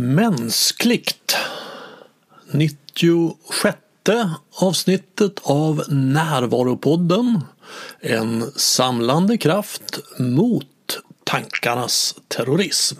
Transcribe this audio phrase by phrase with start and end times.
[0.00, 1.36] Mänskligt
[2.52, 3.78] 96
[4.60, 7.40] avsnittet av Närvaropodden
[8.00, 10.66] En samlande kraft mot
[11.24, 12.96] tankarnas terrorism.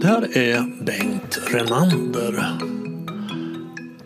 [0.00, 2.58] Det här är Bengt Renander.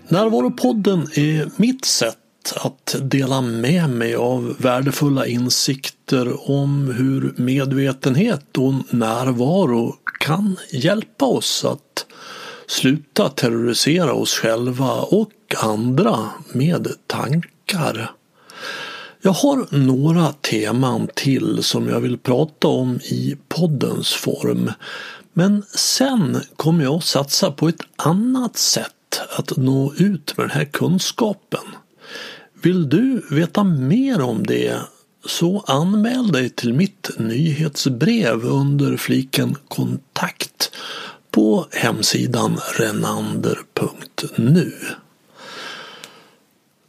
[0.08, 2.16] Närvaropodden är mitt sätt
[2.56, 11.64] att dela med mig av värdefulla insikter om hur medvetenhet och närvaro kan hjälpa oss
[11.64, 12.06] att
[12.66, 18.10] sluta terrorisera oss själva och andra med tankar.
[19.22, 24.72] Jag har några teman till som jag vill prata om i poddens form.
[25.32, 30.56] Men sen kommer jag att satsa på ett annat sätt att nå ut med den
[30.56, 31.64] här kunskapen.
[32.62, 34.80] Vill du veta mer om det
[35.24, 40.72] så anmäl dig till mitt nyhetsbrev under fliken kontakt
[41.30, 44.72] på hemsidan renander.nu.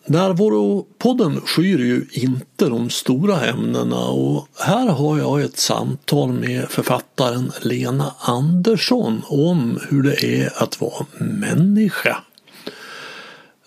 [0.05, 7.51] Närvaropodden skyr ju inte de stora ämnena och här har jag ett samtal med författaren
[7.61, 12.17] Lena Andersson om hur det är att vara människa.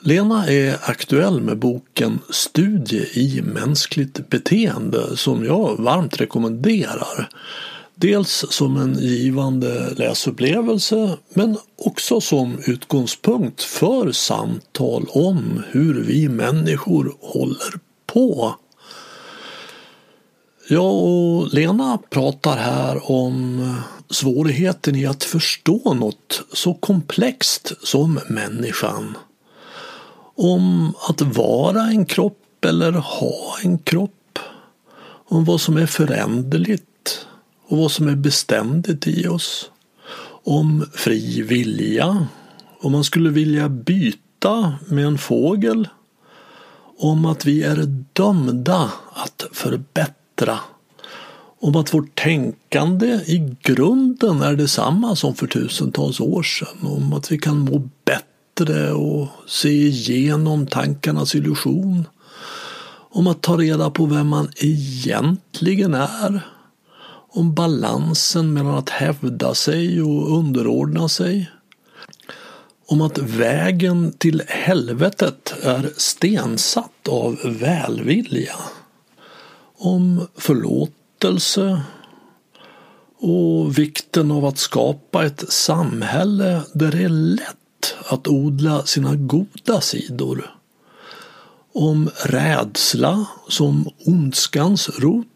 [0.06, 7.28] Lena är aktuell med boken Studie i mänskligt beteende som jag varmt rekommenderar.
[7.94, 17.16] Dels som en givande läsupplevelse men också som utgångspunkt för samtal om hur vi människor
[17.20, 17.74] håller
[18.06, 18.54] på.
[20.68, 23.74] Jag och Lena pratar här om
[24.10, 29.16] svårigheten i att förstå något så komplext som människan.
[30.36, 34.38] Om att vara en kropp eller ha en kropp.
[35.28, 37.26] Om vad som är föränderligt
[37.68, 39.70] och vad som är beständigt i oss.
[40.44, 42.26] Om fri vilja,
[42.80, 45.88] om man skulle vilja byta med en fågel.
[46.98, 47.76] Om att vi är
[48.12, 50.58] dömda att förbättra.
[51.60, 56.78] Om att vårt tänkande i grunden är detsamma som för tusentals år sedan.
[56.82, 58.33] Om att vi kan må bättre
[58.94, 62.06] och se igenom tankarnas illusion.
[63.10, 66.40] Om att ta reda på vem man egentligen är
[67.36, 71.50] om balansen mellan att hävda sig och underordna sig.
[72.86, 78.56] Om att vägen till helvetet är stensatt av välvilja.
[79.76, 81.82] Om förlåtelse
[83.18, 87.63] och vikten av att skapa ett samhälle där det är lätt
[88.08, 90.56] att odla sina goda sidor.
[91.72, 95.26] Om rädsla som ondskans rot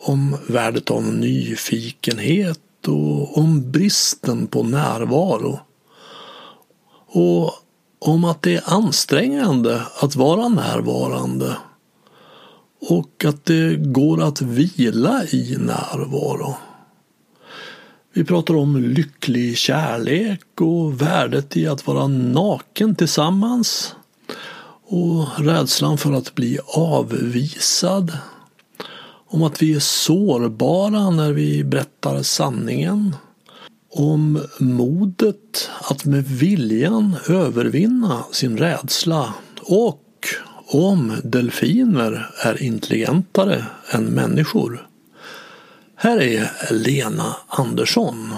[0.00, 5.60] om värdet av nyfikenhet och om bristen på närvaro.
[7.06, 7.52] Och
[7.98, 11.56] om att det är ansträngande att vara närvarande
[12.80, 16.54] och att det går att vila i närvaro.
[18.18, 23.94] Vi pratar om lycklig kärlek och värdet i att vara naken tillsammans
[24.86, 28.18] och rädslan för att bli avvisad
[29.28, 33.16] om att vi är sårbara när vi berättar sanningen.
[33.90, 40.26] Om modet att med viljan övervinna sin rädsla och
[40.66, 44.87] om delfiner är intelligentare än människor.
[46.00, 48.34] Här är Lena Andersson.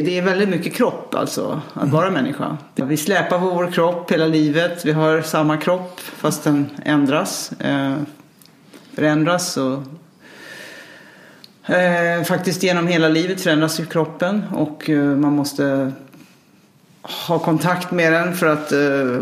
[0.00, 1.94] det är väldigt mycket kropp alltså, att mm.
[1.94, 2.58] vara människa.
[2.74, 4.84] Vi släpar på vår kropp hela livet.
[4.84, 7.96] Vi har samma kropp fast den ändras, eh,
[8.94, 9.56] förändras.
[9.56, 9.82] Och,
[11.74, 15.92] eh, faktiskt genom hela livet förändras ju kroppen och eh, man måste
[17.28, 19.20] ha kontakt med den för att, eh,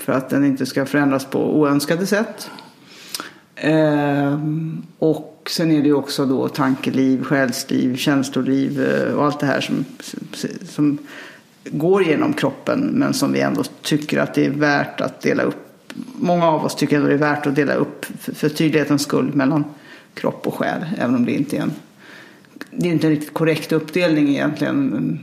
[0.00, 2.50] för att den inte ska förändras på oönskade sätt.
[3.54, 4.38] Eh,
[4.98, 9.60] och sen är det ju också då tankeliv, själsliv, känsloliv eh, och allt det här
[9.60, 9.84] som,
[10.64, 10.98] som
[11.64, 15.56] går genom kroppen men som vi ändå tycker att det är värt att dela upp.
[16.14, 19.64] Många av oss tycker ändå det är värt att dela upp för tydlighetens skull mellan
[20.14, 20.84] kropp och själ.
[20.98, 21.72] Även om det inte är en,
[22.70, 25.18] det är inte en riktigt korrekt uppdelning egentligen.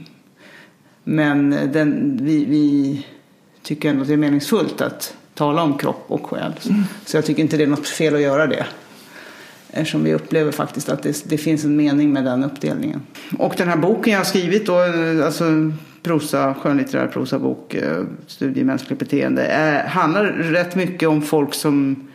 [1.04, 3.06] Men den, vi, vi
[3.68, 6.54] tycker ändå att det är meningsfullt att tala om kropp och själ.
[6.69, 6.84] Mm.
[7.06, 8.66] Så jag tycker inte det är något fel att göra det.
[9.69, 13.02] Eftersom vi upplever faktiskt att det, det, finns en mening med den uppdelningen.
[13.38, 14.80] Och den här boken jag har skrivit då,
[15.25, 15.72] alltså
[16.04, 22.08] prosa, skönlitterär prosabok, eh, Studie i mänskligt beteende, är, handlar rätt mycket om folk som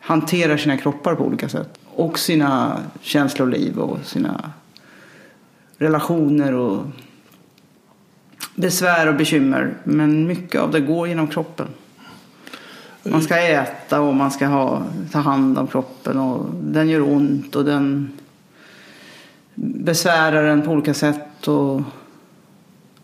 [0.00, 1.78] hanterar sina kroppar på olika sätt.
[1.84, 4.52] Och sina känsloliv och sina
[5.78, 6.84] relationer och
[8.54, 9.74] besvär och bekymmer.
[9.84, 11.66] Men mycket av det går genom kroppen.
[13.02, 14.82] Man ska äta och man ska ha,
[15.12, 18.12] ta hand om kroppen och den gör ont och den
[19.54, 21.48] besvärar en på olika sätt.
[21.48, 21.82] Och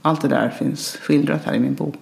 [0.03, 1.97] allt det där finns skildrat här i min bok.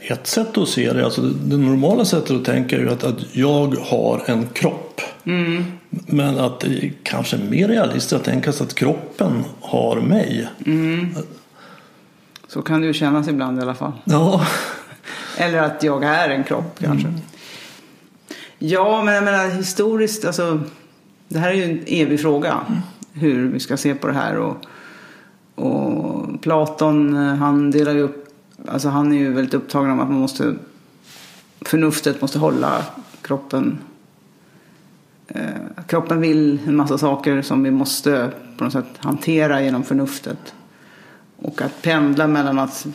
[0.00, 3.36] Ett sätt att se det, alltså det normala sättet att tänka är ju att, att
[3.36, 5.00] jag har en kropp.
[5.24, 5.64] Mm.
[5.90, 10.48] Men att det är kanske mer realistiskt att tänka sig att kroppen har mig.
[10.66, 11.14] Mm.
[12.52, 13.92] Så kan det ju kännas ibland i alla fall.
[14.04, 14.46] Ja,
[15.36, 17.08] Eller att jag är en kropp kanske.
[17.08, 17.20] Mm.
[18.58, 20.60] Ja, men jag menar historiskt, alltså,
[21.28, 22.60] det här är ju en evig fråga.
[23.12, 24.36] Hur vi ska se på det här.
[24.36, 24.56] Och,
[25.54, 28.28] och Platon, eh, han delar ju upp,
[28.68, 30.54] alltså han är ju väldigt upptagen om att man måste,
[31.60, 32.84] förnuftet måste hålla
[33.22, 33.78] kroppen.
[35.28, 40.54] Eh, kroppen vill en massa saker som vi måste på något sätt hantera genom förnuftet.
[41.42, 42.86] Och att pendla mellan att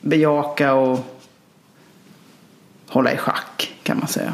[0.00, 1.20] bejaka och
[2.88, 4.32] hålla i schack kan man säga.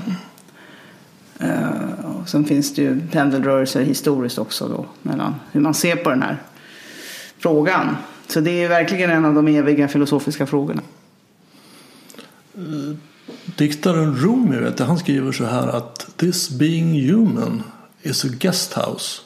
[1.39, 6.11] Eh, och sen finns det ju pendelrörelser historiskt också då mellan hur man ser på
[6.11, 6.37] den här
[7.39, 7.97] frågan.
[8.27, 10.83] Så det är verkligen en av de eviga filosofiska frågorna.
[13.57, 17.63] diktaren Rumi vet jag, han skriver så här att This being human
[18.03, 19.21] is a guest house.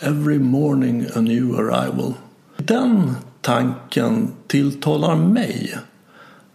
[0.00, 2.14] Every morning a new arrival.
[2.56, 5.78] Den tanken tilltalar mig.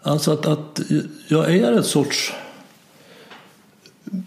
[0.02, 0.80] Alltså att, att
[1.28, 2.34] jag är ett sorts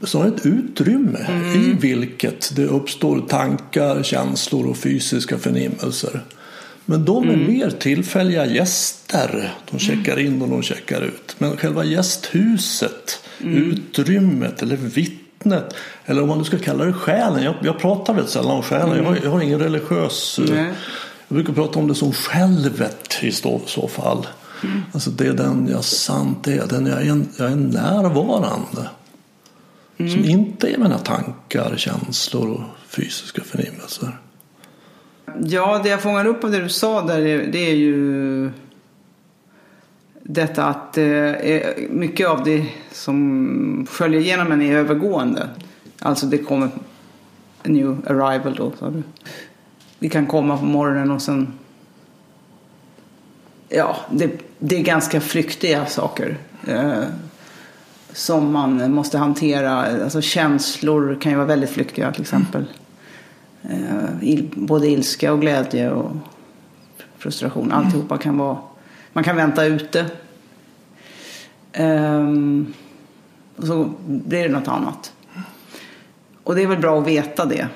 [0.03, 6.21] så ett utrymme i vilket det uppstår tankar, känslor och fysiska förnimmelser.
[6.85, 9.55] Men de är mer tillfälliga gäster.
[9.71, 11.35] De checkar in och de checkar ut.
[11.39, 15.75] Men själva gästhuset, utrymmet eller vittnet
[16.05, 17.43] eller om man nu ska kalla det själen.
[17.43, 18.97] Jag, jag pratar väldigt sällan om själen.
[18.97, 20.41] Jag, har, jag har ingen religiös...
[20.51, 20.73] Nej.
[21.33, 24.27] Jag brukar prata om det som självet i så, fall.
[24.93, 26.67] Alltså det är den jag sant är.
[26.67, 28.89] Den jag är, jag är närvarande.
[29.97, 34.19] Som inte är mina tankar, känslor och fysiska förnimmelser.
[35.45, 37.21] Ja, det jag fångar upp av det du sa där
[37.53, 38.51] det- är ju
[40.23, 41.33] detta att eh,
[41.91, 45.49] mycket av det som sköljer igenom en är övergående.
[45.99, 46.69] Alltså det kommer
[47.63, 49.03] new arrival då, sa du.
[50.03, 51.53] Vi kan komma på morgonen och sen...
[53.69, 56.39] Ja, det, det är ganska flyktiga saker.
[56.67, 57.05] Eh,
[58.13, 60.03] som man måste hantera.
[60.05, 62.65] Alltså känslor kan ju vara väldigt flyktiga till exempel.
[63.63, 66.17] Eh, il, både ilska och glädje och
[67.19, 67.73] frustration.
[67.73, 68.59] Alltihopa kan vara...
[69.13, 70.07] Man kan vänta ute.
[71.73, 72.73] Ehm,
[73.57, 75.13] och så blir det något annat.
[76.45, 77.69] Och det är väl bra att veta det.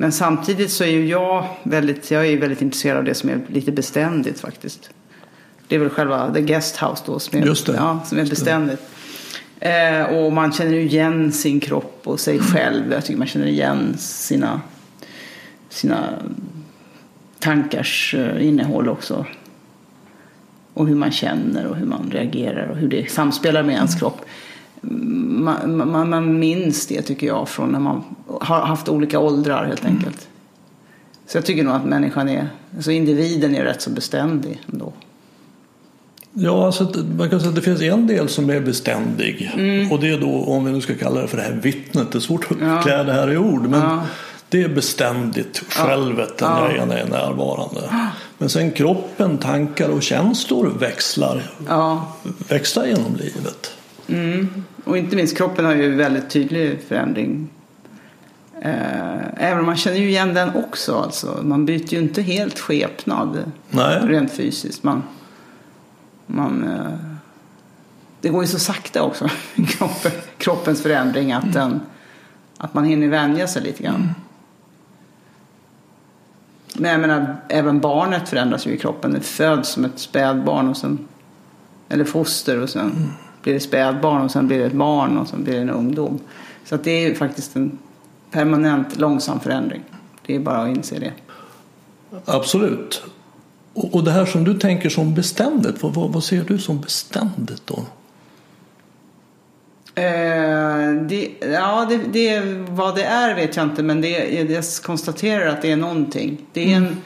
[0.00, 3.40] Men samtidigt så är ju jag väldigt, jag är väldigt intresserad av det som är
[3.46, 4.90] lite beständigt faktiskt.
[5.68, 7.74] Det är väl själva the guest house då som är, Just det.
[7.76, 8.80] Ja, som är beständigt.
[9.60, 12.92] Eh, och man känner ju igen sin kropp och sig själv.
[12.92, 14.60] Jag tycker man känner igen sina,
[15.68, 16.08] sina
[17.38, 19.26] tankars eh, innehåll också.
[20.74, 24.24] Och hur man känner och hur man reagerar och hur det samspelar med ens kropp.
[24.80, 28.04] Man, man, man minns det tycker jag från när man
[28.40, 30.28] har haft olika åldrar helt enkelt.
[31.26, 34.92] Så jag tycker nog att människan är, alltså individen är rätt så beständig ändå.
[36.32, 39.50] Ja, alltså, man kan säga att det finns en del som är beständig.
[39.90, 42.12] Och det är då, om vi nu ska kalla det för det här vittnet.
[42.12, 42.82] Det är svårt att Ja.
[42.82, 43.62] klä det här i ord.
[43.68, 44.02] Men Ja.
[44.48, 46.70] det är beständigt, självet, den Ja.
[46.72, 47.80] jag är närvarande.
[48.38, 52.12] Men sen kroppen, tankar och känslor växlar, Ja,
[52.48, 53.72] växlar genom livet.
[54.84, 57.48] och inte minst kroppen har ju väldigt tydlig förändring.
[58.62, 60.98] Eh, Även om man känner ju igen den också.
[60.98, 61.40] Alltså.
[61.42, 64.82] Man byter ju inte helt skepnad Nej, rent fysiskt.
[64.82, 65.02] Man,
[66.26, 66.92] man, eh,
[68.20, 69.28] det går ju så sakta också,
[69.68, 71.80] kroppen, kroppens förändring, att, den,
[72.56, 74.14] att man hinner vänja sig lite grann.
[76.74, 79.12] Men jag menar, även barnet förändras ju i kroppen.
[79.12, 81.08] Det föds som ett spädbarn och sen,
[81.88, 83.12] eller foster och sen
[83.42, 86.18] blir det spädbarn och sen blir det ett barn och sen blir det en ungdom.
[86.64, 87.78] Så det är ju faktiskt en
[88.30, 89.82] permanent långsam förändring.
[90.26, 91.12] Det är bara att inse det.
[92.24, 93.02] absolut.
[93.74, 96.80] Och, och det här som du tänker som beständigt, vad, vad, vad ser du som
[96.80, 97.84] beständigt då?
[99.94, 104.08] Eh, det, ja, det, det, vad det är vet jag inte, men det,
[104.50, 106.46] jag konstaterar att det är någonting.
[106.52, 106.96] Det är en,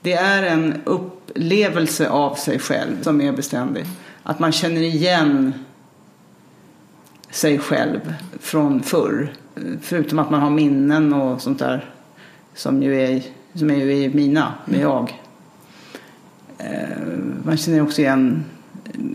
[0.00, 3.84] det är en upp, upplevelse av sig själv som är beständig.
[4.22, 5.54] Att man känner igen
[7.30, 9.32] sig själv från förr.
[9.80, 11.90] Förutom att man har minnen och sånt där
[12.54, 13.22] som ju är,
[13.54, 15.20] som är, ju är mina, med jag.
[16.58, 18.44] Eh, man känner också igen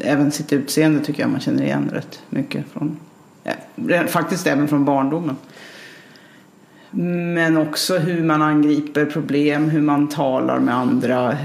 [0.01, 2.99] även sitt utseende tycker jag man känner igen rätt mycket från.
[3.43, 5.35] Ja, faktiskt även från barndomen.
[7.35, 11.37] Men också hur man angriper problem, hur man talar med andra,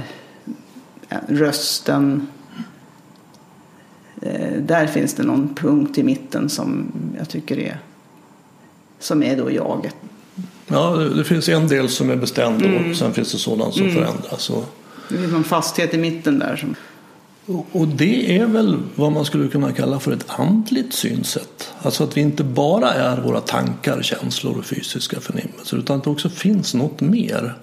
[1.28, 2.26] rösten.
[4.20, 7.78] Eh, där finns det någon punkt i mitten som jag tycker är
[9.00, 9.94] som är då jaget.
[10.66, 12.90] Ja, det finns en del som är bestämd mm.
[12.90, 13.94] och sen finns det sådant som mm.
[13.94, 14.50] förändras.
[14.50, 14.64] Och...
[15.08, 16.56] Det finns någon fasthet i mitten där.
[16.56, 16.74] Som...
[17.72, 21.72] Och det är väl vad man skulle kunna kalla för ett andligt synsätt.
[21.82, 26.10] Alltså att vi inte bara är våra tankar, känslor och fysiska förnimmelser utan att det
[26.10, 27.54] också finns något mer.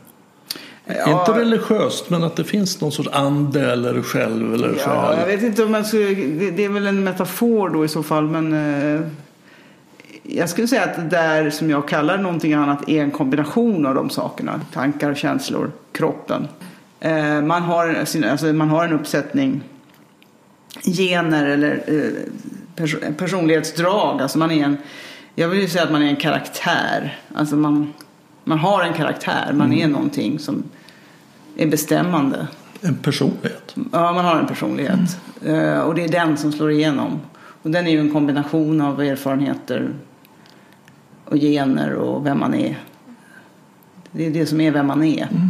[0.87, 5.19] Ja, inte religiöst men att det finns någon sorts ande eller själv eller ja, själ.
[5.19, 6.05] Jag vet inte om man skulle,
[6.51, 9.01] det är väl en metafor då i så fall men eh,
[10.23, 13.95] jag skulle säga att det där som jag kallar någonting annat är en kombination av
[13.95, 14.61] de sakerna.
[14.73, 16.47] Tankar, känslor, kroppen.
[16.99, 19.61] Eh, man, har, alltså, man har en uppsättning
[20.83, 24.21] gener eller eh, personlighetsdrag.
[24.21, 24.77] Alltså man är en,
[25.35, 27.19] jag vill ju säga att man är en karaktär.
[27.35, 27.93] Alltså man,
[28.43, 29.79] man har en karaktär, man mm.
[29.79, 30.63] är någonting som
[31.57, 32.47] är bestämmande.
[32.81, 33.75] En personlighet?
[33.91, 35.19] Ja, man har en personlighet.
[35.45, 35.81] Mm.
[35.81, 37.19] Och det är den som slår igenom.
[37.61, 39.93] Och den är ju en kombination av erfarenheter
[41.25, 42.77] och gener och vem man är.
[44.11, 45.23] Det är det som är vem man är.
[45.23, 45.49] Mm.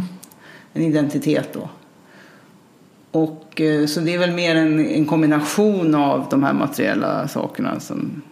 [0.72, 1.68] En identitet då.
[3.10, 7.80] Och, eh, så det är väl mer en, en kombination av de här materiella sakerna.
[7.80, 8.22] Som,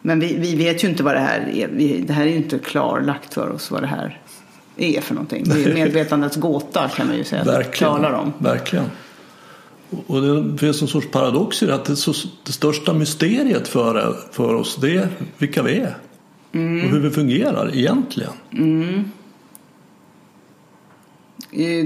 [0.00, 1.68] men vi, vi vet ju inte vad det här är.
[1.68, 4.20] Vi, det här är ju inte klarlagt för oss vad det här
[4.84, 5.44] är för någonting.
[5.44, 7.44] Det är medvetandets gåta kan man ju säga.
[7.44, 8.04] Verkligen.
[8.04, 8.32] om.
[8.38, 8.84] Verkligen.
[10.06, 12.12] Och det finns en sorts paradox i det att det, så,
[12.46, 15.08] det största mysteriet för, för oss det är
[15.38, 15.96] vilka vi är.
[16.52, 16.84] Mm.
[16.84, 18.32] Och hur vi fungerar egentligen.
[18.52, 19.04] Mm.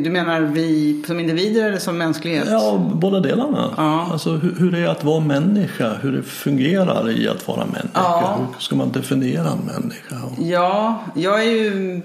[0.04, 2.48] Du menar vi som individer eller som mänsklighet?
[2.50, 3.70] Ja, båda delarna.
[3.76, 4.08] Ja.
[4.12, 7.90] Alltså hur, hur det är att vara människa, hur det fungerar i att vara människa.
[7.94, 8.38] Ja.
[8.38, 10.16] Hur ska man definiera en människa?
[10.38, 12.02] Ja, jag är ju...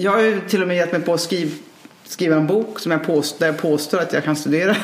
[0.00, 1.50] Jag har ju till och med gett mig på att skriva,
[2.04, 4.76] skriva en bok som jag påstår, där jag påstår att jag kan studera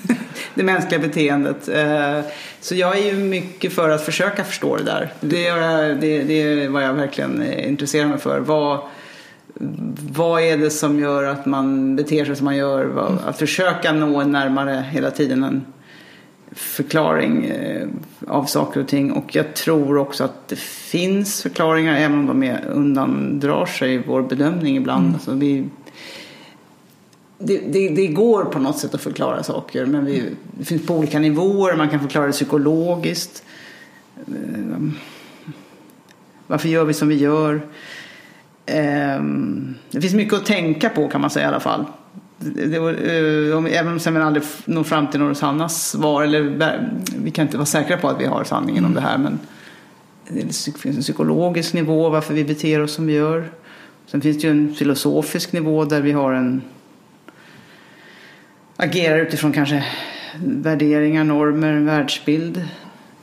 [0.54, 1.68] det mänskliga beteendet.
[1.68, 2.20] Eh,
[2.60, 5.12] så jag är ju mycket för att försöka förstå det där.
[5.20, 8.40] Det är, det, det är vad jag verkligen eh, intresserar mig för.
[8.40, 8.80] Vad,
[10.12, 13.18] vad är det som gör att man beter sig som man gör?
[13.26, 15.64] Att försöka nå närmare hela tiden en
[16.58, 17.88] förklaring eh,
[18.26, 19.12] av saker och ting.
[19.12, 24.22] Och jag tror också att det finns förklaringar även om de är, undandrar sig vår
[24.22, 25.02] bedömning ibland.
[25.02, 25.14] Mm.
[25.14, 25.68] Alltså vi,
[27.38, 30.22] det, det, det, går på något sätt att förklara saker men vi,
[30.58, 31.76] det finns på olika nivåer.
[31.76, 33.44] Man kan förklara det psykologiskt.
[34.16, 34.88] Eh,
[36.46, 37.60] varför gör vi som vi gör?
[38.66, 41.84] Ehm, det finns mycket att tänka på kan man säga i alla fall.
[42.38, 46.22] Det, var, eh, även om man aldrig når fram till några sanna svar.
[46.22, 49.18] Eller, vi kan inte vara säkra på att vi har sanningen om det här.
[49.18, 49.38] Men
[50.28, 53.50] det finns en psykologisk nivå varför vi beter oss som vi gör.
[54.06, 56.62] Sen finns det ju en filosofisk nivå där vi har en
[58.76, 59.84] agerar utifrån kanske
[60.44, 62.64] värderingar, normer, världsbild.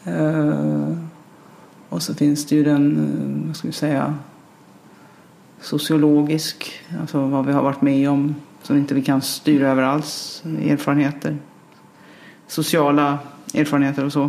[0.07, 0.97] Uh,
[1.89, 4.15] och så finns det ju den, uh, vad ska vi säga,
[5.61, 10.43] sociologisk, alltså vad vi har varit med om som inte vi kan styra över alls,
[10.69, 11.37] erfarenheter.
[12.47, 13.19] Sociala
[13.53, 14.23] erfarenheter och så.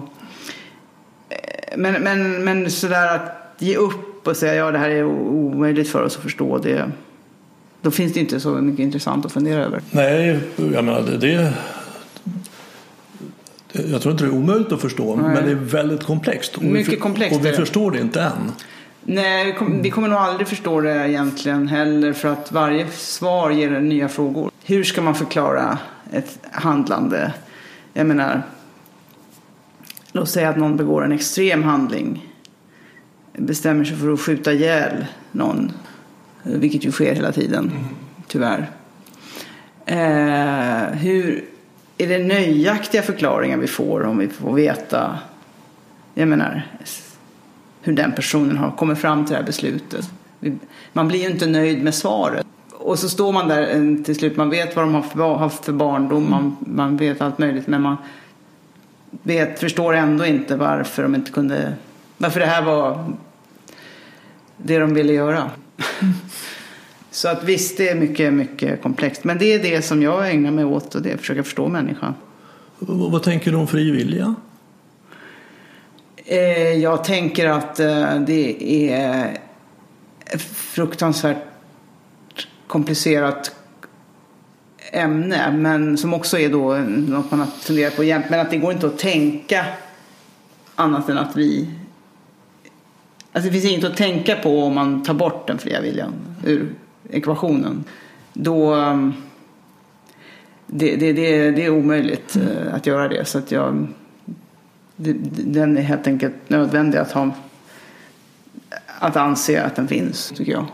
[1.29, 5.89] Eh, men, men, men sådär att ge upp och säga ja det här är omöjligt
[5.89, 6.91] för oss att förstå det.
[7.83, 9.81] Då finns det inte så mycket intressant att fundera över.
[9.91, 11.53] Nej, jag menar det, det
[13.73, 15.35] jag tror inte det är omöjligt att förstå, Nej.
[15.35, 16.57] men det är väldigt komplext.
[16.57, 17.39] Och Mycket vi, komplext.
[17.39, 18.53] Och vi förstår det inte än.
[19.09, 23.51] Nej, vi, kom, vi kommer nog aldrig förstå det egentligen heller för att varje svar
[23.51, 24.51] ger nya frågor.
[24.65, 25.79] Hur ska man förklara
[26.13, 27.35] ett handlande?
[27.93, 28.43] Jag menar,
[30.13, 32.35] låt säga att någon begår en extrem handling.
[33.33, 35.73] Bestämmer sig för att skjuta ihjäl någon.
[36.43, 37.73] Vilket ju sker hela tiden,
[38.27, 38.71] tyvärr.
[39.87, 41.45] Eh, hur
[41.99, 45.19] är det nöjaktiga förklaringar vi får om vi får veta
[46.19, 46.63] jag menar,
[47.87, 50.11] hur den personen har kommit fram till det här beslutet.
[50.93, 52.47] Man blir ju inte nöjd med svaret.
[52.73, 55.73] Och så står man där eh, till slut, man vet vad de har haft för
[55.73, 57.97] barndom, man, man vet allt möjligt men man
[59.11, 61.75] vet, förstår ändå inte varför de inte kunde,
[62.17, 63.13] varför det här var
[64.57, 65.51] det de ville göra.
[67.11, 69.25] Så att visst, det är mycket, mycket komplext.
[69.25, 71.69] Men det är det som jag ägnar mig åt och det är att försöka förstå
[71.69, 72.15] människan.
[72.79, 74.35] Vad, vad tänker du om fri vilja?
[76.29, 79.39] Eh, jag tänker att eh, det är
[80.49, 81.37] fruktansvärt
[82.67, 83.55] komplicerat
[84.93, 85.53] ämne.
[85.53, 88.27] Men som också är då något man har funderat på jämt.
[88.31, 89.67] Men att det går inte att tänka
[90.75, 91.69] annat än att vi...
[93.33, 96.13] Alltså det finns inget att tänka på om man tar bort den fria viljan
[96.45, 96.75] ur
[97.11, 97.85] ekvationen.
[98.33, 98.75] Då...
[98.75, 99.13] Ehm,
[100.67, 102.49] det, det, det, det är omöjligt mm.
[102.75, 103.25] att göra det.
[103.25, 103.87] Så att jag...
[104.97, 107.31] Den är helt enkelt nödvändig att ha...
[108.99, 110.67] Att anse att den finns, tycker jag.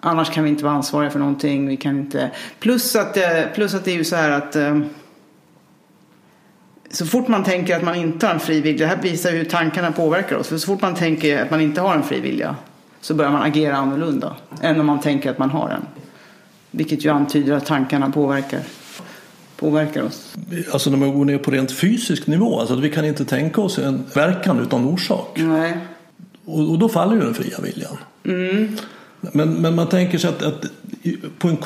[0.00, 1.68] Annars kan vi inte vara ansvariga för någonting.
[1.68, 2.30] Vi kan inte...
[2.58, 4.80] Plus att, eh, plus att det är ju så här att eh,
[6.90, 9.44] så fort man tänker att man inte har en fri vilja, det här visar hur
[9.44, 10.48] tankarna påverkar oss.
[10.48, 12.56] För så fort man tänker att man inte har en fri vilja
[13.00, 15.86] så börjar man agera annorlunda än om man tänker att man har en.
[16.70, 18.60] Vilket ju antyder att tankarna påverkar,
[19.62, 20.34] påverkar oss.
[20.72, 23.60] Alltså när man går ner på rent fysisk nivå, alltså att vi kan inte tänka
[23.60, 25.38] oss en verkan utan orsak.
[25.40, 25.76] Nej.
[26.44, 27.96] Och, och då faller ju den fria viljan.
[28.24, 28.76] Mm.
[29.20, 30.64] Men, men man tänker sig att, att
[31.38, 31.56] på en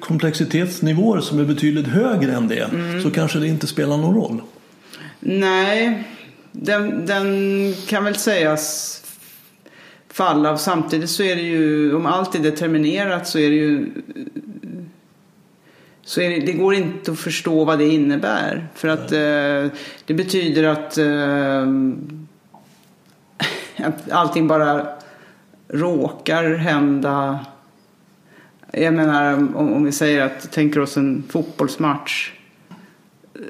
[0.00, 3.02] komplexitetsnivå som är betydligt högre än det mm.
[3.02, 4.42] så kanske det inte spelar någon roll.
[5.20, 6.04] Nej,
[6.52, 8.98] den, den kan väl sägas
[10.12, 10.58] falla.
[10.58, 13.86] Samtidigt så är det ju, om allt är determinerat så är det ju
[16.12, 18.66] så det, det går inte att förstå vad det innebär.
[18.74, 21.66] För att eh, det betyder att, eh,
[23.86, 24.86] att allting bara
[25.68, 27.38] råkar hända.
[28.72, 32.32] Jag menar om, om vi säger att, tänker oss en fotbollsmatch.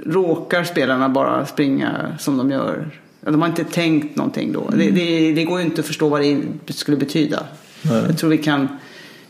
[0.06, 2.90] Råkar spelarna bara springa som de gör?
[3.20, 4.68] De har inte tänkt någonting då.
[4.68, 4.78] Mm.
[4.78, 6.20] Det, det, det, går ju inte att förstå vad
[6.64, 7.46] det skulle betyda.
[7.82, 8.68] Jag tror, vi kan,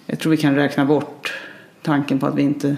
[0.06, 1.32] jag tror vi kan räkna bort
[1.82, 2.76] tanken på att vi inte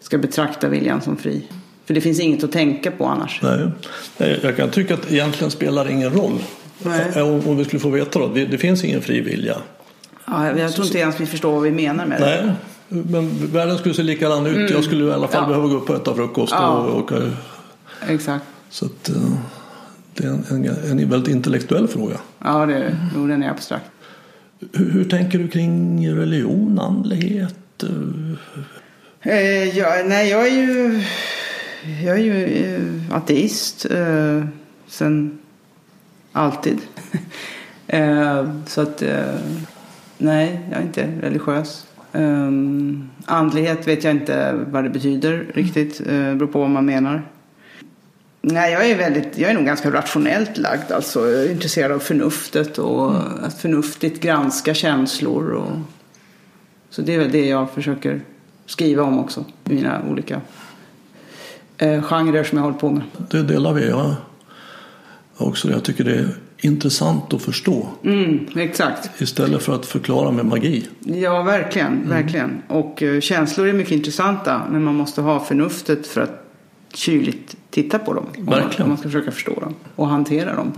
[0.00, 1.42] ska betrakta viljan som fri.
[1.84, 3.40] För det finns inget att tänka på annars.
[3.42, 4.40] Nej.
[4.42, 6.38] Jag kan tycka att egentligen spelar det ingen roll
[6.82, 7.22] Nej.
[7.22, 9.56] Om, vi skulle få veta då, det, det finns ingen fri vilja.
[10.24, 12.42] Ja, jag tror inte ens vi förstår vad vi menar med Nej.
[12.42, 12.54] det.
[12.88, 14.56] Men världen skulle se likadan ut.
[14.56, 14.72] Mm.
[14.72, 15.48] Jag skulle i alla fall ja.
[15.48, 16.52] behöva gå upp och äta frukost.
[16.52, 16.68] Ja.
[16.68, 17.20] Och, och,
[18.08, 18.44] Exakt.
[18.70, 19.16] Så att, eh,
[20.14, 22.16] det är en, en, en väldigt intellektuell fråga.
[22.44, 23.84] Ja, det är, jo, den är abstrakt.
[24.72, 27.84] Hur, hur tänker du kring religion, andlighet?
[29.22, 31.02] Eh, ja, nej, jag är ju,
[32.04, 34.44] jag är ju eh, ateist eh,
[34.86, 35.38] sen
[36.32, 36.78] Alltid.
[37.92, 39.34] Eh, så att, eh,
[40.18, 41.86] nej, jag är inte religiös.
[42.12, 46.00] Um, andlighet vet jag inte vad det betyder riktigt.
[46.00, 47.22] Uh, beror på vad man menar.
[48.42, 50.92] Nej, jag är, väldigt, jag är nog ganska rationellt lagd.
[50.92, 53.44] Alltså, jag är intresserad av förnuftet och mm.
[53.44, 55.50] att förnuftigt granska känslor.
[55.50, 55.76] Och,
[56.90, 58.20] så det är väl det jag försöker
[58.70, 60.40] skriva om också i mina olika
[61.78, 63.02] eh, genrer som jag håller på med.
[63.30, 63.88] Det delar vi.
[63.88, 64.16] Ja
[65.40, 65.70] också.
[65.70, 66.28] Jag tycker det är
[66.58, 67.88] intressant att förstå.
[68.04, 69.20] Mm, exakt.
[69.20, 70.88] Istället för att förklara med magi.
[71.00, 71.92] Ja, verkligen.
[71.92, 72.08] Mm.
[72.08, 72.62] verkligen.
[72.68, 74.62] Och uh, känslor är mycket intressanta.
[74.70, 76.46] Men man måste ha förnuftet för att
[76.94, 78.26] kyligt titta på dem.
[78.38, 78.82] Verkligen.
[78.82, 80.72] Om man ska försöka förstå dem och hantera dem.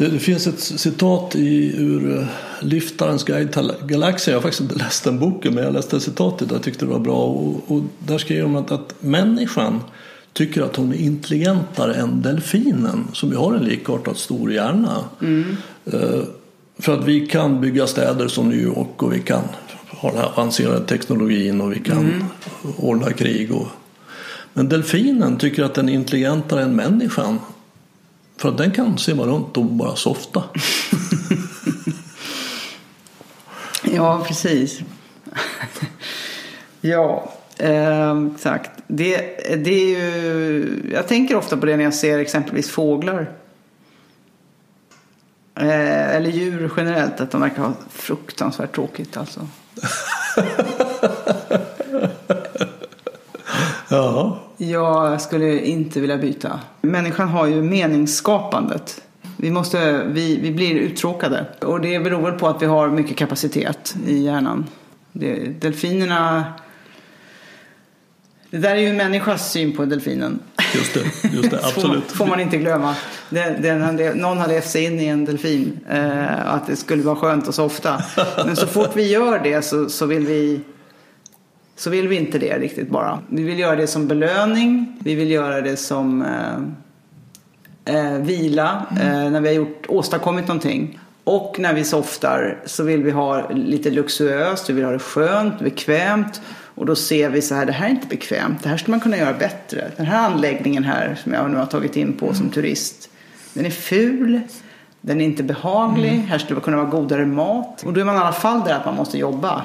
[0.00, 2.24] Det, det finns ett citat i, ur uh,
[2.60, 4.32] Lyftarens guide till galaxen.
[4.32, 6.90] Jag har faktiskt inte läst den boken men jag läste citatet och jag tyckte det
[6.90, 7.24] var bra.
[7.24, 9.80] Och, och där skriver de att, att människan
[10.32, 15.04] tycker att hon är intelligentare än delfinen som ju har en likartad stor hjärna.
[15.22, 15.56] Mm.
[16.78, 19.42] För att vi kan bygga städer som New York och vi kan
[19.88, 22.24] ha den här avancerade teknologin och vi kan mm.
[22.76, 23.52] ordna krig.
[23.52, 23.66] Och...
[24.52, 27.38] Men delfinen tycker att den är intelligentare än människan.
[28.40, 30.42] För att den kan simma runt och bara softa.
[33.82, 34.80] ja, precis.
[36.80, 38.70] ja, Eh, exakt.
[38.86, 39.16] Det,
[39.64, 43.32] det är ju, jag tänker ofta på det när jag ser exempelvis fåglar.
[45.54, 49.40] Eh, eller djur generellt, att de verkar ha fruktansvärt tråkigt alltså.
[53.90, 54.38] ja.
[54.56, 56.60] Jag skulle inte vilja byta.
[56.80, 59.02] Människan har ju meningsskapandet.
[59.36, 61.46] Vi, måste, vi, vi blir uttråkade.
[61.60, 64.66] Och det beror på att vi har mycket kapacitet i hjärnan.
[65.12, 66.44] Det, delfinerna
[68.50, 70.38] det där är ju en människas syn på delfinen.
[70.74, 72.12] Just det, just det absolut.
[72.12, 72.94] får man inte glömma.
[73.28, 75.80] Den, den någon hade levt sig in i en delfin.
[75.88, 78.02] Eh, att det skulle vara skönt och softa.
[78.46, 80.60] Men så fort vi gör det så, så, vill vi
[81.80, 83.18] så vill vi inte det riktigt bara.
[83.28, 84.96] Vi vill göra det som belöning.
[85.04, 86.22] Vi vill göra det som
[87.84, 88.86] eh, eh, vila.
[88.90, 90.98] Eh, när vi har gjort, åstadkommit någonting.
[91.24, 95.60] Och när vi softar så vill vi ha lite luxuöst, vi vill ha det skönt,
[95.60, 96.40] bekvämt.
[96.74, 99.00] Och då ser vi så här, det här är inte bekvämt, det här skulle man
[99.00, 99.90] kunna göra bättre.
[99.96, 103.10] Den här anläggningen här som jag nu har tagit in på som turist,
[103.54, 104.40] den är ful,
[105.00, 107.82] den är inte behaglig, här skulle det kunna vara godare mat.
[107.86, 109.64] Och då är man i alla fall där att man måste jobba.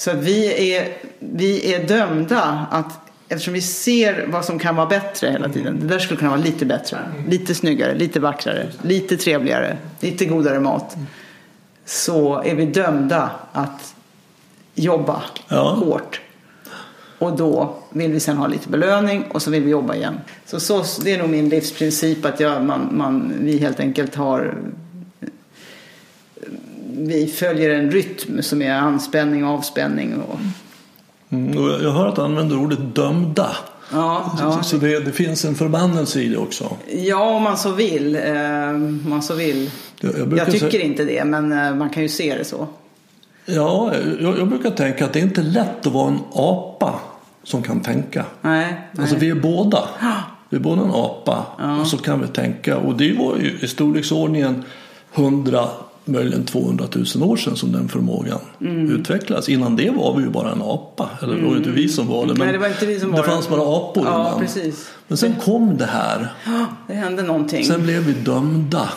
[0.00, 5.30] Så vi är, vi är dömda att Eftersom vi ser vad som kan vara bättre
[5.30, 5.78] hela tiden.
[5.80, 6.98] Det där skulle kunna vara lite bättre.
[7.28, 10.96] Lite snyggare, lite vackrare, lite trevligare, lite godare mat.
[11.84, 13.94] Så är vi dömda att
[14.74, 15.70] jobba Ja.
[15.70, 16.20] hårt.
[17.18, 20.20] Och då vill vi sen ha lite belöning och så vill vi jobba igen.
[20.46, 24.54] Så, så det är nog min livsprincip att jag, man, man, vi helt enkelt har
[27.08, 30.14] vi följer en rytm som är anspänning och avspänning.
[30.20, 30.38] Och,
[31.32, 33.56] Mm, och jag hör att du använder ordet dömda.
[33.92, 34.62] ja, ja.
[34.62, 36.76] Så det, det finns en förbannelse i det också.
[36.92, 38.16] ja, om man så vill.
[38.16, 38.72] Eh,
[39.08, 39.70] man så vill.
[40.00, 42.68] Jag, jag Jag tycker säga, inte det, men eh, man kan ju se det så.
[43.46, 47.00] ja, jag, jag brukar tänka att det är inte lätt att vara en apa
[47.44, 48.24] som kan tänka.
[48.40, 49.02] Nej, nej.
[49.02, 49.88] Alltså vi är båda.
[50.48, 51.46] Vi är båda en apa
[51.80, 52.76] och så kan vi tänka.
[52.76, 54.64] Och det var ju i storleksordningen
[55.14, 55.68] 100,
[56.04, 56.84] möjligen 200
[57.16, 58.90] 000 år sedan som den förmågan Mm.
[58.90, 59.48] utvecklades.
[59.48, 61.10] Innan det var vi ju bara en apa.
[61.22, 62.34] Eller det var inte vi som var det.
[62.34, 64.40] Men Nej, det var inte vi som var det fanns bara apor Ja, innan.
[64.40, 64.90] precis.
[65.08, 66.28] Men sen kom det här.
[66.86, 67.64] Det hände någonting.
[67.64, 68.88] Sen blev vi dömda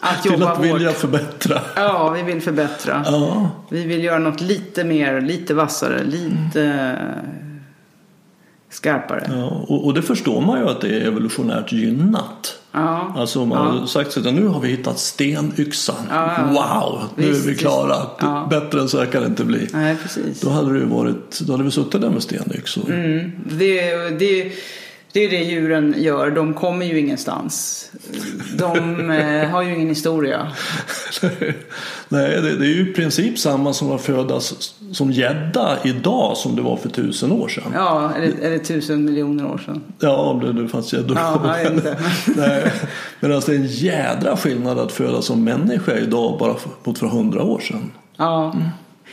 [0.00, 0.96] att till jobba att vilja hårt.
[0.96, 1.60] förbättra.
[1.76, 3.02] Ja, vi vill förbättra.
[3.06, 7.28] Ja, Vi vill göra något lite mer, lite vassare, lite eh,
[8.70, 9.26] skarpare.
[9.32, 9.44] ja.
[9.68, 12.58] Och, och det förstår man ju att det är evolutionärt gynnat.
[12.72, 13.12] Ja.
[13.16, 13.80] Alltså man Ja.
[13.80, 15.96] har sagt att nu har vi hittat stenyxan.
[16.10, 16.44] Ja, ja.
[16.52, 17.96] Wow, nu Visst, är vi klara.
[18.20, 18.46] Ja.
[18.50, 19.68] Bättre än så här kan det inte bli.
[19.72, 20.40] Nej, precis.
[20.40, 22.90] Då hade, det varit, då hade vi suttit där med stenyxor.
[22.90, 23.30] Mm.
[23.58, 24.52] Det, det,
[25.12, 26.30] det är det djuren gör.
[26.30, 27.84] De kommer ju ingenstans.
[28.58, 30.52] De eh, har ju ingen historia.
[32.08, 36.56] Nej, det, det är ju i princip samma som att födas som gädda idag som
[36.56, 37.72] det var för tusen år sedan.
[37.74, 39.82] Ja, eller, eller tusen miljoner år sedan.
[39.98, 41.70] Ja, om det nu fanns gäddor Ja, då.
[41.74, 41.96] inte.
[42.36, 42.72] Nej,
[43.20, 47.06] men alltså det är en jädra skillnad att födas som människa idag bara mot för
[47.06, 47.90] hundra år sedan.
[48.16, 48.56] Ja,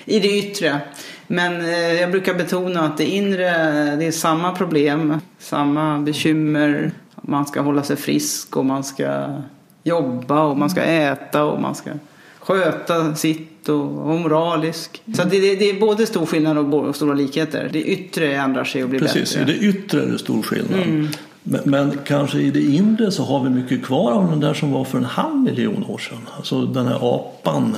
[0.05, 0.79] i det yttre.
[1.27, 3.49] Men eh, jag brukar betona att det inre,
[3.95, 6.91] det är samma problem, samma bekymmer.
[7.21, 9.41] Man ska hålla sig frisk och man ska
[9.83, 11.91] jobba och man ska äta och man ska
[12.39, 15.01] sköta sitt och vara moralisk.
[15.13, 17.69] Så det, det, det är både stor skillnad och stora likheter.
[17.73, 19.53] Det yttre ändrar sig och blir Precis, i bättre.
[19.53, 20.81] det yttre är det stor skillnad.
[20.81, 21.07] Mm.
[21.43, 24.71] Men, men kanske i det inre så har vi mycket kvar av den där som
[24.71, 26.17] var för en halv miljon år sedan.
[26.37, 27.77] Alltså den här apan.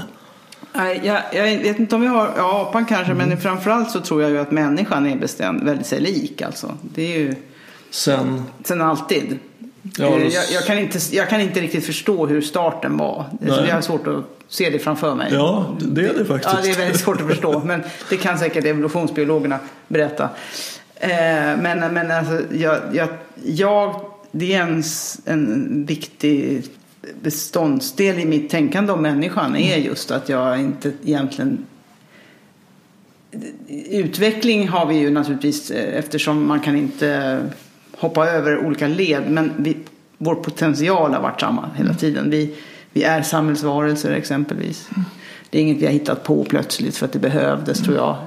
[0.73, 4.21] Nej, jag, jag vet inte om jag har, ja apan kanske, men framförallt så tror
[4.21, 6.77] jag ju att människan är bestämd, väldigt sig lik alltså.
[6.81, 7.35] Det är ju
[7.89, 9.39] Sen, sen alltid.
[9.97, 13.25] Ja, Eh, då- jag, jag, kan inte, jag kan inte riktigt förstå hur starten var.
[13.47, 15.29] Så jag har svårt att se det framför mig.
[15.33, 16.53] ja det är det faktiskt.
[16.55, 17.59] Ja, det är väldigt svårt att förstå.
[17.65, 20.29] Men det kan säkert evolutionsbiologerna berätta.
[20.95, 21.09] Eh,
[21.61, 23.07] men men alltså, jag, jag,
[23.45, 24.01] jag,
[24.31, 24.83] det är en,
[25.25, 26.63] en viktig
[27.21, 31.65] beståndsdel i mitt tänkande om människan är just att jag inte egentligen
[33.89, 37.39] Utveckling har vi ju naturligtvis eh, eftersom man kan inte
[37.97, 39.31] hoppa över olika led.
[39.31, 39.77] Men vi,
[40.17, 42.29] vår potential har varit samma hela tiden.
[42.29, 42.55] Vi,
[42.93, 44.89] vi är samhällsvarelser exempelvis.
[45.49, 48.17] Det är inget vi har hittat på plötsligt för att det behövdes tror jag.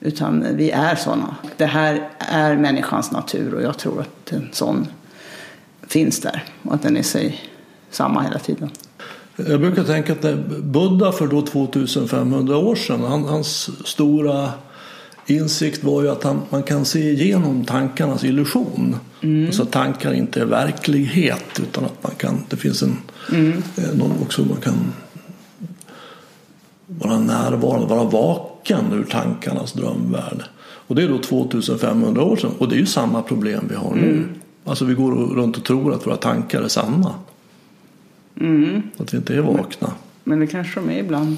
[0.00, 1.36] Utan vi är sådana.
[1.56, 4.86] Det här är människans natur och jag tror att en sån
[5.88, 6.44] finns där.
[6.62, 7.40] Och att den är sig
[7.90, 8.70] samma hela tiden.
[9.36, 14.50] Jag brukar tänka att när Buddha för då 2500 år sedan, han, hans stora
[15.26, 18.96] insikt var ju att han, man kan se igenom tankarnas illusion.
[19.20, 19.46] Mm.
[19.46, 22.96] Alltså tankar inte är verklighet utan att man kan, det finns en,
[23.32, 23.62] Mm.
[23.76, 24.92] eh, någon också man kan
[26.86, 30.42] vara närvarande, vara vaken ur tankarnas drömvärld.
[30.88, 33.94] Och det är då 2500 år sedan och det är ju samma problem vi har
[33.94, 34.10] nu.
[34.10, 34.28] Mm.
[34.64, 37.14] Alltså vi går runt och tror att våra tankar är sanna.
[38.40, 38.82] Mm.
[38.98, 39.90] Att vi inte är vakna.
[40.24, 41.36] Men det kanske de är ibland.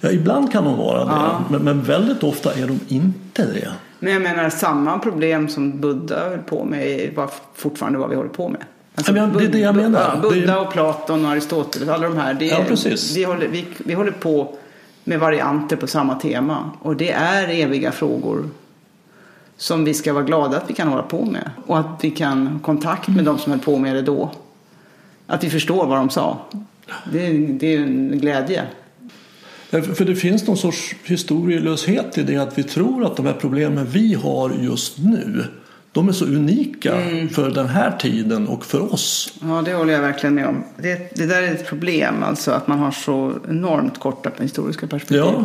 [0.00, 1.40] Ja, ibland kan de vara det, Ja.
[1.50, 3.72] men, men väldigt ofta är de inte det.
[3.98, 8.28] Men jag menar samma problem som Buddha höll på med var fortfarande vad vi håller
[8.30, 8.60] på med.
[8.94, 10.00] Alltså, Ja, det är det jag menar.
[10.16, 12.34] Är- Buddha och Platon och Aristoteles, alla de här.
[12.34, 13.16] Det är, Ja, precis.
[13.16, 14.54] Vi, håller, vi, vi håller på
[15.04, 16.70] med varianter på samma tema.
[16.80, 18.48] Och det är eviga frågor
[19.56, 21.50] som vi ska vara glada att vi kan hålla på med.
[21.66, 24.30] Och att vi kan ha kontakt med de som höll på med det då.
[25.26, 26.38] Att vi förstår vad de sa.
[27.12, 28.62] Det, är- det är en glädje.
[29.70, 33.86] För det finns någon sorts historielöshet i det att vi tror att de här problemen
[33.86, 35.44] vi har just nu
[35.92, 36.94] de är så unika
[37.32, 39.34] för den här tiden och för oss.
[39.42, 40.64] Ja, det håller jag verkligen med om.
[40.76, 45.16] Det, det där är ett problem, alltså att man har så enormt korta historiska perspektiv.
[45.18, 45.44] Ja,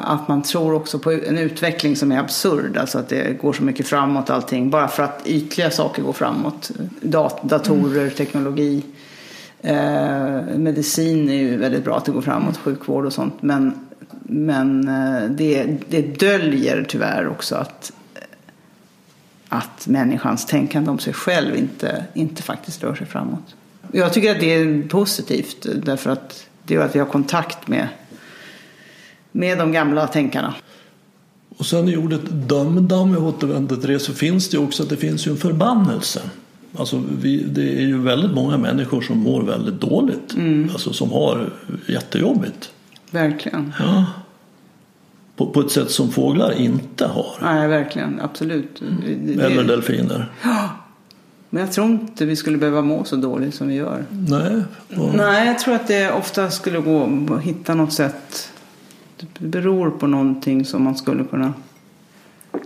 [0.00, 2.76] att man tror också på en utveckling som är absurd.
[2.76, 4.70] Alltså att det går så mycket framåt allting.
[4.70, 6.70] Bara för att ytliga saker går framåt.
[7.00, 8.82] Dat datorer, teknologi.
[9.60, 12.56] Eh, medicin är ju väldigt bra att det går framåt.
[12.56, 13.34] Sjukvård och sånt.
[13.42, 13.86] Men,
[14.22, 17.92] men eh, det, det döljer tyvärr också att
[19.48, 23.54] att människans tänkande om sig själv inte, inte faktiskt rör sig framåt.
[23.92, 27.88] Jag tycker att det är positivt därför att det gör att vi har kontakt med
[29.36, 30.54] med de gamla tänkarna.
[31.58, 34.88] och sen i ordet dömda, om jag återvänder till det, så finns det också att
[34.88, 36.20] det finns ju en förbannelse.
[36.78, 40.34] Alltså vi, det är ju väldigt många människor som mår väldigt dåligt.
[40.72, 41.52] Alltså som har
[41.88, 42.70] jättejobbigt.
[43.10, 43.72] Verkligen.
[43.78, 44.04] Ja.
[45.36, 47.26] På, på ett sätt som fåglar inte har.
[47.42, 48.20] Nej, verkligen.
[48.20, 48.82] Absolut.
[49.24, 50.32] Det- Eller delfiner.
[51.50, 54.04] Men jag tror inte vi skulle behöva må så dåligt som vi gör.
[54.10, 54.62] Nej.
[55.00, 58.52] Och, Nej, jag tror att det ofta skulle gå att hitta något sätt.
[59.16, 61.54] Det beror på någonting som man skulle kunna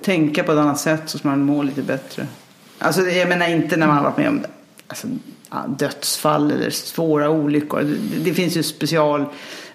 [0.02, 2.26] tänka på ett annat sätt så att man mår lite bättre.
[2.78, 4.40] Alltså jag menar inte när man har varit med om
[4.86, 5.06] alltså,
[5.66, 7.82] dödsfall eller svåra olyckor.
[7.82, 9.24] Det, det finns ju special.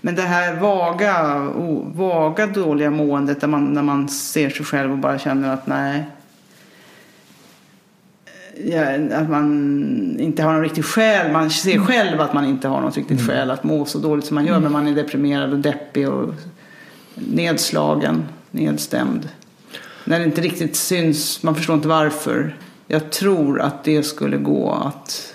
[0.02, 4.92] Men det här vaga, o, vaga dåliga måendet där man, när man ser sig själv
[4.92, 6.04] och bara känner att nej.
[8.64, 11.32] Ja, att man inte har någon riktig skäl.
[11.32, 14.36] Man ser själv att man inte har något riktigt skäl att må så dåligt som
[14.36, 14.60] man gör.
[14.60, 16.34] Men man är deprimerad och deppig och
[17.16, 19.30] nedslagen, nedstämd.
[20.04, 22.58] När det inte riktigt syns, man förstår inte varför.
[22.88, 25.34] Jag tror att det skulle gå att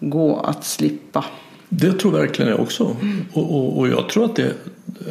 [0.00, 1.24] gå att slippa.
[1.68, 2.96] Det tror verkligen jag också.
[3.32, 4.52] Och, och, och jag tror att det,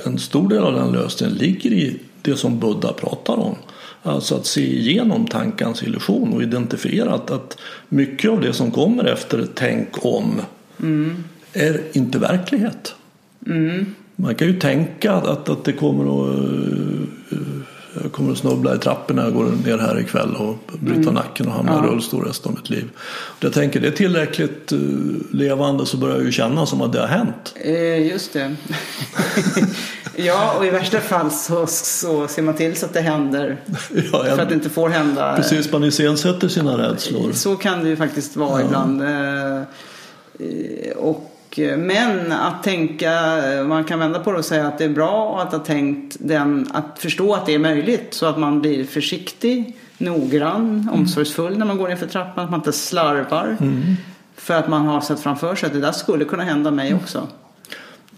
[0.06, 3.56] en stor del av den lösningen ligger i det som Buddha pratar om.
[4.04, 7.58] Alltså att se igenom tankans illusion och identifiera att, att
[7.90, 10.42] mycket av det som kommer efter tänk om
[11.54, 12.96] är inte verklighet.
[14.16, 16.38] Man kan ju tänka att, att det kommer att
[17.32, 17.40] eh,
[18.04, 21.48] jag kommer att snubbla i trapporna när jag går ner här ikväll och bryta nacken
[21.48, 22.90] och hamna i rullstol resten av mitt liv.
[23.40, 24.80] Jag tänker det är tillräckligt eh,
[25.32, 27.56] levande så börjar jag ju känna som att det har hänt.
[27.56, 28.56] Eh, just det.
[30.16, 33.58] ja, och i värsta fall så, så ser man till så att det händer.
[34.12, 35.36] Ja, För att det inte får hända.
[35.36, 37.32] precis, man iscensätter sina rädslor.
[37.32, 39.02] Så kan det ju faktiskt vara ibland.
[39.02, 39.58] Eh,
[40.40, 43.12] eh, och, men att tänka,
[43.68, 46.68] man kan vända på det och säga att det är bra att ha tänkt den,
[46.74, 51.78] att förstå att det är möjligt så att man blir försiktig, noggrann, omsorgsfull när man
[51.78, 53.58] går ner för trappan, att man inte slarvar.
[54.36, 57.28] För att man har sett framför sig att det där skulle kunna hända mig också.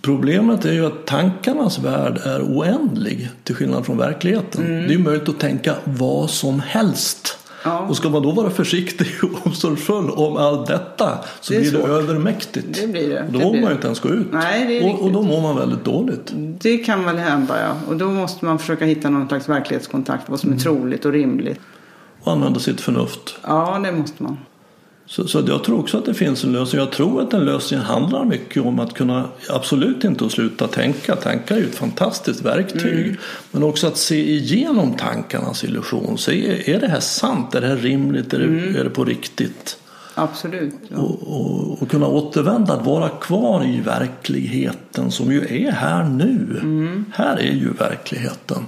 [0.02, 4.88] Problemet är ju att tankarnas värld är oändlig till skillnad från verkligheten.
[4.88, 7.38] Det är möjligt att tänka vad som helst.
[7.64, 7.80] Ja.
[7.80, 11.78] Och ska man då vara försiktig och omsorgsfull om allt detta så Det blir det
[11.78, 11.90] svårt.
[11.90, 12.82] övermäktigt.
[12.82, 13.22] Det blir det.
[13.26, 13.68] Och då Det blir man det.
[13.68, 14.28] ju inte ens gå ut.
[14.32, 16.32] Nej, det är och, och då mår man väldigt dåligt.
[16.36, 17.76] Det kan väl hända ja.
[17.88, 21.60] Och då måste man försöka hitta någon slags verklighetskontakt, vad som är troligt och rimligt.
[22.24, 23.36] Och använda sitt förnuft.
[23.44, 24.38] Ja, det måste man.
[25.10, 26.80] Så, så jag tror också att det finns en lösning.
[26.82, 31.16] Jag tror att den lösningen handlar mycket om att kunna, absolut inte att sluta tänka.
[31.16, 33.06] Tankar är ju ett fantastiskt verktyg.
[33.06, 33.16] Mm.
[33.52, 36.18] Men också att se igenom tankarnas illusion.
[36.18, 37.56] Se, är det här sant?
[37.56, 38.34] Är det här rimligt?
[38.34, 38.76] Är det, Mm.
[38.76, 39.78] är det på riktigt?
[40.14, 40.74] Absolut.
[40.88, 40.98] Ja.
[40.98, 46.60] Och, och, och kunna återvända, att vara kvar i verkligheten som ju är här nu.
[46.62, 47.06] Mm.
[47.14, 48.68] Här är ju verkligheten.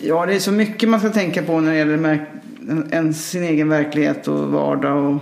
[0.00, 2.28] Ja, det är så mycket man ska tänka på när det gäller märk-
[2.68, 5.14] en, en, sin egen verklighet och vardag.
[5.14, 5.20] Och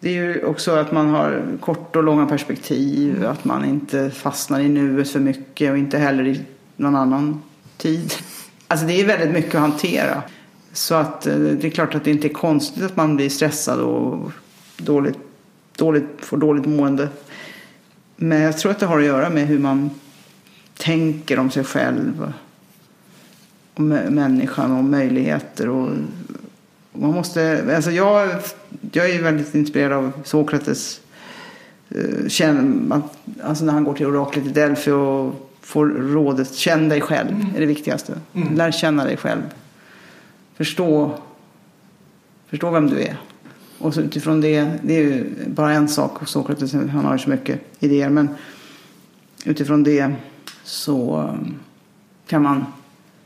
[0.00, 3.26] det är ju också att man har kort och långa perspektiv.
[3.26, 6.40] Att man inte fastnar i nuet för mycket och inte heller i
[6.76, 7.42] någon annan
[7.76, 8.14] tid.
[8.68, 10.22] Alltså det är väldigt mycket att hantera.
[10.72, 13.80] Så att eh, det är klart att det inte är konstigt att man blir stressad
[13.80, 14.32] och
[14.76, 15.18] dåligt,
[15.76, 17.08] dåligt, får dåligt mående.
[18.16, 19.90] Men jag tror att det har att göra med hur man
[20.76, 22.32] tänker om sig själv
[23.76, 25.68] mä- människan och möjligheter.
[25.68, 25.90] Och och
[26.98, 28.28] man måste, alltså jag,
[28.92, 31.00] jag är väldigt inspirerad av Sokrates.
[31.88, 33.02] eh, Känn,
[33.42, 37.60] alltså när han går till oraklet i Delphi och får rådet känn dig själv är
[37.60, 38.20] det viktigaste.
[38.54, 39.42] Lär känna dig själv.
[40.56, 41.10] Förstå,
[42.46, 43.16] förstå vem du är.
[43.78, 47.18] Och så utifrån det, det är ju bara en sak hos Sokrates, han har ju
[47.18, 48.08] så mycket idéer.
[48.08, 48.28] Men
[49.44, 50.12] utifrån det
[50.64, 51.54] så um,
[52.26, 52.64] kan man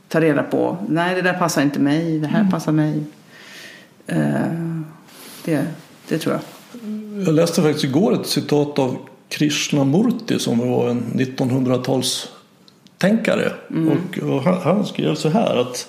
[0.08, 0.76] ta reda på.
[0.88, 2.18] Nej, det där passar inte mig.
[2.18, 3.04] Det här passar mig.
[4.10, 4.42] Eh,
[5.44, 5.64] det,
[6.08, 6.42] det tror jag.
[7.26, 8.96] Jag läste faktiskt igår ett citat av
[9.28, 13.52] Krishnamurti som var en 1900-talstänkare.
[13.90, 15.88] Och, och han, han skrev så här att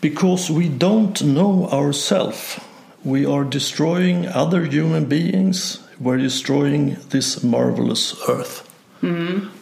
[0.00, 2.56] Because we don't know ourselves,
[3.02, 8.62] we are destroying other human beings, we're destroying this marvelous earth.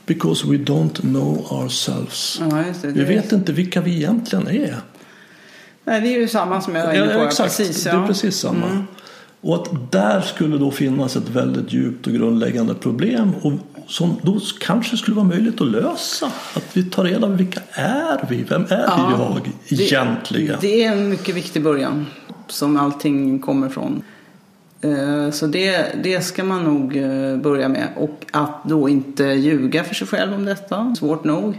[0.07, 2.41] Because we don't know ourselves.
[2.51, 2.89] Ja, just det.
[2.89, 4.77] Vi Det- vet inte vilka vi egentligen är.
[5.87, 7.13] Nej, det är ju samma som jag var inne på.
[7.13, 8.03] Ja, exakt, Precis, det ja.
[8.03, 8.85] är precis samma.
[9.41, 13.53] Och att där skulle då finnas ett väldigt djupt och grundläggande problem och
[13.87, 16.27] som då kanske skulle vara möjligt att lösa.
[16.55, 18.43] Att vi tar reda på vilka är vi?
[18.43, 20.59] Vem är Ja, jag det- egentligen?
[20.61, 22.07] Det är en mycket viktig början
[22.49, 24.03] som allting kommer från.
[24.81, 27.89] Eh, Så det, det ska man nog eh, börja med.
[27.97, 30.95] Och att då inte ljuga för sig själv om detta.
[30.99, 31.59] Svårt nog.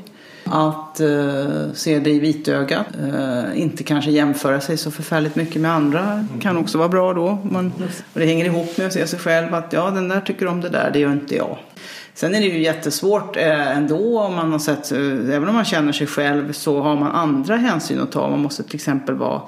[0.51, 2.85] Att eh, se det i vitögat.
[3.13, 6.25] Eh, inte kanske jämföra sig så förfärligt mycket med andra.
[6.41, 7.37] Kan också vara bra då.
[7.51, 7.73] Man,
[8.13, 9.53] och det hänger ihop med att se sig själv.
[9.53, 11.57] Att ja, den där tycker om det där, det gör inte jag.
[12.13, 15.65] Sen är det ju jättesvårt eh, ändå om man har sett, eh, även om man
[15.65, 18.29] känner sig själv så har man andra hänsyn att ta.
[18.29, 19.41] Man måste till exempel vara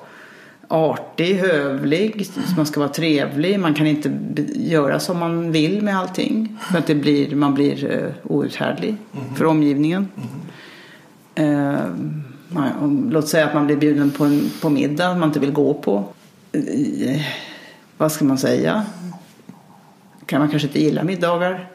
[0.67, 4.12] artig, hövlig, man ska vara trevlig, man kan inte
[4.55, 6.57] göra som man vill med allting.
[6.71, 8.95] För att det blir, man blir eh, outhärdlig
[9.35, 10.07] för omgivningen.
[11.39, 11.86] Eh,
[12.47, 15.73] man, låt säga att man blir bjuden på, en, på middag man inte vill gå
[15.73, 16.06] på.
[16.52, 17.21] Eh,
[17.97, 18.86] vad ska man säga?
[20.25, 21.67] Kan man kanske inte gilla middagar?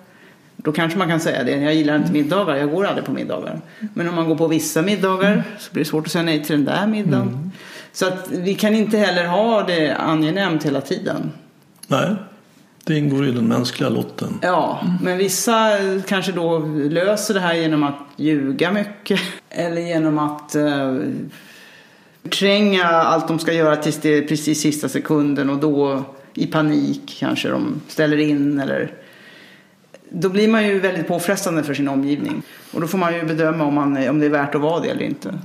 [0.57, 1.57] Då kanske man kan säga det.
[1.57, 3.61] Jag gillar inte middagar, jag går aldrig på middagar.
[3.95, 6.57] Men om man går på vissa middagar så blir det svårt att säga nej till
[6.57, 7.51] den där middagen.
[7.93, 11.33] Så att vi kan inte heller ha det angenämt hela tiden.
[11.87, 12.17] Nej,
[12.87, 14.39] det ingår i den mänskliga lotten.
[14.43, 15.71] Ja, men vissa
[16.07, 16.59] kanske då
[16.91, 19.21] löser det här genom att ljuga mycket.
[19.51, 20.97] Eller genom att eh,
[22.31, 27.17] tränga allt de ska göra tills det är precis sista sekunden och då i panik
[27.19, 28.93] kanske de ställer in eller
[30.11, 32.43] då blir man ju väldigt påfrestande för sin omgivning.
[32.73, 34.89] Och då får man ju bedöma om, man, om det är värt att vara det
[34.89, 35.39] eller inte.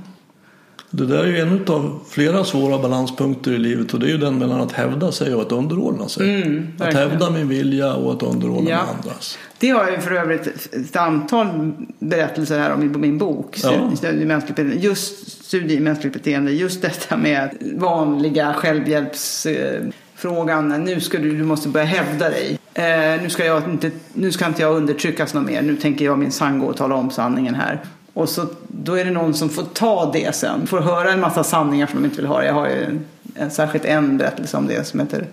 [0.92, 4.18] Det där är ju en av flera svåra balanspunkter i livet och det är ju
[4.18, 6.42] den mellan att hävda sig och att underordna sig.
[6.42, 8.76] Mm, att hävda min vilja och att underordna Ja.
[8.76, 9.38] mig andras.
[9.58, 13.58] Det har jag ju för övrigt ett- antal berättelser här om i min bok.
[13.62, 13.90] Ja.
[13.96, 14.76] Studie.
[14.78, 16.52] Just studie i mänskligt beteende.
[16.52, 20.68] Just detta med vanliga självhjälpsfrågan.
[20.84, 22.58] Nu ska du, du måste börja hävda dig.
[22.74, 25.62] Eh, nu, ska jag inte, nu ska inte jag undertryckas något mer.
[25.62, 27.80] Nu tänker jag min gå och tala om sanningen här.
[28.14, 30.66] Och så, då är det någon som får ta det sen.
[30.66, 32.46] Får höra en massa sanningar som de inte vill höra.
[32.46, 35.26] Jag har ju en, en, särskilt en berättelse om det som heter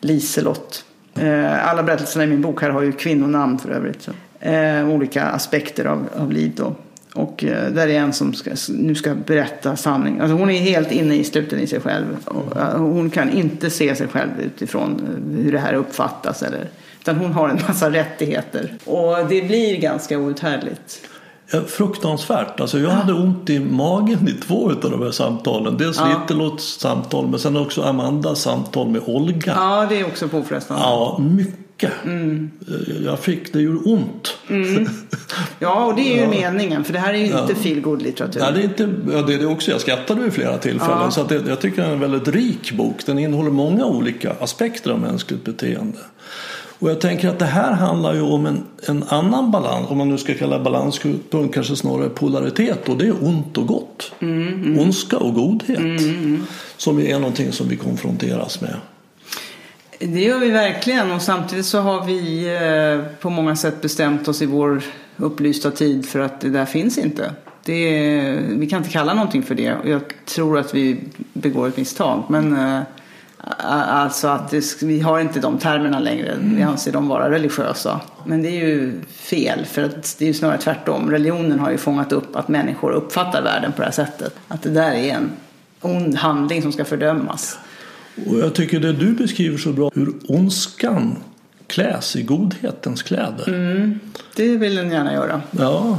[0.00, 0.84] Liselott.
[1.14, 4.02] Eh, Alla berättelserna i min bok här har ju kvinnonamn för övrigt.
[4.02, 4.10] Så.
[4.40, 6.74] Eh, olika aspekter av, av liv då.
[7.16, 10.20] Och eh, där är en som ska, nu ska berätta sanning.
[10.20, 12.16] Alltså hon är helt inne i sluten i sig själv.
[12.24, 16.42] Och, eh, hon kan inte se sig själv utifrån eh, hur det här uppfattas.
[16.42, 16.68] Eller,
[17.00, 18.74] utan hon har en massa rättigheter.
[18.84, 21.00] Och det blir ganska outhärdligt.
[21.50, 22.60] Ja, fruktansvärt.
[22.60, 25.76] Alltså jag hade ont i magen i två av de här samtalen.
[25.76, 26.18] Dels Ja.
[26.20, 29.52] Littelotts samtal men sen också Amandas samtal med Olga.
[29.56, 30.82] Ja, det är också påfrestande.
[30.82, 31.92] Ja, mycket.
[32.04, 32.50] Mm.
[32.68, 34.38] Eh, Jag fick, det gjorde ont.
[35.58, 36.84] Ja, och det är ju meningen.
[36.84, 37.54] För det här är ju inte Ja.
[37.54, 39.70] feel good litteratur Ja, det är inte, ja, det är det också.
[39.70, 40.98] Jag skrattade vid flera tillfällen.
[41.00, 41.10] Ja.
[41.10, 43.06] Så att det, jag tycker det är en väldigt rik bok.
[43.06, 45.98] Den innehåller många olika aspekter av mänskligt beteende.
[46.78, 50.08] Och jag tänker att det här handlar ju om en, en annan balans, om man
[50.08, 52.88] nu ska kalla balanspunkt kanske snarare polaritet.
[52.88, 54.12] Och det är ont och gott.
[54.20, 56.00] Mm, Ondska och godhet.
[56.76, 58.76] Som är någonting som vi konfronteras med.
[59.98, 64.42] Det gör vi verkligen och samtidigt så har vi eh, på många sätt bestämt oss
[64.42, 64.82] i vår
[65.16, 67.32] upplysta tid för att det där finns inte.
[67.64, 67.90] Det
[68.48, 70.98] vi kan inte kalla någonting för det och jag tror att vi
[71.32, 72.22] begår ett misstag.
[72.28, 72.82] Men eh,
[73.38, 76.36] alltså att det, vi har inte de termerna längre.
[76.40, 78.00] Vi anser dem vara religiösa.
[78.24, 81.10] Men det är ju fel för att det är ju snarare tvärtom.
[81.10, 84.34] Religionen har ju fångat upp att människor uppfattar världen på det här sättet.
[84.48, 85.30] Att det där är en
[85.80, 87.58] ond handling som ska fördömas.
[88.26, 91.16] Och jag tycker det du beskriver så bra hur ondskan
[91.66, 93.48] kläs i godhetens kläder.
[93.48, 94.00] Mm.
[94.36, 95.42] Det vill den gärna göra.
[95.50, 95.98] Ja,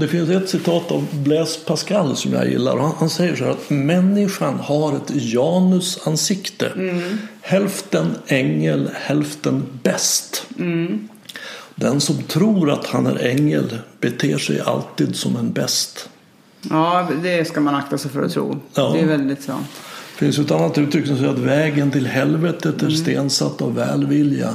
[0.00, 2.76] det finns ett citat av Blaise Pascal som jag gillar.
[2.76, 6.72] Han, han säger så här att människan har ett janusansikte.
[7.40, 10.46] Hälften ängel, hälften bäst.
[11.74, 16.08] Den som tror att han är ängel beter sig alltid som en bäst.
[16.70, 18.60] Ja, det ska man akta sig för att tro.
[18.74, 18.90] Ja.
[18.94, 19.66] Det är väldigt sant.
[20.18, 24.54] Det finns ett annat uttryck som säger att vägen till helvetet är stensatt av välvilja.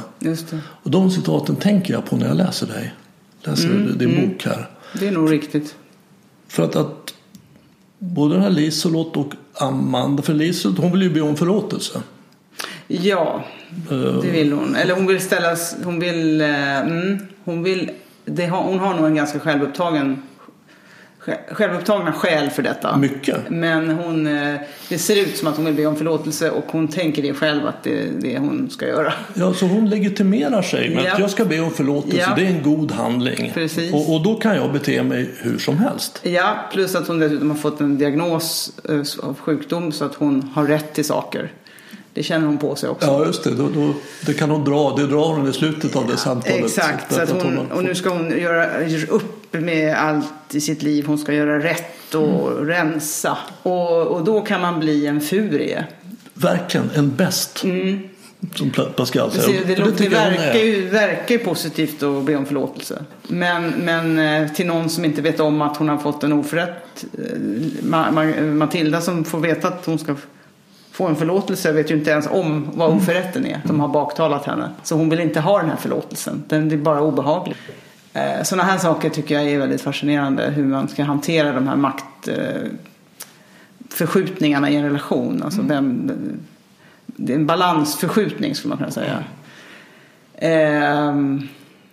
[0.64, 2.94] Och de citaten tänker jag på när jag läser dig.
[3.44, 4.70] Läser din bok här.
[5.00, 5.76] Det är nog riktigt.
[6.48, 7.14] För att, att
[8.00, 12.02] både den här Liselott och Amanda, för Liselott hon vill ju be om förlåtelse.
[12.88, 13.44] Ja,
[13.92, 14.76] Eh, det vill hon.
[14.76, 15.76] Eller hon vill ställas...
[15.84, 16.42] Hon vill...
[16.42, 17.92] eh, Mm, hon vill...
[18.50, 20.33] Har, hon har nog en ganska självupptagen sj-
[21.52, 22.98] självupptagna skäl för detta.
[22.98, 23.38] Mycket.
[23.50, 24.56] Men hon, eh,
[24.90, 27.68] det ser ut som att hon vill be om förlåtelse och hon tänker det själv
[27.68, 29.14] att det är det hon ska göra.
[29.34, 31.14] Ja, så hon legitimerar sig med Ja.
[31.14, 32.34] att jag ska be om förlåtelse, Ja.
[32.36, 33.52] det är en god handling.
[33.54, 33.94] Precis.
[33.94, 36.20] Och, och då kan jag bete mig hur som helst.
[36.24, 40.52] Ja, plus att hon dessutom har fått en diagnos eh, av sjukdom så att hon
[40.56, 41.52] har rätt till saker.
[42.14, 43.08] Det känner hon på sig också.
[43.08, 43.52] Ja, just det.
[43.56, 43.94] Då, då,
[44.26, 44.96] det kan hon dra.
[44.98, 46.66] Det drar hon i slutet av det samtalet.
[46.66, 48.68] Exakt, så att Därför hon, har och nu ska hon göra
[49.10, 51.06] upp med allt i sitt liv.
[51.08, 52.68] Hon ska göra rätt och Mm.
[52.68, 53.38] rensa.
[53.64, 55.86] Och, och då kan man bli en furie.
[56.34, 57.58] Verkligen en bäst.
[58.56, 59.60] Som Pascal Det, säger.
[59.60, 63.04] ser- det, det hon verkar, ju, verkar ju positivt att be om förlåtelse.
[63.28, 67.06] Men, men eh, till någon som inte vet om att hon har fått en oförrätt.
[67.18, 67.38] eh,
[67.84, 70.16] Ma, Ma, Matilda som får veta att hon ska
[70.92, 73.62] få en förlåtelse vet ju inte ens om vad oförrätten är.
[73.68, 74.70] De har baktalat henne.
[74.84, 76.44] Så hon vill inte ha den här förlåtelsen.
[76.48, 77.56] Den är bara obehaglig.
[78.14, 80.50] Eh, Sådana här saker tycker jag är väldigt fascinerande.
[80.50, 82.68] Hur man ska hantera de här makt eh,
[84.70, 85.44] i en relation.
[85.44, 86.12] Alltså vem,
[87.06, 89.24] det är en balansförskjutning skulle man kunna säga.
[90.36, 91.48] Ehm,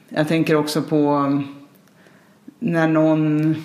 [0.08, 1.42] jag tänker också på
[2.58, 3.56] när någon...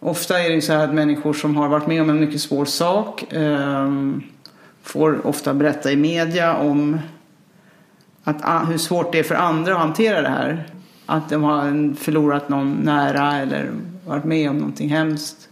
[0.00, 2.40] Ofta är det ju så här att människor som har varit med om en mycket
[2.40, 4.22] svår sak ehm,
[4.82, 6.98] får ofta berätta i media om
[8.24, 10.66] att, ah, hur svårt det är för andra att hantera det här.
[11.06, 13.70] Att de har förlorat någon nära eller
[14.06, 15.48] varit med om någonting hemskt.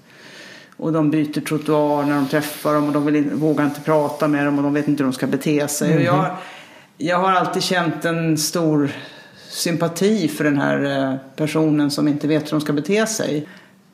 [0.77, 4.47] Och de byter trottoar när de träffar dem och de vill, vågar inte prata med
[4.47, 5.97] dem och de vet inte hur de ska bete sig.
[5.97, 6.27] Och jag,
[6.99, 8.91] jag har alltid känt en stor
[9.49, 13.49] sympati för den här eh, personen som inte vet hur de ska bete sig.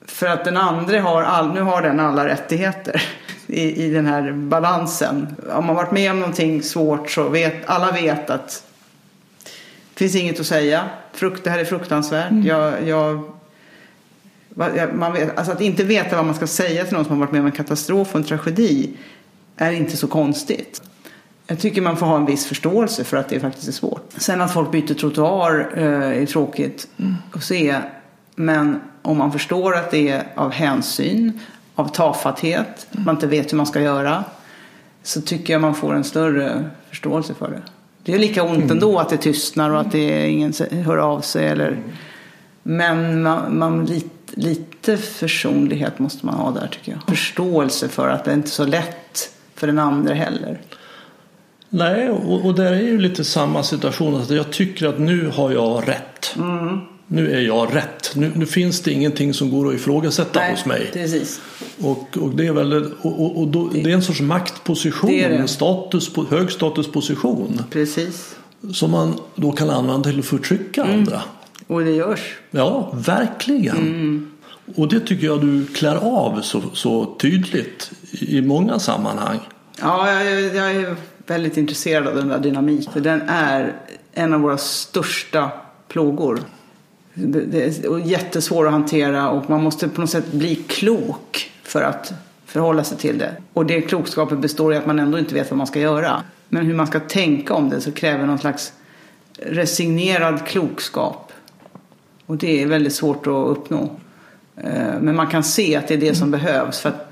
[0.07, 3.03] För att den andra har, all, nu har den alla rättigheter
[3.47, 5.37] i, i den här balansen.
[5.53, 8.65] Om man varit med om någonting svårt så vet alla vet att
[9.99, 10.85] finns inget att säga.
[11.13, 12.33] Frukt, det här är fruktansvärt.
[12.45, 13.23] Jag, jag,
[14.77, 17.21] jag- man vet, alltså att inte veta vad man ska säga till någon som har
[17.21, 18.91] varit med om en katastrof och en tragedi
[19.57, 20.83] är inte så konstigt.
[21.47, 24.11] Jag tycker man får ha en viss förståelse för att det faktiskt är svårt.
[24.17, 26.89] Sen att folk byter trottoar eh, är tråkigt
[27.33, 27.77] att se.
[28.35, 31.41] Men om man förstår att det är av hänsyn,
[31.75, 34.25] av tafatthet, att man inte vet hur man ska göra.
[35.03, 37.63] Så tycker jag man får en större förståelse för det.
[38.09, 41.47] Det är lika ont ändå att det tystnar och att det ingen hör av sig.
[41.47, 41.79] Eller...
[42.63, 44.09] Men man, man, lite,
[44.41, 47.01] lite försonlighet måste man ha där tycker jag.
[47.09, 50.61] Förståelse för att det inte är så lätt för den andra heller.
[51.69, 54.17] Nej, och, och där är ju lite samma situation.
[54.17, 56.37] Att jag tycker att nu har jag rätt.
[56.37, 56.81] Mm.
[57.11, 58.13] Nu är jag rätt.
[58.17, 60.91] Nu, nu finns det ingenting som går att ifrågasätta hos mig.
[60.93, 61.41] precis.
[61.81, 65.37] Och, och det är väl och, och, då, det är en sorts maktposition, Det det.
[65.37, 68.37] en status, hög statusposition Precis.
[68.73, 70.99] som man då kan använda till att förtrycka Mm.
[70.99, 71.23] andra.
[71.67, 72.35] Och det görs.
[72.51, 73.77] Ja, verkligen.
[73.77, 74.31] Mm.
[74.77, 79.39] Och det tycker jag du klär av så, så tydligt i många sammanhang.
[79.81, 80.97] Ja, jag, är- jag är
[81.27, 83.03] väldigt intresserad av den där dynamiken.
[83.03, 83.77] Den är
[84.13, 85.51] en av våra största
[85.89, 86.41] plågor.
[87.19, 92.13] Det är jättesvår att hantera och man måste på något sätt bli klok för att
[92.47, 93.37] förhålla sig till det.
[93.53, 96.23] Och det klokskapet består i att man ändå inte vet vad man ska göra.
[96.49, 98.73] Men hur man ska tänka om det så kräver någon slags
[99.39, 101.33] resignerad klokskap.
[102.27, 103.91] Och det är väldigt svårt att uppnå.
[104.57, 107.09] Eh, Men man kan se att det är det som behövs för att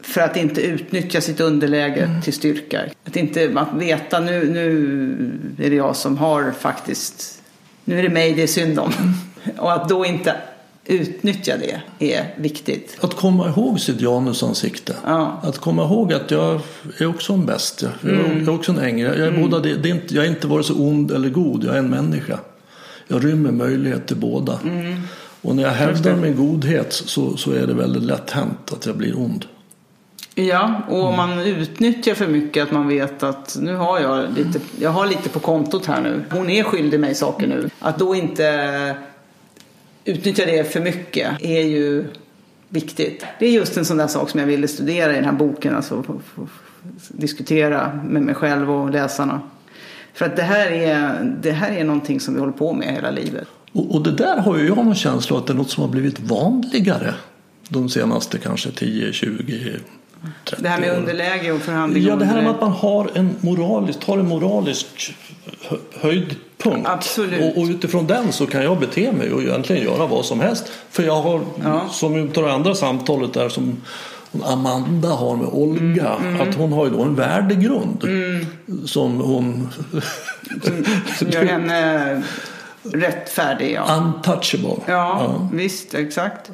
[0.00, 2.82] för att inte utnyttja sitt underläge till styrka.
[3.04, 7.42] Att inte att veta nu, nu är det jag som har faktiskt,
[7.84, 8.92] nu är det mig det är synd om.
[9.58, 10.36] Och att då inte
[10.86, 11.80] utnyttja det
[12.12, 12.96] är viktigt.
[13.00, 14.96] Att komma ihåg sitt janusansikte.
[15.04, 15.40] Ja.
[15.42, 16.60] Att komma ihåg att jag
[16.98, 17.82] är också en bäst.
[17.82, 18.48] Jag jag Mm.
[18.48, 19.18] är också en ängel.
[19.18, 21.64] Jag är, båda det, det är inte, jag är inte vare sig ond eller god.
[21.64, 22.38] Jag är en människa.
[23.08, 24.58] Jag rymmer möjlighet till båda.
[24.64, 25.00] Mm.
[25.42, 28.96] Och när jag hävdar min godhet så, så är det väldigt lätt hänt att jag
[28.96, 29.44] blir ond.
[30.34, 34.60] Ja, och om man utnyttjar för mycket att man vet att nu har jag lite,
[34.80, 36.24] jag har lite på kontot här nu.
[36.30, 37.70] Hon är skyldig mig saker nu.
[37.78, 38.96] Att då inte
[40.04, 42.04] utnyttja det för mycket är ju
[42.68, 43.26] viktigt.
[43.38, 45.76] Det är just en sån där sak som jag ville studera i den här boken.
[45.76, 46.04] Alltså
[47.08, 49.40] diskutera med mig själv och läsarna.
[50.14, 53.10] För att det här är, det här är någonting som vi håller på med hela
[53.10, 53.48] livet.
[53.72, 55.90] Och, och det där har ju jag någon känsla att det är något som har
[55.90, 57.14] blivit vanligare
[57.68, 59.80] de senaste kanske 10, 20, 30
[60.58, 62.02] Det här med underläge och förhandling.
[62.04, 65.14] Ja, det här med att man har en moralisk, tar en moralisk
[65.68, 66.88] hö- höjdpunkt.
[66.88, 67.56] Absolut.
[67.56, 70.72] Och, och utifrån den så kan jag bete mig och egentligen göra vad som helst.
[70.90, 71.88] För jag har, Ja.
[71.90, 73.76] som utav det andra samtalet där som
[74.44, 78.04] Amanda har med Olga, Mm, att hon har ju då en värdegrund.
[78.86, 79.68] Som hon...
[81.18, 82.22] som gör henne
[82.92, 83.72] rättfärdig.
[83.72, 83.96] Ja.
[83.96, 84.76] Untouchable.
[84.86, 86.50] Ja, visst, exakt.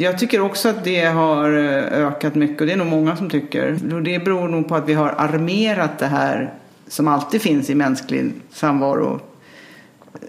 [0.00, 3.30] Jag tycker också att det har eh, ökat mycket och det är nog många som
[3.30, 3.78] tycker.
[4.04, 6.54] Det beror nog på att vi har armerat det här
[6.88, 9.20] som alltid finns i mänsklig samvaro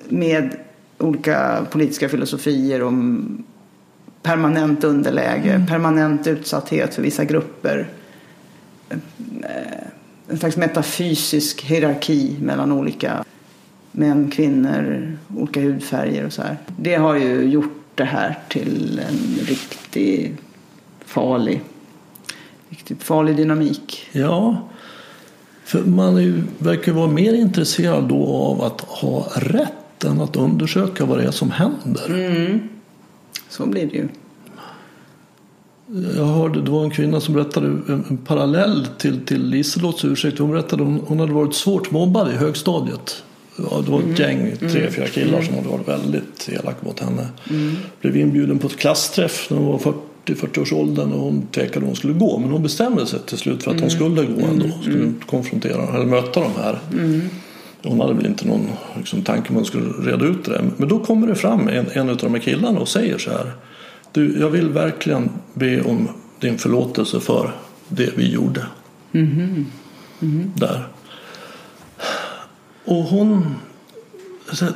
[0.09, 0.55] med
[0.97, 3.43] olika politiska filosofier om
[4.21, 7.87] permanent underläge, permanent utsatthet för vissa grupper.
[8.89, 8.97] Eh,
[10.29, 13.23] En slags metafysisk hierarki mellan olika
[13.91, 16.57] män, kvinnor, olika hudfärger och så här.
[16.77, 20.39] Det har ju gjort det här till en riktigt
[21.05, 21.61] farlig,
[22.69, 24.09] riktigt farlig dynamik.
[24.11, 24.67] Ja,
[25.63, 30.35] för man är ju, verkar vara mer intresserad då av att ha rätt än att
[30.35, 32.59] undersöka vad det är som händer.
[33.49, 34.07] Så blir det ju.
[36.17, 40.39] Jag hörde, det var en kvinna som berättade en, en parallell till, till Liselottes ursäkt.
[40.39, 43.23] Hon berättade att hon, hon hade varit svårt mobbad i högstadiet.
[43.55, 47.27] Ja, det var ett gäng, tre, fyra killar som hade varit väldigt elaka mot henne.
[48.01, 49.93] Blev inbjuden på ett klassträff när hon var
[50.25, 52.39] 40-40-årsåldern och hon tvekade om hon skulle gå.
[52.39, 54.65] Men hon bestämde sig till slut för att hon skulle gå ändå.
[54.81, 56.79] Skulle konfrontera eller möta de här.
[57.83, 60.63] Hon hade väl inte någon liksom, tanke att hon skulle reda ut det.
[60.77, 63.51] Men då kommer det fram en, en av de här killarna och säger så här.
[64.11, 66.07] Du, jag vill verkligen be om
[66.39, 67.51] din förlåtelse för
[67.87, 68.65] det vi gjorde.
[70.55, 70.87] Där.
[72.85, 73.55] Och hon...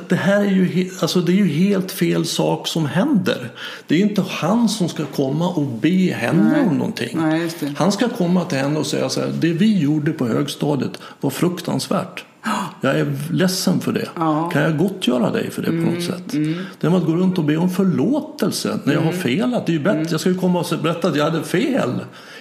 [0.08, 3.52] Det här är ju, alltså det är ju helt fel sak som händer.
[3.86, 6.66] Det är inte han som ska komma och be henne Nej.
[6.66, 7.18] om någonting.
[7.20, 7.50] Nej.
[7.76, 9.32] Han ska komma till henne och säga så här.
[9.40, 12.24] Det vi gjorde på högstadiet var fruktansvärt.
[12.80, 14.08] Jag är ledsen för det.
[14.14, 14.38] Ja.
[14.38, 16.32] Mm, Kan jag gottgöra dig för det på något sätt?
[16.80, 19.66] Det med att gå runt och be om förlåtelse när jag har felat.
[19.66, 20.06] Det är ju bättre.
[20.10, 21.90] Jag ska ju komma och berätta att jag hade fel.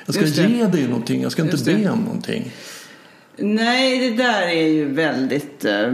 [0.06, 1.22] Jag ska ge dig någonting.
[1.22, 2.52] Jag ska inte be om någonting.
[3.38, 5.92] Nej, det där är ju väldigt eh,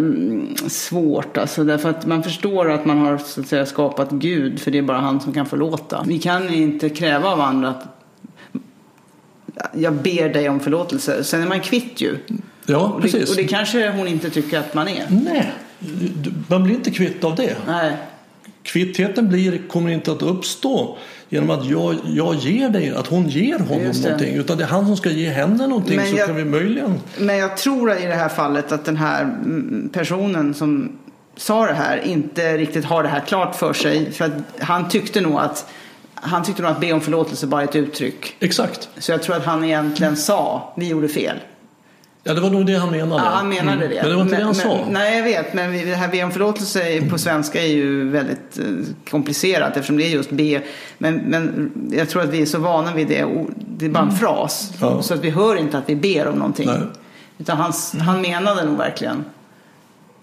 [0.68, 1.38] svårt.
[1.38, 4.78] Alltså, därför att man förstår att man har så att säga, skapat Gud, för det
[4.78, 6.04] är bara han som kan förlåta.
[6.08, 7.84] Vi kan inte kräva av andra att
[9.74, 11.24] jag ber dig om förlåtelse.
[11.24, 12.18] Sen är man kvitt ju.
[12.66, 13.30] Ja, Och det, precis.
[13.30, 15.08] och det kanske hon inte tycker att man är.
[15.10, 15.52] Nej,
[16.48, 17.58] man blir inte kvitt av det.
[17.68, 17.98] Nej.
[18.64, 20.98] Kvittheten blir, kommer inte att uppstå
[21.32, 24.36] genom att jag, jag ger dig, att hon ger honom någonting.
[24.36, 27.00] Utan det är han som ska ge henne någonting Men så jag- kan vi möjligen...
[27.18, 30.92] Men jag tror i det här fallet att den här mm, personen som
[31.38, 34.12] sa det här inte riktigt har det här klart för sig.
[34.12, 35.66] För att han tyckte nog att
[36.14, 38.36] han tyckte nog att be om förlåtelse bara är ett uttryck.
[38.40, 38.90] Exakt.
[38.98, 41.38] Så jag tror att han egentligen sa vi gjorde fel.
[42.24, 43.24] Ja, det var nog det han menade.
[43.24, 43.90] Ja, han menade Mm.
[43.90, 44.02] det.
[44.02, 44.86] Men det var inte det han men, sa.
[44.90, 45.54] Nej, jag vet.
[45.54, 48.66] Men det här om förlåtelse på svenska är ju väldigt eh,
[49.10, 50.62] komplicerat eftersom det är just be.
[50.98, 53.26] Men, men jag tror att vi är så vana vid det.
[53.58, 54.74] Det är bara en fras.
[54.82, 54.94] Mm.
[54.94, 55.02] Ja.
[55.02, 56.68] Så att vi hör inte att vi ber om någonting.
[56.68, 56.80] Nej.
[57.38, 59.26] Utan han, han menade nog verkligen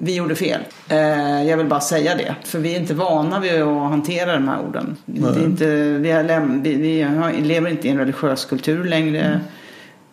[0.01, 0.61] vi gjorde fel.
[0.89, 2.35] Eh, jag vill bara säga det.
[2.45, 4.97] För vi är inte vana vid att hantera de här orden.
[5.07, 5.67] Det är inte,
[5.99, 9.41] vi, har vi, vi lever inte i en religiös kultur längre.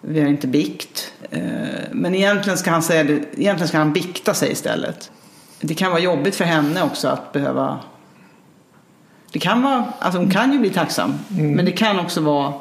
[0.07, 1.13] Vi har inte bikt.
[1.31, 1.41] Eh,
[1.91, 5.11] men egentligen ska, han säga egentligen ska han bikta sig istället.
[5.59, 7.79] Det kan vara jobbigt för henne också att behöva...
[9.31, 11.13] Det kan vara, alltså hon kan ju bli tacksam.
[11.27, 12.53] Men det kan också vara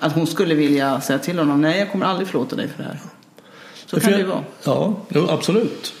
[0.00, 2.88] att hon skulle vilja säga till honom nej jag kommer aldrig förlåta dig för det
[2.88, 2.98] här.
[3.86, 4.44] Så kan det ju vara.
[4.64, 4.94] Ja,
[5.28, 5.94] absolut.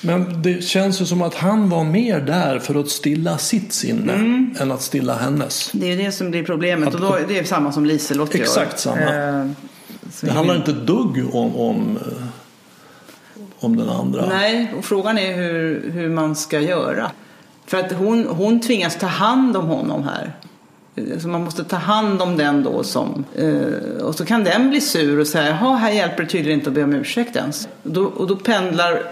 [0.00, 4.12] Men det känns ju som att han var mer där för att stilla sitt sinne
[4.12, 4.54] Mm.
[4.60, 5.70] än att stilla hennes.
[5.72, 6.94] Det är ju det som blir problemet.
[6.94, 8.42] Och då, det är samma som Liselott gör.
[8.42, 9.14] Exakt samma.
[9.14, 9.46] Eh,
[10.20, 12.24] Det handlar inte ett dugg om, om, eh,
[13.58, 14.26] om den andra.
[14.26, 17.10] Nej, och frågan är hur, hur man ska göra.
[17.66, 20.32] För att hon, hon tvingas ta hand om honom här.
[20.96, 23.24] Eh, Så man måste ta hand om den då som...
[23.34, 26.70] Eh, och så kan den bli sur och säga, jaha, här hjälper det tydligen inte
[26.70, 27.68] att be om ursäkt ens.
[27.82, 29.02] Och då, och då pendlar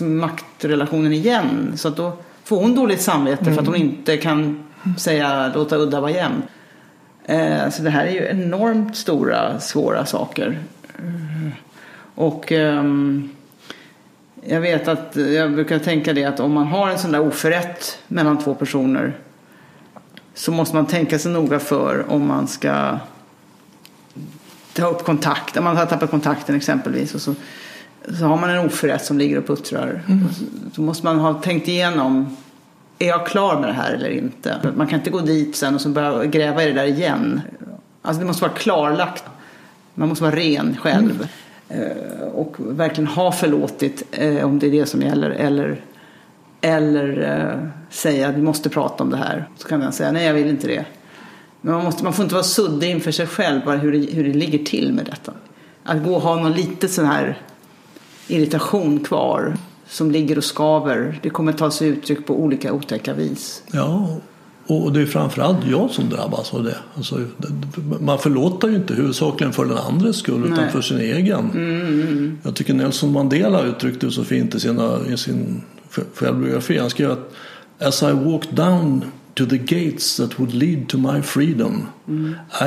[0.00, 1.72] maktrelationen igen.
[1.76, 2.12] Så då
[2.44, 4.64] får hon dåligt samvete för att hon inte kan
[4.98, 6.42] säga, låta udda vara jämn.
[7.24, 10.58] Eh, så det här är ju enormt stora, svåra saker.
[10.98, 11.52] Eh,
[12.14, 13.30] Och ehm,
[14.44, 17.98] jag vet att jag brukar tänka det att om man har en sån där oförrätt
[18.08, 19.16] mellan två personer
[20.34, 22.98] så måste man tänka sig noga för om man ska
[24.72, 25.56] ta upp kontakt.
[25.56, 27.34] Om man har tappat kontakten exempelvis och så,
[28.18, 30.02] så har man en oförrätt som ligger och puttrar.
[30.74, 32.36] Då måste man ha tänkt igenom
[32.98, 34.58] är jag klar med det här eller inte?
[34.76, 37.40] Man kan inte gå dit sen och så börja gräva i det där igen.
[38.02, 39.24] Alltså det måste vara klarlagt.
[39.94, 41.28] Man måste vara ren själv.
[41.68, 45.30] Eh, Och verkligen ha förlåtit eh, om det är det som gäller.
[45.30, 45.80] Eller,
[46.60, 49.48] eller eh, säga att vi måste prata om det här.
[49.56, 50.84] Så kan man säga nej jag vill inte det.
[51.60, 54.24] Men man, måste, man får inte vara suddig inför sig själv bara hur det, hur
[54.24, 55.32] det ligger till med detta.
[55.84, 57.38] Att gå och ha någon lite sån här
[58.28, 59.56] irritation kvar.
[59.88, 61.18] som ligger och skaver.
[61.22, 63.62] Det kommer ta sig uttryck på olika otäcka vis.
[63.72, 64.16] Ja,
[64.66, 66.76] och det är framförallt jag som drabbas av det.
[66.96, 67.20] Alltså,
[68.00, 70.50] man förlåter ju inte huvudsakligen för den andres skull Nej.
[70.52, 71.50] utan för sin egen.
[71.54, 75.62] Mm, Jag tycker Nelson Mandela uttryckte det så fint i, sina, i sin
[76.14, 76.78] självbiografi.
[76.78, 77.32] Han skrev att
[77.78, 79.04] As I walked down
[79.34, 81.86] to the gates that would lead to my freedom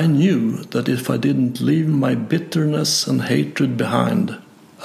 [0.03, 4.34] I knew that if I didn't leave my bitterness and hatred behind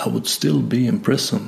[0.06, 1.40] I would still be in prison.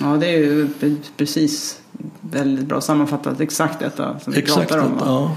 [0.00, 0.68] Ja, det är ju
[1.16, 1.80] precis
[2.20, 3.40] väldigt bra sammanfattat.
[3.40, 4.92] Exakt detta som vi Exakt, pratar om.
[4.98, 5.36] att, ja,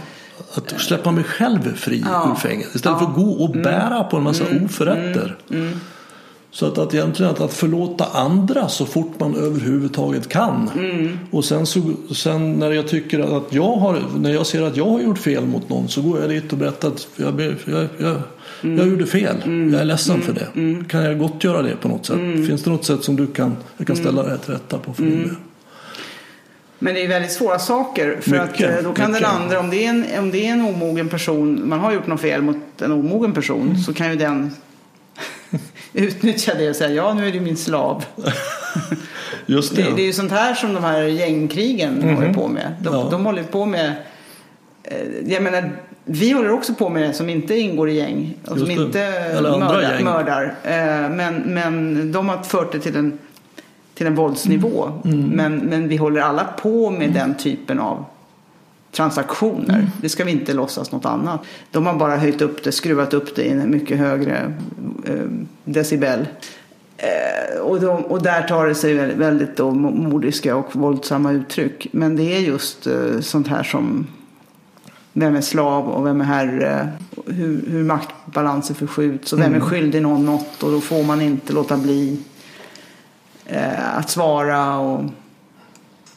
[0.54, 2.32] att släppa mig själv fri Ja.
[2.32, 3.06] ur fängelse istället Ja.
[3.06, 3.14] Mm.
[3.16, 5.38] för att gå och bära på en massa oförrätter.
[6.52, 10.70] Så att, att egentligen att, att förlåta andra så fort man överhuvudtaget kan.
[10.76, 11.20] Mm.
[11.32, 11.82] Och sen, så,
[12.16, 15.46] sen när jag tycker att jag har, när jag ser att jag har gjort fel
[15.46, 18.22] mot någon så går jag dit och berättar att jag, jag, jag,
[18.64, 18.78] Mm.
[18.78, 19.36] jag gjorde fel.
[19.72, 20.48] Jag är ledsen för det.
[20.90, 22.16] Kan jag gott göra det på något sätt?
[22.16, 22.46] Mm.
[22.48, 25.04] Finns det något sätt som du kan, jag kan ställa det till rätta på för
[25.04, 25.36] din del?
[26.80, 28.18] Men det är väldigt svåra saker.
[28.22, 29.28] För Mycket, att eh, då kan mycket.
[29.28, 32.08] den andra, om det, är en, om det är en omogen person, man har gjort
[32.08, 33.78] något fel mot en omogen person, Mm.
[33.78, 34.52] så kan ju den
[35.94, 38.06] utnyttja det och säga ja nu är du min slav.
[39.46, 39.82] Just det.
[39.84, 42.72] Det, det är ju sånt här som de här gängkrigen håller på med.
[42.82, 42.94] De.
[42.94, 43.08] Ja.
[43.12, 43.94] de håller på med,
[44.84, 44.98] eh,
[45.34, 45.72] jag menar,
[46.06, 49.00] vi håller också på med det som inte ingår i gäng och som inte
[49.42, 50.04] mördar.
[50.04, 50.56] mördar.
[50.64, 53.18] Eh, Men, men de har fört det till en,
[53.94, 54.92] till en våldsnivå.
[55.06, 55.30] Mm.
[55.30, 58.06] Men, men vi håller alla på med den typen av
[58.92, 59.74] transaktioner.
[59.74, 59.86] Mm.
[60.02, 61.40] Det ska vi inte låtsas något annat.
[61.72, 64.54] De har bara höjt upp det, skruvat upp det i en mycket högre
[65.06, 65.14] eh,
[65.64, 66.28] decibel.
[66.98, 71.88] Eh, och, de, och där tar det sig väldigt, väldigt då mordiska och våldsamma uttryck.
[71.92, 74.08] Men det är just eh, sånt här som
[75.18, 76.90] vem är slav och vem är herre?
[77.26, 81.54] Hur, hur maktbalanser förskjuts och vem är skyldig någon något och då får man inte
[81.54, 82.20] låta bli
[83.46, 84.78] eh, att svara.
[84.78, 85.04] Och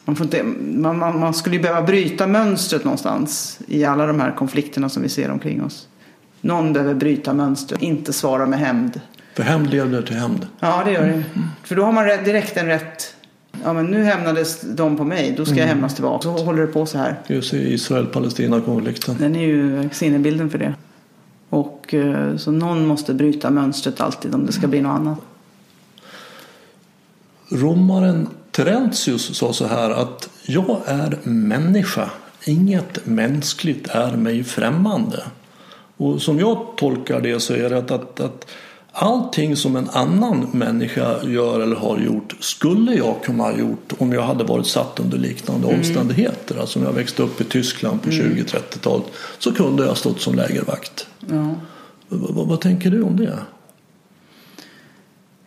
[0.05, 4.19] man, får inte, man, man, man skulle ju behöva bryta mönstret någonstans i alla de
[4.19, 5.87] här konflikterna som vi ser omkring oss.
[6.41, 9.01] Någon behöver bryta mönstret, inte svara med hämnd.
[9.35, 10.47] För hämnd leder till hämnd.
[10.59, 11.23] Ja, det gör det.
[11.63, 13.15] För då har man direkt en rätt.
[13.63, 16.21] Ja, men nu hämnades de på mig, då ska jag hämnas tillbaka.
[16.21, 17.15] Så håller det på så här.
[17.27, 19.15] Just Israel-Palestina-konflikten.
[19.19, 20.73] Den är ju sinnebilden för det.
[21.49, 25.19] Och eh, så någon måste bryta mönstret alltid om det ska bli något annat.
[27.51, 32.09] Romaren Terentius sa så här att jag är människa,
[32.45, 35.23] inget mänskligt är mig främmande.
[35.97, 38.45] Och som jag tolkar det så är det att, att, att
[39.01, 44.13] allting som en annan människa gör eller har gjort skulle jag kunna ha gjort om
[44.13, 46.59] jag hade varit satt under liknande omständigheter.
[46.59, 49.05] Alltså om jag växte upp i Tyskland på 20-30-talet
[49.39, 51.07] så kunde jag ha stått som lägervakt.
[51.29, 51.55] Ja.
[52.09, 53.39] Vad, tänker du om det?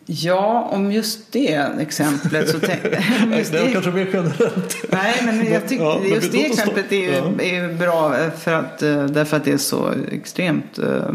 [0.05, 2.83] ja, om just det exemplet så tänk,
[3.23, 4.85] om just Det kanske mer generellt.
[4.91, 8.81] Nej, men jag tycker Ja, just det exemplet är ju, är ju bra för att,
[8.81, 11.13] eh, därför att det är så extremt eh,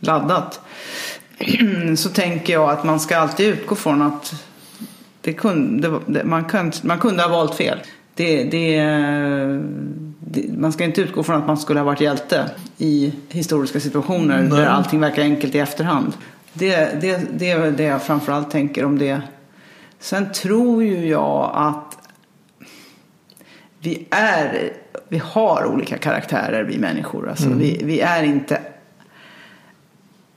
[0.00, 0.60] laddat.
[1.96, 4.44] Så tänker jag att man ska alltid utgå från att
[5.20, 7.78] det kunde, man, kunde, man kunde ha valt fel.
[8.14, 8.82] Det, det,
[10.20, 14.40] det, man ska inte utgå från att man skulle ha varit hjälte i historiska situationer
[14.40, 14.58] Nej.
[14.58, 16.12] där allting verkar enkelt i efterhand.
[16.52, 19.20] Det, det, det är väl det jag framförallt tänker om det.
[20.00, 21.98] Sen tror ju jag att
[23.80, 24.72] vi är,
[25.08, 27.28] vi har olika karaktärer vi människor.
[27.28, 28.60] Alltså vi, vi är inte,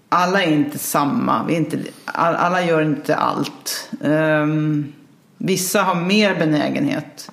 [0.09, 1.43] alla är inte samma.
[1.43, 3.89] Vi inte, all- alla gör inte allt.
[4.03, 4.93] Ehm,
[5.37, 7.31] vissa har mer benägenhet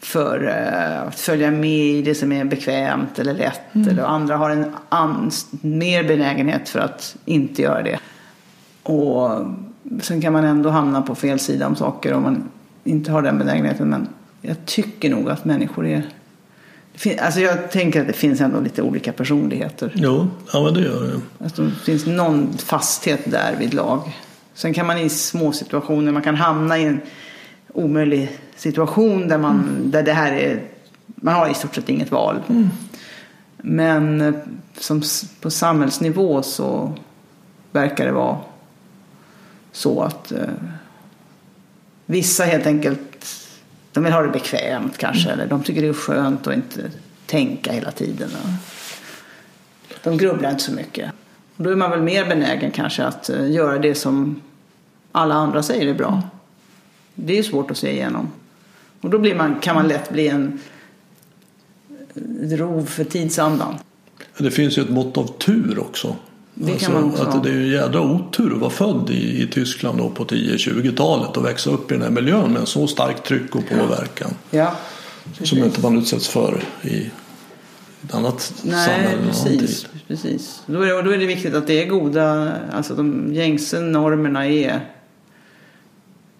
[0.00, 3.60] för eh, att följa med i det som är bekvämt eller lätt.
[3.90, 5.30] Eller andra har en an,
[5.60, 7.98] mer benägenhet för att inte göra det.
[8.82, 9.46] Och
[10.02, 12.48] sen kan man ändå hamna på fel sida om saker om man
[12.84, 13.88] inte har den benägenheten.
[13.88, 14.08] Men
[14.42, 16.02] jag tycker nog att människor är...
[17.20, 19.92] Alltså jag tänker att det finns ändå lite olika personligheter.
[19.94, 21.46] Jo, ja men det gör det.
[21.46, 24.16] Att det finns någon fasthet där vid lag.
[24.54, 27.00] Sen kan man i små situationer, man kan hamna i en
[27.72, 30.62] omöjlig situation där, man, där det här är,
[31.06, 32.42] man har i stort sett inget val.
[33.56, 34.34] Men eh,
[34.78, 35.02] som,
[35.40, 36.92] på samhällsnivå så
[37.72, 38.36] verkar det vara
[39.72, 40.40] så att eh,
[42.06, 43.00] vissa helt enkelt
[43.98, 45.30] de vill ha det bekvämt kanske.
[45.30, 46.90] Eller de tycker det är skönt att inte
[47.26, 48.30] tänka hela tiden.
[50.02, 51.10] De grubblar inte så mycket.
[51.56, 54.42] Då är man väl mer benägen kanske att eh, göra det som
[55.12, 56.22] alla andra säger är bra.
[57.14, 58.28] Det är svårt att se igenom.
[59.00, 60.60] Och då blir man, kan man lätt bli en
[62.42, 63.74] ett rov för tidsandan.
[64.38, 66.16] Det finns ju ett mått av tur också
[66.60, 69.10] Det alltså, kan man också att det är ju en jädra otur att vara född
[69.10, 72.66] i, i Tyskland då på 10-20-talet och växa upp i den här miljön med en
[72.66, 74.30] så starkt tryck och påverkan.
[74.50, 74.76] Ja,
[75.42, 77.10] Som inte man utsätts för i
[78.04, 79.02] ett annat samhälle.
[79.02, 79.86] Nej, någon precis.
[80.08, 80.62] precis.
[80.66, 84.46] Då, är det, då är det viktigt att det är goda, alltså de gängse normerna
[84.46, 84.80] är,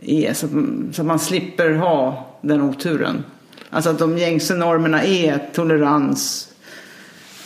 [0.01, 0.53] är så, att,
[0.95, 3.25] så att man slipper ha den oturen.
[3.71, 6.49] Alltså att de gängse normerna är tolerans,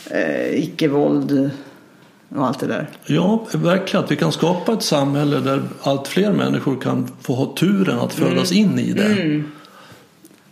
[0.09, 1.51] eh, icke-våld
[2.35, 2.89] och allt det där.
[3.05, 4.03] Ja, verkligen.
[4.05, 8.13] Att vi kan skapa ett samhälle där allt fler människor kan få ha turen att
[8.13, 8.63] födas Mm.
[8.71, 9.43] in i det.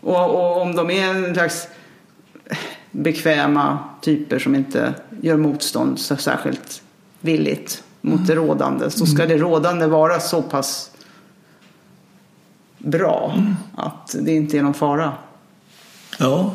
[0.01, 1.67] Och, och om de är en slags
[2.91, 6.82] bekväma typer som inte gör motstånd så särskilt
[7.19, 10.91] villigt mot det rådande så ska det rådande vara så pass
[12.77, 13.36] bra
[13.75, 15.13] att det inte är någon fara.
[16.19, 16.51] Ja,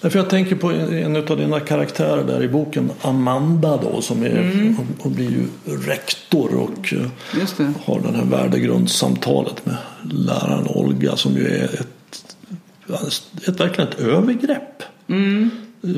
[0.00, 4.30] Därför jag tänker på en av dina karaktärer där i boken, Amanda då, som är,
[4.30, 4.76] Mm.
[4.98, 5.46] hon blir ju
[5.86, 9.76] rektor och eh, har det här värdegrundssamtalet med
[10.12, 12.36] läraren Olga som ju är ett,
[13.48, 14.82] ett verkligen ett övergrepp.
[15.08, 15.50] Mm.
[15.84, 15.90] Eh,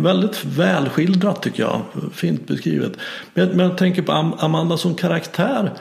[0.00, 1.80] Väldigt väl skildrat tycker jag,
[2.14, 2.92] fint beskrivet.
[3.34, 5.72] Men, men jag tänker på Am- Amanda som karaktär.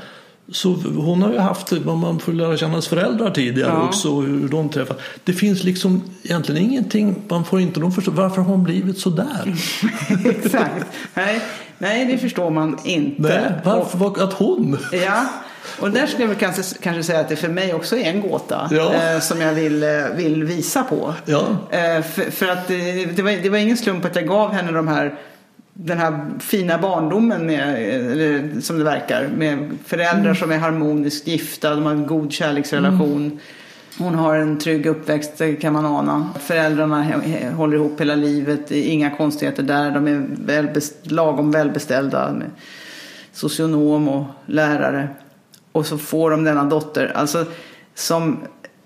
[0.52, 3.84] Så hon har ju haft, man får lära känna hennes föräldrar tidigare Ja.
[3.88, 4.98] också, och hur de träffas.
[5.24, 9.10] Det finns liksom egentligen ingenting, man får inte de förstå, varför har hon blivit så
[9.10, 9.56] där?
[10.30, 10.86] Exakt.
[11.14, 11.42] Nej,
[11.78, 13.22] nej, det förstår man inte.
[13.22, 14.78] Nej, varför, var, att hon?
[14.92, 15.26] Ja,
[15.80, 18.70] och där skulle jag kanske, kanske säga att det för mig också är en gåta
[18.72, 18.94] Ja.
[18.94, 21.14] eh, som jag vill, eh, vill visa på.
[21.26, 21.42] Ja.
[21.70, 24.72] Eh, för, för att det, det, var, det var ingen slump att jag gav henne
[24.72, 25.20] de här,
[25.74, 30.36] den här fina barndomen med, som det verkar, med föräldrar Mm.
[30.36, 33.26] som är harmoniskt gifta, de har en god kärleksrelation.
[33.26, 33.40] Mm.
[33.98, 36.30] Hon har en trygg uppväxt kan man ana.
[36.40, 37.06] Föräldrarna
[37.56, 39.92] håller ihop hela livet, inga konstigheter där.
[39.92, 42.52] De är välbest, lagom välbeställda med
[43.34, 45.10] socionom och lärare.
[45.72, 47.46] Och så får de denna dotter, alltså
[47.96, 48.38] som,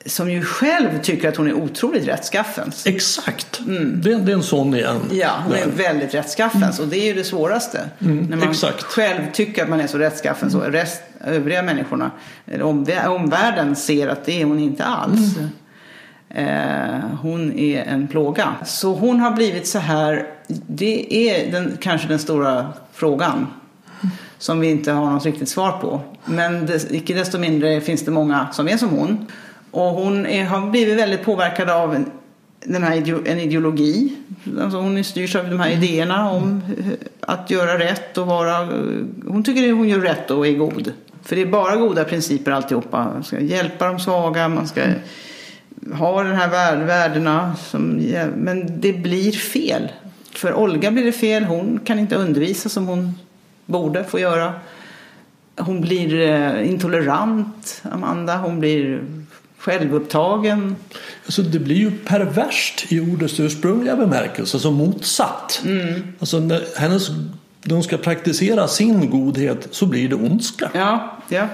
[0.06, 2.88] som ju själv tycker att hon är otroligt rättskaffens.
[2.88, 3.62] Exakt,
[3.95, 4.95] det, det är en sån igen.
[5.06, 5.18] Mm.
[5.18, 7.89] Ja, hon är väldigt rättskaffens och det är ju det svåraste.
[7.99, 8.84] när man exakt.
[8.84, 12.12] själv tycker att man är så rättskaffen så rest, övriga människorna,
[12.45, 15.38] omvä- omvärlden ser att det är hon inte alls.
[16.30, 16.45] Eh,
[17.22, 18.56] hon är en plåga.
[18.66, 20.28] Så hon har blivit så här,
[20.68, 23.47] det är den, kanske den stora frågan.
[24.38, 26.01] Som vi inte har något riktigt svar på.
[26.26, 29.26] Men det, icke desto mindre finns det många som är som hon.
[29.76, 32.11] Och hon är, har blivit väldigt påverkad av en,
[32.65, 34.15] den här ideo, en ideologi.
[34.61, 38.65] Alltså hon styrs av de här idéerna om hur- att göra rätt och vara...
[39.28, 40.93] Hon tycker att hon gör rätt och är god.
[41.23, 43.03] För det är bara goda principer alltihopa.
[43.03, 44.82] Man ska hjälpa de svaga, man ska
[45.93, 47.55] ha den här värd, värdena.
[47.55, 47.88] Som,
[48.36, 49.91] men det blir fel.
[50.32, 51.43] För Olga blir det fel.
[51.43, 53.13] Hon kan inte undervisa som hon
[53.65, 54.53] borde få göra.
[55.57, 58.38] Hon blir eh, intolerant, Amanda.
[58.38, 59.01] Hon blir
[59.66, 60.76] självupptagen.
[61.26, 65.61] Alltså det blir ju perverst i ordets ursprungliga bemärkelse, alltså motsatt.
[65.66, 66.03] Mm.
[66.20, 67.09] Alltså när, hennes,
[67.70, 70.72] hon ska praktisera sin godhet så blir det ondska.
[70.74, 71.47] Ja, ja.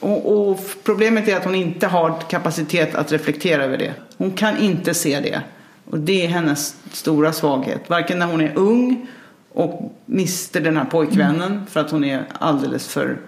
[0.00, 3.92] Och, och problemet är att hon inte har kapacitet att reflektera över det.
[4.16, 5.42] Hon kan inte se det.
[5.90, 7.80] Och det är hennes stora svaghet.
[7.86, 9.06] Varken när hon är ung
[9.52, 13.18] och mister den här pojkvännen för att hon är alldeles för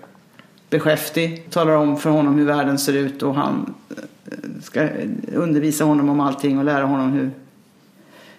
[0.71, 1.51] beskäftig.
[1.51, 4.89] Talar om för honom hur världen ser ut och han eh, ska
[5.35, 7.31] undervisa honom om allting och lära honom hur,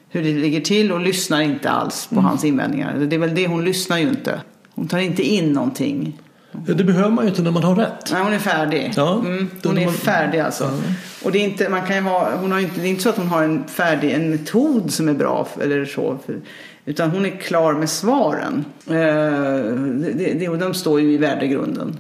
[0.10, 2.96] hur det ligger till och lyssnar inte alls på hans invändningar.
[3.00, 4.42] Det är väl det, hon lyssnar ju inte.
[4.74, 6.20] Hon tar inte in någonting.
[6.68, 8.10] Ja, Det behöver man ju inte när man har rätt.
[8.12, 8.94] Nej, hon är färdig.
[8.96, 10.72] Ja, mm, hon är man- färdig alltså.
[11.24, 13.10] Och det är inte, man kan ju ha, hon har inte, det är inte så
[13.10, 16.18] att hon har en färdig en metod som är bra eller så.
[16.26, 16.36] För,
[16.86, 18.66] utan hon är klar med svaren.
[18.88, 21.98] Eh, det, det- och de står ju i värdegrunden.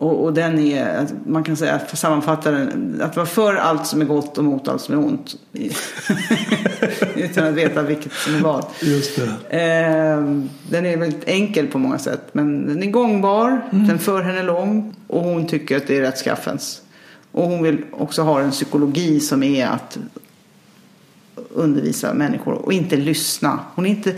[0.00, 4.04] Och, och den är, man kan säga, sammanfatta den, att vara för allt som är
[4.04, 5.36] gott och mot allt som är ont.
[7.14, 8.64] Utan att veta vilket som är vad.
[8.82, 9.58] Just det.
[9.58, 10.20] Eh,
[10.70, 12.20] den är väldigt enkel på många sätt.
[12.32, 16.82] Men den är gångbar, den för henne långt och hon tycker att det är rättskaffens.
[17.32, 19.98] Och hon vill också ha en psykologi som är att
[21.54, 23.58] undervisa människor och inte lyssna.
[23.74, 24.14] Hon är inte,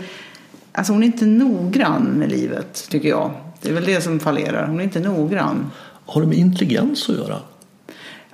[0.71, 3.31] alltså hon är inte noggrann med livet, tycker jag.
[3.63, 4.67] Det är väl det som fallerar.
[4.67, 5.71] Hon är inte noggrann.
[6.05, 7.39] Har det med intelligens att göra?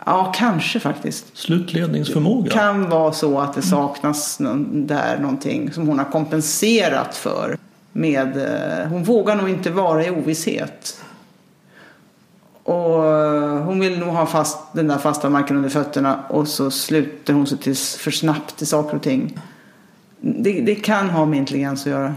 [0.05, 1.37] Ja, kanske faktiskt.
[1.37, 2.51] Slutledningsförmåga?
[2.51, 7.57] kan vara så att det saknas någon, där någonting som hon har kompenserat för.
[7.91, 11.01] Med, eh, hon vågar nog inte vara i ovisshet.
[12.63, 16.71] Och eh, hon vill nog ha fast, den där fasta marken under fötterna och så
[16.71, 19.39] sluter hon sig till, för snabbt till saker och ting.
[20.19, 22.15] Det, det kan ha med intelligens att göra.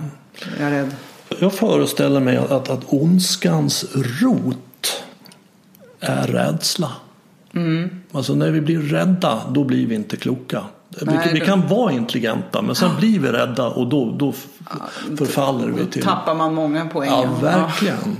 [0.58, 0.94] Jag är rädd.
[1.40, 5.02] Jag föreställer mig att, att ondskans rot
[6.00, 6.90] är rädsla.
[7.54, 7.90] Mm.
[8.12, 10.64] Alltså när vi blir rädda, då blir vi inte kloka.
[11.00, 14.32] Nej, vi, vi, kan vara intelligenta men sen blir vi rädda och då, då
[15.16, 16.02] förfaller vi till...
[16.02, 17.10] Då tappar man många poäng.
[17.10, 18.16] Ja, verkligen.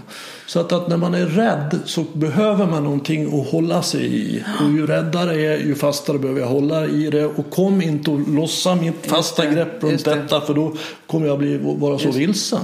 [0.46, 4.44] Så att, att, när man är rädd så behöver man någonting att hålla sig i.
[4.60, 7.26] Och ju räddare jag är, ju fastare behöver jag hålla i det.
[7.26, 10.14] Och kom inte att lossa mitt fasta det, grepp runt det.
[10.14, 10.72] detta för då
[11.06, 12.60] kommer jag bli, vara så vilsen.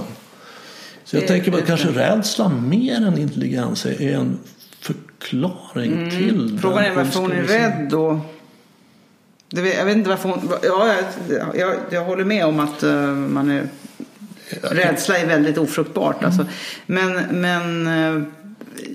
[1.09, 4.39] Så jag tänker att kanske rädsla mer än intelligens är en
[4.79, 6.09] förklaring mm.
[6.09, 8.19] till Frågan är varför hon är rädd då.
[9.49, 10.51] Det, jag vet inte varför hon...
[10.63, 10.95] Ja,
[11.29, 13.69] jag, jag, jag håller med om att uh, man är...
[14.61, 16.15] Rädsla är väldigt ofruktbart.
[16.17, 16.25] Mm.
[16.25, 16.45] Alltså.
[16.85, 17.41] Men...
[17.41, 18.23] men uh,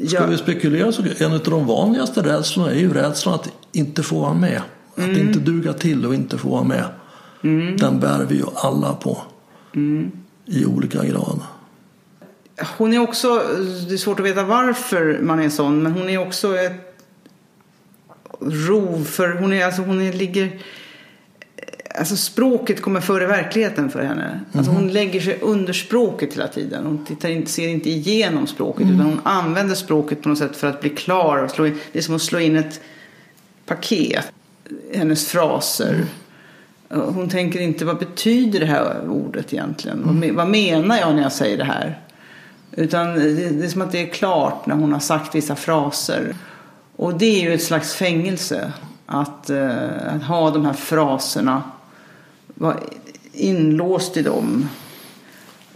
[0.06, 4.02] Ska jag, vi spekulera så en av de vanligaste rädslorna är ju rädslan att inte
[4.02, 4.62] få vara med.
[4.94, 5.28] Att mm.
[5.28, 6.84] inte duga till och inte få vara med.
[7.44, 7.76] Mm.
[7.76, 9.18] Den bär vi ju alla på.
[9.74, 10.10] Mm.
[10.46, 11.40] I olika grad.
[12.76, 13.42] Hon är också,
[13.88, 16.94] det är svårt att veta varför man är sån, men hon är också ett
[18.40, 20.60] rov för hon är, alltså hon är, ligger
[21.98, 24.40] Alltså språket kommer före verkligheten för henne.
[24.52, 26.86] Alltså hon lägger sig under språket hela tiden.
[26.86, 28.94] Hon tittar inte, ser inte igenom språket mm.
[28.94, 31.38] utan hon använder språket på något sätt för att bli klar.
[31.44, 32.80] Och slå in, det är som att slå in ett
[33.66, 34.32] paket.
[34.94, 36.04] Hennes fraser.
[36.90, 37.14] Mm.
[37.14, 40.02] Hon tänker inte vad betyder det här ordet egentligen?
[40.02, 40.36] Mm.
[40.36, 42.00] Vad, menar jag när jag säger det här?
[42.76, 46.36] Utan det, är som att det är klart när hon har sagt vissa fraser.
[46.96, 48.72] Och det är ju ett slags fängelse.
[49.06, 51.62] Att, eh, att ha de här fraserna,
[52.46, 52.76] vara
[53.32, 54.68] inlåst i dem.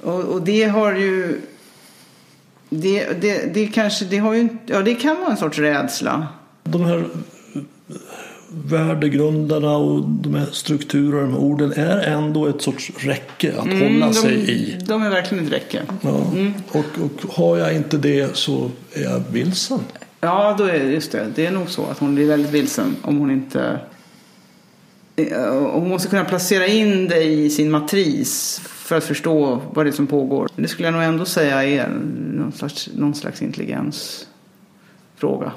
[0.03, 1.41] Och, och det har ju...
[2.71, 6.27] Det, det, det, kanske, det, har ju, ja, det kan vara en sorts rädsla.
[6.65, 7.09] De här
[8.51, 13.81] värdegrundarna och de här strukturerna, de här orden är ändå ett sorts räcke att mm,
[13.81, 14.77] hålla de, sig i.
[14.87, 15.83] De är verkligen ett räcke.
[16.01, 16.23] Ja.
[16.33, 16.53] Mm.
[16.69, 19.81] Och, och har jag inte det så är jag vilsen.
[20.21, 21.27] Ja, då är, just det.
[21.35, 23.81] Det är nog så att hon blir väldigt vilsen om hon inte...
[25.73, 29.93] Hon måste kunna placera in dig i sin matris för att förstå vad det är
[29.93, 30.49] som pågår.
[30.57, 31.89] Det skulle jag nog ändå säga är
[32.37, 35.53] någon slags, någon slags intelligensfråga.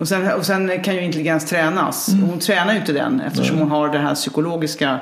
[0.00, 2.08] Och sen, och sen kan ju intelligens tränas.
[2.08, 2.28] Mm.
[2.28, 3.64] Hon tränar ju inte den eftersom Nej.
[3.64, 5.00] hon har den här psykologiska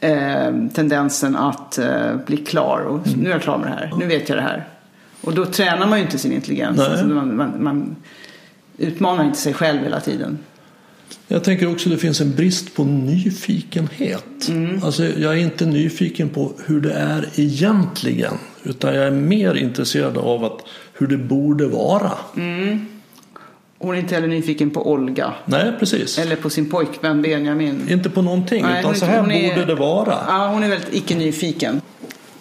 [0.00, 2.80] eh, tendensen att eh, bli klar.
[2.80, 3.20] Och mm.
[3.20, 3.92] Nu är jag klar med det här.
[3.98, 4.68] Nu vet jag det här.
[5.20, 6.80] Och då tränar man ju inte sin intelligens.
[6.80, 7.96] Alltså man, man, man,
[8.78, 10.38] utmanar inte sig själv hela tiden.
[11.28, 14.48] Jag tänker också att det finns en brist på nyfikenhet.
[14.48, 14.84] Mm.
[14.84, 18.34] Alltså jag är inte nyfiken på hur det är egentligen.
[18.62, 20.58] Utan jag är mer intresserad av att,
[20.92, 22.12] hur det borde vara.
[22.36, 22.86] Mm.
[23.82, 25.34] Hon är inte heller nyfiken på Olga.
[25.44, 26.18] Nej, precis.
[26.18, 27.88] Eller på sin pojkvän Benjamin.
[27.90, 30.18] Inte på någonting, Nej, utan så här borde är, det vara.
[30.28, 31.80] Ja, hon är väldigt icke-nyfiken.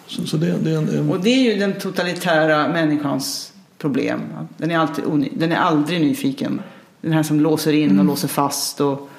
[0.07, 1.09] Så, så det, det är en, en...
[1.09, 4.21] Och det är ju den totalitära människans problem.
[4.57, 6.61] Den är, alltid den är aldrig nyfiken.
[7.01, 8.07] Den här som låser in och mm.
[8.07, 9.09] låser fast och,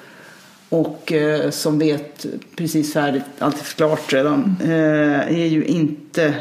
[0.69, 4.55] och eh, som vet precis färdigt, allt är klart redan.
[4.63, 4.71] Mm.
[4.71, 6.33] Eh, är ju inte,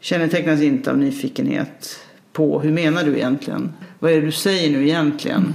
[0.00, 2.03] kännetecknas inte av nyfikenhet
[2.34, 3.72] på hur menar du egentligen?
[3.98, 5.54] Vad är det du säger nu egentligen?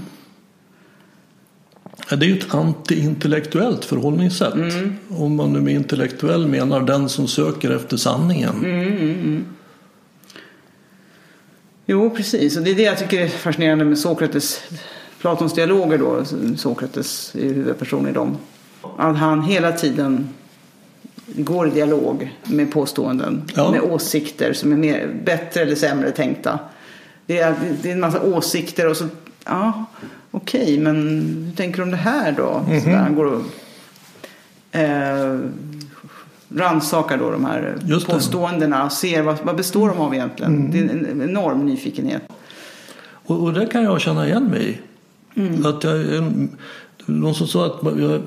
[2.09, 4.53] Det är ju ett antiintellektuellt förhållningssätt.
[4.53, 4.95] Mm.
[5.09, 8.55] Om man nu med intellektuell menar den som söker efter sanningen.
[8.55, 9.45] Mm, mm, mm,
[11.85, 12.57] jo, precis.
[12.57, 14.63] Och det är det jag tycker är fascinerande med Sokrates,
[15.21, 16.23] Platons dialoger då.
[16.57, 18.37] Sokrates är huvudperson i dem.
[18.97, 20.29] Att han hela tiden
[21.35, 23.71] går i dialog med påståenden, ja.
[23.71, 26.59] med åsikter som är mer, bättre eller sämre tänkta.
[27.25, 29.05] Det är, det är en massa åsikter och så,
[29.45, 29.85] ja,
[30.31, 30.95] okej, okay, men
[31.45, 32.63] hur tänker du om det här då?
[32.67, 32.95] Mm -hmm.
[32.95, 33.41] han går och
[34.79, 35.39] eh,
[36.55, 40.55] rannsakar då de här Just påståendena och ser vad, vad består de av egentligen.
[40.55, 40.71] Mm.
[40.71, 42.21] Det är en enorm nyfikenhet.
[43.11, 44.79] Och, och det kan jag känna igen mig i.
[45.39, 45.65] Mm.
[45.65, 46.23] Att jag,
[47.05, 48.21] någon som sa att jag,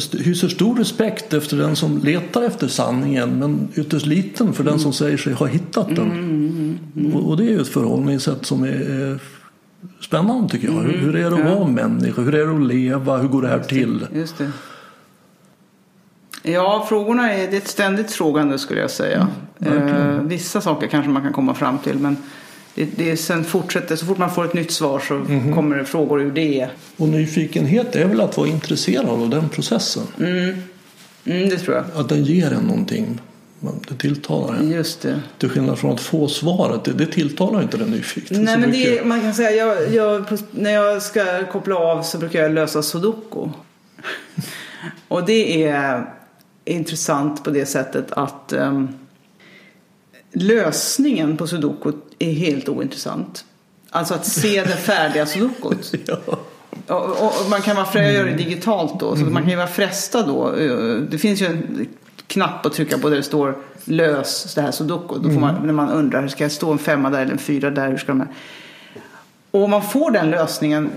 [0.00, 4.72] jag hyser stor respekt efter den som letar efter sanningen men ytterst liten för den
[4.72, 4.82] mm.
[4.82, 6.10] som säger sig ha hittat den.
[6.10, 9.18] Mm, mm, mm, och, och, det är ju ett förhållningssätt som är,
[10.00, 10.84] spännande tycker jag.
[10.84, 12.22] Mm, hur är det att vara människa?
[12.22, 13.16] Hur är det att leva?
[13.16, 14.06] Hur går det här till?
[14.14, 14.52] Just det.
[16.42, 19.28] Ja, frågorna är, det är ett ständigt frågande skulle jag säga.
[19.60, 22.16] Mm, eh, vissa saker kanske man kan komma fram till men
[22.76, 25.54] det, det sen fortsätter, så fort man får ett nytt svar så mm.
[25.54, 26.68] kommer det frågor ur det.
[26.96, 30.02] Och nyfikenhet är väl att vara intresserad av den processen?
[30.18, 30.62] Mm.
[31.24, 31.84] Mm, det tror jag.
[31.94, 33.20] Att den ger en någonting
[33.88, 34.70] det tilltalar en.
[34.70, 35.20] Just det.
[35.38, 38.38] Till skillnad från att få svaret, det, det tilltalar inte den nyfikna.
[38.38, 42.18] Nej, men det är, man kan säga, jag, jag, när jag ska koppla av så
[42.18, 43.48] brukar jag lösa sudoku.
[45.08, 46.10] och det är
[46.64, 48.88] intressant på det sättet att um,
[50.38, 53.44] lösningen på sudoku är helt ointressant.
[53.90, 55.94] Alltså att se det färdiga sudokut.
[56.06, 56.38] Ja.
[56.86, 59.66] Och, och, man kan vara frä, göra det digitalt då, så man kan ju vara
[59.66, 60.50] frestad då.
[61.10, 61.88] Det finns ju en
[62.26, 65.14] knapp att trycka på där det står lös det här sudoku.
[65.18, 67.70] Då får man, när man undrar, ska jag stå en femma där eller en fyra
[67.70, 67.88] där?
[67.88, 68.28] Hur ska de här?
[69.56, 70.90] Och om man får den lösningen,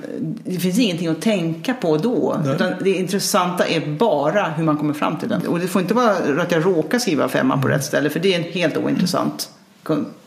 [0.46, 2.38] det finns ingenting att tänka på då.
[2.44, 2.56] Nej.
[2.56, 5.48] Utan det intressanta är bara hur man kommer fram till den.
[5.48, 8.36] Och det får inte vara att jag råkar skriva femma på rätt ställe, för det
[8.36, 9.50] är helt ointressant.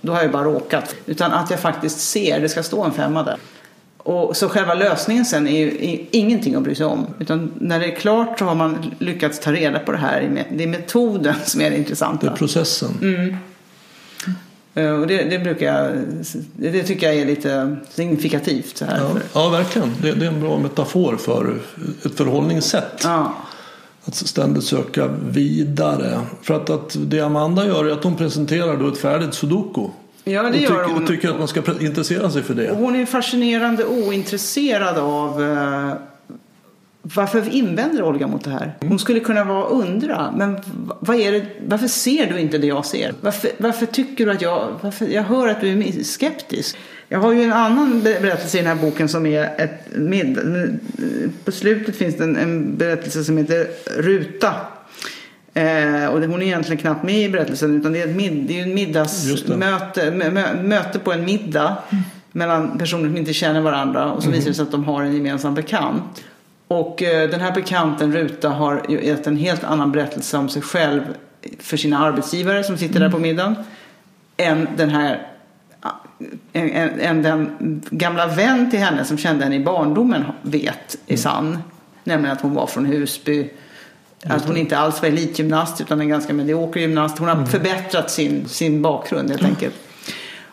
[0.00, 0.94] Då har jag bara råkat.
[1.06, 3.36] Utan att jag faktiskt ser, det ska stå en femma där.
[3.96, 7.06] Och så själva lösningen sen är ju är ingenting att bry sig om.
[7.18, 10.44] Utan när det är klart så har man lyckats ta reda på det här.
[10.52, 12.30] Det är metoden som är det Det är intressanta.
[12.30, 12.90] processen.
[13.30, 13.36] Eh,
[14.74, 15.92] Och det, det brukar jag,
[16.56, 18.98] det, tycker jag är lite signifikativt så här.
[18.98, 19.94] Ja, ja verkligen.
[20.02, 21.58] Det, det är en bra metafor för
[22.06, 23.00] ett förhållningssätt.
[23.04, 23.34] Ja.
[24.04, 26.20] Att ständigt söka vidare.
[26.42, 29.88] För att, att det Amanda gör är att hon presenterar då ett färdigt sudoku.
[30.24, 31.02] Ja, det och gör tycker, hon.
[31.02, 32.74] och tycker att man ska intressera sig för Och det.
[32.74, 35.92] hon är fascinerande ointresserad av eh,
[37.02, 38.74] varför invänder Olga mot det här?
[38.80, 40.56] Hon skulle kunna vara undra, men
[41.00, 43.12] vad är det, varför ser du inte det jag ser?
[43.20, 46.76] Varför, varför tycker du att jag, varför, jag hör att du är skeptisk.
[47.08, 50.38] Jag har ju en annan be- berättelse i den här boken som är ett med,
[51.44, 54.54] på slutet finns det en, en berättelse som heter Ruta.
[55.54, 58.60] Eh, och hon är egentligen knappt med i berättelsen utan det är, ett mid, det
[58.60, 58.74] är det.
[58.74, 61.76] middagsmöte mö, mö, möte på en middag
[62.32, 65.14] mellan personer som inte känner varandra och så visar det sig att de har en
[65.14, 66.24] gemensam bekant.
[66.72, 71.02] Och eh, den här bekanten Ruta har gett en helt annan berättelse om sig själv
[71.58, 73.54] för sina arbetsgivare som sitter där på middagen
[74.36, 75.26] än den här
[76.52, 81.16] än, än, än den gamla vän till henne som kände henne i barndomen vet är
[81.16, 81.58] sann.
[82.04, 83.50] Nämligen att hon var från Husby.
[84.24, 87.18] Att hon inte alls var elitgymnast utan en ganska medioker gymnast.
[87.18, 89.74] Hon har förbättrat sin, sin bakgrund helt enkelt.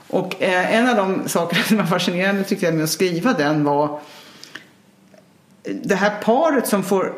[0.08, 3.64] Och eh, en av de saker som var fascinerande tyckte jag med att skriva den
[3.64, 4.00] var
[5.64, 7.14] det här paret som får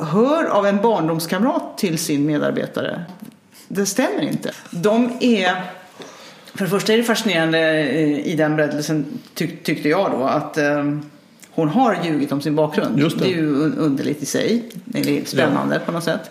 [0.00, 3.04] hör av en barndomskamrat till sin medarbetare.
[3.68, 4.52] Det stämmer inte.
[4.70, 5.62] De är
[6.54, 9.04] för det första är det fascinerande eh, i den berättelsen
[9.34, 10.84] tyck, tyckte jag då att eh,
[11.50, 12.98] hon har ljugit om sin bakgrund.
[12.98, 13.24] Just det.
[13.24, 14.70] är ju un- underligt i sig.
[14.84, 16.30] Det är spännande på något sätt.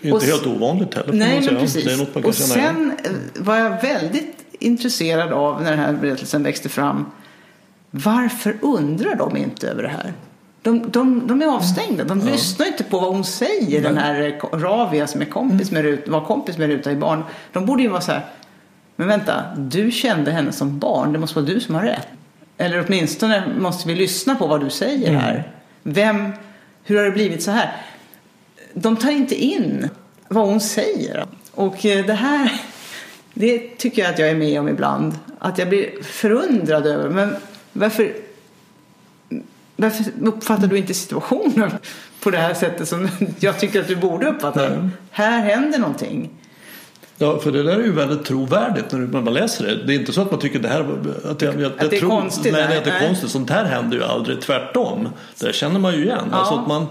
[0.00, 1.12] Inte Och helt ovanligt heller.
[1.12, 1.84] Nej, men precis.
[2.14, 3.10] Det och sen eh,
[3.42, 7.06] var jag väldigt intresserad av när den här berättelsen växte fram.
[7.90, 10.12] Varför undrar de inte över det här?
[10.62, 12.04] De, de, de är avstängda.
[12.04, 16.10] De lyssnar inte på vad hon säger, den här Ravia som är kompis med Ruta,
[16.10, 17.24] var kompis med Ruta i barn.
[17.52, 18.26] De borde ju vara så här,
[18.96, 22.08] men vänta, du kände henne som barn, det måste vara du som har rätt.
[22.58, 25.52] Eller åtminstone måste vi lyssna på vad du säger här.
[25.82, 26.32] Vem,
[26.84, 27.76] hur har det blivit så här?
[28.74, 29.88] De tar inte in
[30.28, 31.26] vad hon säger.
[31.54, 32.52] Och eh, det här,
[33.34, 35.14] det tycker jag att jag är med om ibland.
[35.38, 37.36] Att jag blir förundrad över, men
[37.72, 38.12] varför,
[39.80, 41.70] varför uppfattar du inte situationen
[42.20, 43.08] på det här sättet som
[43.40, 44.92] jag tycker att du borde uppfatta den?
[45.10, 46.30] Här händer någonting.
[47.22, 49.84] Ja, för det där är ju väldigt trovärdigt när man läser det.
[49.86, 50.86] Det är inte så att man tycker det här
[51.30, 53.30] att, jag, jag, Att det är tror, konstigt, Nej, nej, att det är konstigt.
[53.30, 54.40] Sånt här händer ju aldrig.
[54.40, 55.08] Tvärtom.
[55.40, 56.28] Det känner man ju igen.
[56.30, 56.36] Ja.
[56.36, 56.86] Alltså att man,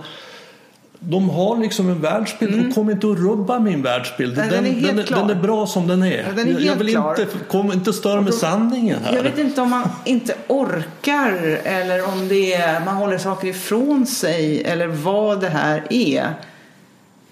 [0.99, 4.35] de har liksom en världsbild och kommer inte att rubba min världsbild.
[4.35, 5.17] Den, den är helt den, klar.
[5.27, 6.33] den är bra som den är.
[6.35, 7.19] Den är jag, vill klar.
[7.19, 9.15] inte, kom inte störa med sanningen här.
[9.15, 14.05] Jag vet inte om man inte orkar eller om det är man håller saker ifrån
[14.05, 16.33] sig eller vad det här är.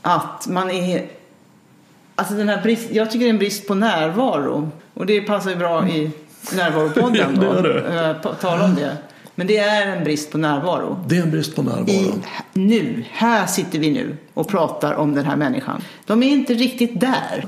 [0.02, 1.06] Att man är...
[2.16, 4.72] Alltså den här brist, jag tycker det är en brist på närvaro.
[4.94, 6.12] Och det passar ju bra i
[6.56, 7.54] närvaropodden Det då.
[7.54, 8.28] gör det.
[8.30, 8.98] Eh, Tala om det.
[9.40, 11.00] Men det är en brist på närvaro.
[11.08, 12.22] Det är en brist på I, närvaro.
[12.54, 15.82] nu, här sitter vi nu och pratar om den här människan.
[16.06, 17.48] De är inte riktigt där.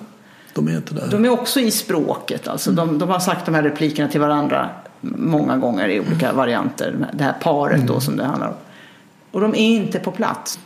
[0.53, 1.07] De är inte där.
[1.11, 2.47] De är också i språket.
[2.47, 2.71] Alltså.
[2.71, 4.69] De, de har sagt de här replikerna till varandra
[5.01, 7.07] många gånger i olika varianter.
[7.13, 8.55] Det här paret då som det handlar om.
[9.31, 10.59] Och de är inte på plats.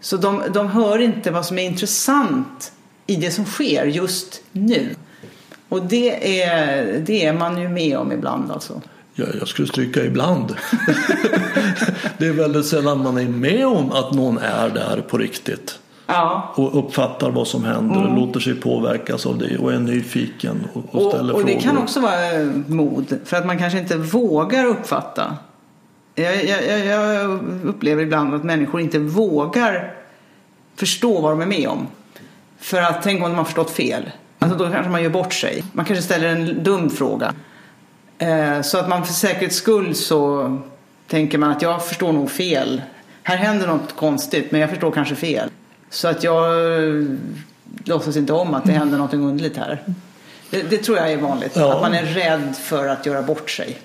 [0.00, 2.72] Så de, de hör inte vad som är intressant
[3.06, 4.94] i det som sker just nu.
[5.68, 8.82] Och det är, det är man ju med om ibland alltså.
[9.14, 10.54] Jag, jag skulle stryka ibland.
[12.18, 15.78] det är väldigt sällan man är med om att någon är där på riktigt.
[16.06, 16.52] Ja.
[16.56, 20.82] Och uppfattar vad som händer och låter sig påverkas av det och är nyfiken och,
[20.94, 21.60] och Och, ställer och det frågor.
[21.62, 23.18] kan också vara eh, mod.
[23.24, 25.36] För att man kanske inte vågar uppfatta.
[26.14, 29.94] Jag, jag, jag- jag upplever ibland att människor inte vågar
[30.76, 31.86] förstå vad de är med om.
[32.58, 34.10] För att tänk om de har förstått fel.
[34.38, 35.64] Alltså då kanske man gör bort sig.
[35.72, 37.32] Man kanske ställer en dum fråga.
[38.18, 40.56] Eh, så att man för säkerhets skull så
[41.08, 42.82] tänker man att jag förstår nog fel.
[43.22, 45.48] Här händer något konstigt men jag förstår kanske fel.
[45.90, 47.04] Så att jag eh,
[47.84, 49.82] låtsas inte om att det händer något underligt här.
[50.50, 51.52] Det, det tror jag är vanligt.
[51.56, 51.74] Ja.
[51.74, 53.78] Att man är rädd för att göra bort sig.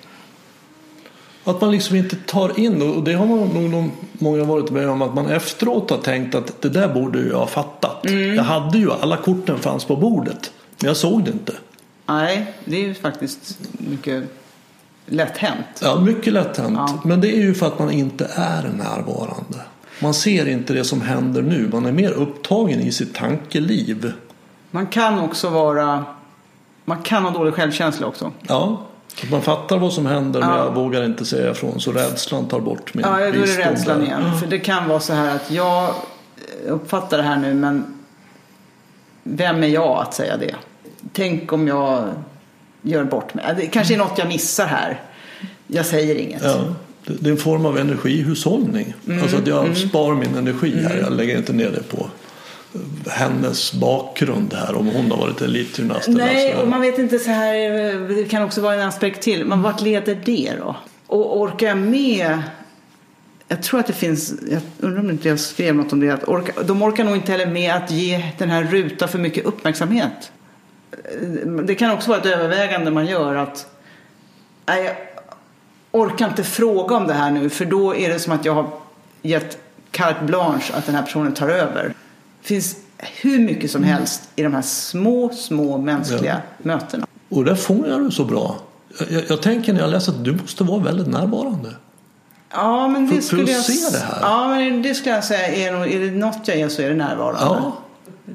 [1.44, 5.02] Att man liksom inte tar in, och det har man nog många varit med om,
[5.02, 8.06] att man efteråt har tänkt att det där borde jag ha fattat.
[8.06, 8.34] Mm.
[8.34, 11.52] Jag hade ju, alla korten fanns på bordet, men jag såg det inte.
[12.10, 14.24] Nej, det är ju faktiskt mycket
[15.06, 15.66] lätt hänt.
[15.82, 16.76] Ja, mycket lätt hänt.
[16.76, 17.00] Ja.
[17.04, 19.58] Men det är ju för att man inte är närvarande.
[20.02, 21.68] Man ser inte det som händer nu.
[21.72, 24.12] Man är mer upptagen i sitt tankeliv.
[24.70, 26.04] Man kan också vara...
[26.84, 28.32] Man kan ha dålig självkänsla också.
[28.42, 28.80] Ja,
[29.24, 30.64] att man fattar vad som händer men Ja.
[30.64, 31.80] jag vågar inte säga ifrån.
[31.80, 34.38] Så rädslan tar bort min Ja, då är det rädslan igen.
[34.38, 35.94] För det kan vara så här att jag
[36.66, 37.84] uppfattar det här nu men
[39.22, 40.54] vem är jag att säga det?
[41.12, 42.08] Tänk om jag
[42.82, 43.44] gör bort mig.
[43.56, 45.00] Det kanske är något jag missar här.
[45.66, 46.42] Jag säger inget.
[46.44, 48.94] Ja, det är en form av energihushållning.
[49.08, 50.96] Mm, Alltså att jag spar min energi här.
[50.96, 52.08] Jag lägger inte ner det på
[53.10, 54.74] hennes bakgrund här.
[54.76, 56.08] Om hon har varit elitgymnast.
[56.08, 56.62] Nej, sådär.
[56.62, 58.08] och man vet inte så här.
[58.14, 59.44] Det kan också vara en aspekt till.
[59.44, 60.76] Men vart leder det då?
[61.06, 62.42] Och orkar jag med?
[63.48, 66.10] Jag tror att det finns, jag undrar om inte jag skrev något om det.
[66.10, 69.44] Att orka, de orkar nog inte heller med att ge den här ruta för mycket
[69.44, 70.32] uppmärksamhet.
[71.64, 73.66] Det kan också vara ett övervägande man gör att
[74.66, 74.94] nej, jag
[76.00, 78.68] orkar inte fråga om det här nu för då är det som att jag har
[79.22, 79.58] gett
[79.90, 81.94] carte blanche att den här personen tar över.
[82.42, 87.06] Det finns hur mycket som helst i de här små, små mänskliga mötena.
[87.28, 88.56] Och det fångar du så bra.
[88.98, 91.74] Jag, jag, jag tänker när jag läser att du måste vara väldigt närvarande.
[92.52, 93.64] Ja, men det För- för skulle att jag...
[93.64, 94.18] se det här.
[94.20, 96.88] Ja, men det skulle jag säga är nog, är det något jag är så är
[96.88, 97.40] det närvarande.
[97.42, 97.72] Ja.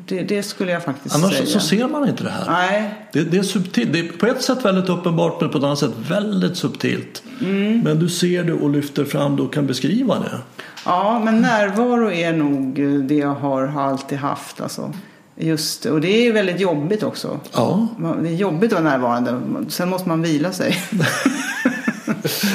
[0.06, 1.46] Det, det skulle jag faktiskt Annars säga.
[1.46, 2.46] så ser man inte det här.
[2.48, 3.94] Nej, Det, det är subtilt.
[3.94, 7.24] Det är på ett sätt väldigt uppenbart men på ett annat sätt väldigt subtilt.
[7.42, 7.80] Mm.
[7.80, 10.40] Men du ser det och lyfter fram det och kan beskriva det.
[10.86, 12.74] Ja, men närvaro är nog
[13.08, 14.62] det jag har, har alltid haft.
[14.62, 14.94] Alltså.
[15.38, 15.92] Just det.
[15.92, 17.40] Och det är väldigt jobbigt också.
[17.54, 17.88] Ja,
[18.22, 19.42] Det är jobbigt att vara närvarande.
[19.70, 20.78] Sen måste man vila sig.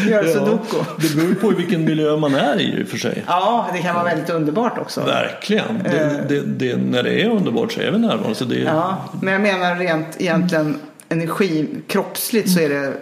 [0.08, 0.76] Göra sudoku.
[0.98, 3.24] det beror ju på i vilken miljö man är i i och för sig.
[3.26, 5.00] Ja, det kan vara väldigt underbart också.
[5.00, 5.82] Verkligen.
[5.84, 8.34] Det, det, det, när det är underbart så är vi närvarande.
[8.34, 10.76] Så det, Ja, men jag menar rent egentligen
[11.08, 12.92] energi, kroppsligt så är det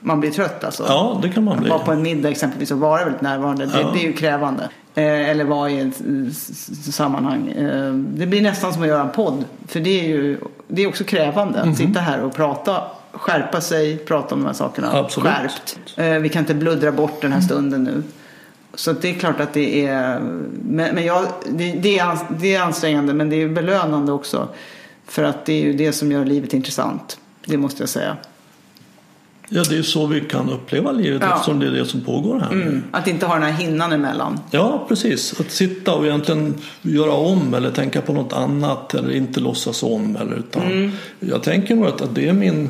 [0.00, 0.84] man blir trött alltså.
[0.88, 1.68] ja, det kan man bli.
[1.70, 3.66] Vara på en middag exempelvis och vara väldigt närvarande.
[3.66, 3.90] Det, Ja.
[3.94, 4.68] det är ju krävande.
[4.94, 6.32] Eh, eller vara i ett eh,
[6.92, 7.48] sammanhang.
[7.48, 9.44] Eh, det blir nästan som att göra en podd.
[9.68, 12.82] För det är ju det är också krävande att sitta här och prata.
[13.18, 14.92] Skärpa sig, prata om de här sakerna.
[14.92, 15.28] Absolut.
[15.32, 15.78] Skärpt.
[15.96, 18.02] Eh, vi kan inte bluddra bort den här stunden nu.
[18.74, 20.20] Så det är klart att det är,
[20.62, 24.48] men, jag, det, det, är ans- det är ansträngande men det är belönande också.
[25.06, 27.18] För att det är ju det som gör livet intressant.
[27.46, 28.16] Det måste jag säga.
[29.48, 31.34] Ja, det är så vi kan uppleva livet Ja.
[31.34, 32.52] eftersom det är det som pågår här.
[32.52, 32.82] Mm.
[32.90, 34.40] Att inte ha den här hinnan emellan.
[34.50, 35.40] Ja, precis.
[35.40, 40.16] Att sitta och egentligen göra om eller tänka på något annat eller inte låtsas om.
[40.16, 40.90] Eller, utan Mm.
[41.20, 42.68] Jag tänker nog att det är min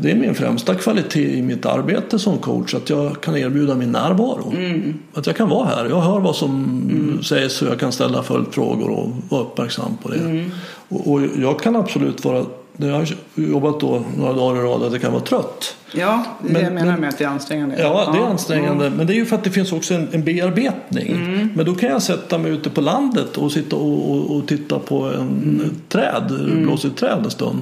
[0.00, 2.74] det är min främsta kvalitet i mitt arbete som coach.
[2.74, 4.52] Att jag kan erbjuda min närvaro.
[4.56, 4.94] Mm.
[5.14, 5.86] Att jag kan vara här.
[5.88, 10.18] Jag hör vad som sägs och jag kan ställa följdfrågor och vara uppmärksam på det.
[10.18, 10.50] Mm.
[10.88, 12.44] Och, och jag kan absolut vara,
[12.76, 15.76] när jag har jobbat då några dagar i rad, att jag kan vara trött.
[15.94, 17.76] Ja, det är Men- jag menar men- med att det är ansträngande.
[17.80, 18.90] Ja, det är ansträngande.
[18.90, 21.08] Men det är ju för att det finns också en, en bearbetning.
[21.12, 21.48] Mm.
[21.56, 24.78] Men då kan jag sätta mig ute på landet och sitta och, och, och titta
[24.78, 25.70] på en Mm.
[25.88, 26.32] träd,
[26.84, 27.60] ett träd en stund.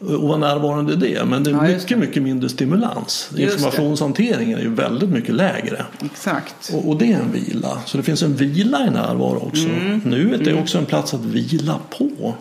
[0.00, 1.24] Och vara närvarande i det.
[1.24, 3.30] Men det är Ja, just mycket, mycket mindre stimulans.
[3.34, 3.42] det.
[3.42, 5.84] Informationshanteringen är ju väldigt mycket lägre.
[6.04, 6.70] Exakt.
[6.74, 7.78] Och, och det är en vila.
[7.86, 9.68] Så det finns en vila i närvaro också.
[9.68, 9.98] Mm.
[10.04, 12.34] Nuet är också en plats att vila på.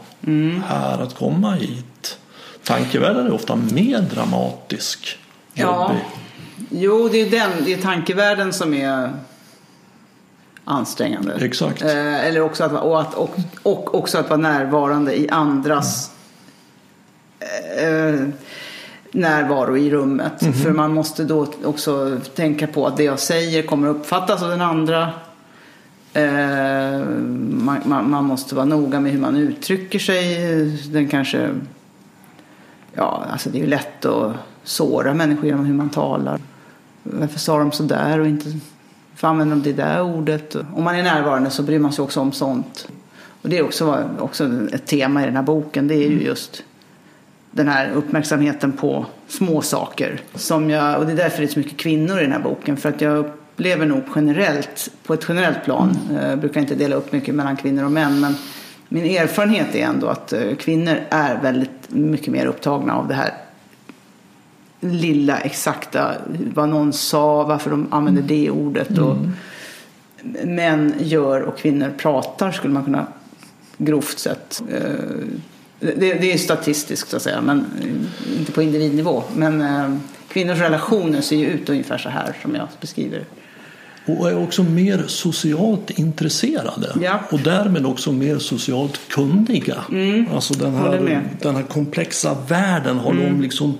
[0.65, 2.17] Här, att komma hit.
[2.63, 5.17] Tankevärlden är ofta mer dramatisk.
[5.53, 5.87] Ja.
[5.89, 6.03] jobbig.
[6.69, 9.11] Jo, det är, den, det är tankevärlden som är
[10.63, 11.33] ansträngande.
[11.41, 11.81] Exakt.
[11.81, 16.11] Eh, eller också att, och, att, och, och också att vara närvarande i andras
[17.77, 18.27] eh,
[19.11, 20.41] närvaro i rummet.
[20.41, 20.53] Mhm.
[20.53, 24.61] För man måste då också tänka på att det jag säger kommer uppfattas av den
[24.61, 25.09] andra.
[26.13, 27.05] Eh,
[27.49, 30.65] man, man, man måste vara noga med hur man uttrycker sig.
[30.91, 31.49] Den kanske...
[32.93, 34.33] Ja, alltså det är ju lätt att
[34.63, 36.39] såra människor genom hur man talar.
[37.03, 38.59] Varför sa de så där och inte...
[39.11, 40.55] Varför använder de det där ordet?
[40.75, 42.87] Om man är närvarande så bryr man sig också om sånt.
[43.41, 45.87] Och det är också, också ett tema i den här boken.
[45.87, 46.63] Det är ju just
[47.51, 50.21] den här uppmärksamheten på små saker.
[50.35, 52.77] Som jag, och det är därför det är så mycket kvinnor i den här boken.
[52.77, 56.95] För att jag upplever nog generellt, på ett generellt plan, eh, jag brukar inte dela
[56.95, 58.35] upp mycket mellan kvinnor och män, men
[58.89, 63.33] min erfarenhet är ändå att eh, kvinnor är väldigt mycket mer upptagna av det här
[64.79, 66.13] lilla exakta,
[66.53, 68.97] vad någon sa, varför de använder det ordet.
[68.97, 69.15] Och
[70.43, 73.07] män gör och kvinnor pratar skulle man kunna
[73.77, 74.63] grovt sett.
[75.79, 79.23] Det, det är statistiskt så att säga, men eh, inte på individnivå.
[79.35, 79.97] Men eh,
[80.27, 83.25] kvinnors relationer ser ju ut ungefär så här som jag beskriver.
[84.07, 86.95] Och är också mer socialt intresserade.
[87.01, 87.19] Ja.
[87.31, 89.75] Och därmed också mer socialt kunniga.
[90.33, 90.79] Alltså den Mm.
[90.81, 90.97] Här.
[90.97, 91.23] Mm.
[91.41, 93.77] den här komplexa världen har de liksom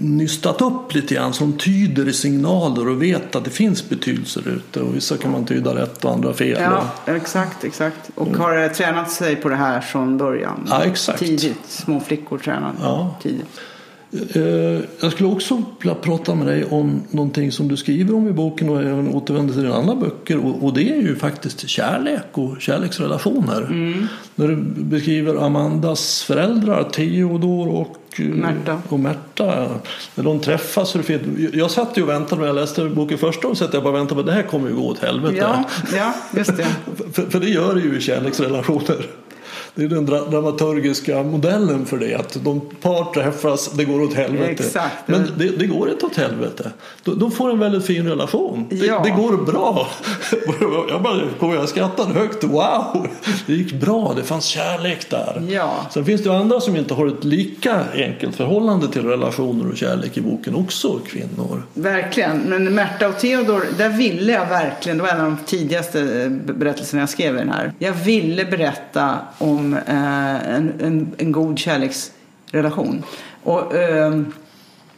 [0.00, 1.32] nystat upp lite grann.
[1.32, 4.80] Som tyder i signaler och vet att det finns betydelser ute.
[4.80, 6.58] Och vissa kan man tyda rätt och andra fel.
[6.60, 8.10] Ja, exakt, exakt.
[8.14, 10.66] Och har eh, tränat sig på det här från början.
[10.70, 11.18] Ja, exakt.
[11.18, 11.58] Tidigt.
[11.68, 13.14] Små flickor tränar Ja.
[13.22, 13.60] tidigt.
[14.12, 14.42] Eh,
[15.00, 18.68] Jag skulle också vilja prata med dig om någonting som du skriver om i boken
[18.68, 20.64] och även återvänder till dina andra böcker.
[20.64, 23.62] Och det är ju faktiskt kärlek och kärleksrelationer.
[23.62, 24.06] Mm.
[24.34, 28.82] När du beskriver Amandas föräldrar, Theodor och eh, Märta.
[28.88, 29.66] Och Märta.
[30.14, 30.96] När de träffas.
[31.52, 33.56] Jag satt ju och väntade när jag läste boken första gången.
[33.56, 35.36] Så att jag bara väntade på att det här kommer ju gå åt helvete.
[35.36, 35.64] Ja,
[35.96, 36.66] ja, just det.
[37.12, 39.06] För, för det gör det ju i kärleksrelationer.
[39.74, 42.14] Det är den dra- dramaturgiska modellen för det.
[42.14, 44.50] Att de par träffas, det går åt helvete.
[44.50, 44.94] Exakt.
[45.06, 46.70] Men det, det går inte åt helvete.
[47.04, 48.66] De, de får en väldigt fin relation.
[48.70, 49.00] Det, Ja.
[49.04, 49.88] det går bra.
[50.90, 52.44] Jag, bara, kom, jag skrattade högt.
[52.44, 53.06] Wow!
[53.46, 54.12] Det gick bra.
[54.16, 55.42] Det fanns kärlek där.
[55.50, 55.86] Ja.
[55.90, 60.16] Sen finns det andra som inte har ett lika enkelt förhållande till relationer och kärlek
[60.16, 60.54] i boken.
[60.54, 61.62] Också kvinnor.
[61.74, 62.38] Verkligen.
[62.38, 66.28] Men Märta och Theodor, där ville jag verkligen, det var en av de tidigaste
[66.58, 67.72] berättelserna jag skrev i den här.
[67.78, 73.02] Jag ville berätta om eh, en, en, en god kärleksrelation.
[73.42, 74.22] Och, eh,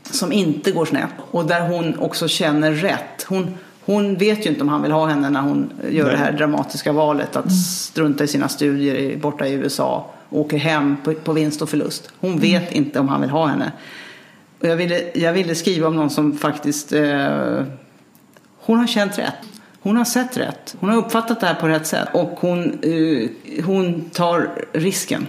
[0.03, 1.11] som inte går snett.
[1.31, 3.23] Och där hon också känner rätt.
[3.29, 6.13] Hon, hon vet ju inte om han vill ha henne när hon gör Nej.
[6.13, 10.11] det här dramatiska valet att strunta i sina studier i, borta i USA.
[10.29, 12.13] Och åker hem på, på vinst och förlust.
[12.21, 13.73] Hon vet inte om han vill ha henne.
[14.61, 16.93] Och jag, ville, jag ville skriva om någon som faktiskt...
[16.93, 17.63] Eh,
[18.65, 19.35] hon har känt rätt.
[19.83, 20.75] Hon har sett rätt.
[20.81, 22.09] Hon har uppfattat det här på rätt sätt.
[22.13, 25.27] Och hon, eh, hon tar risken.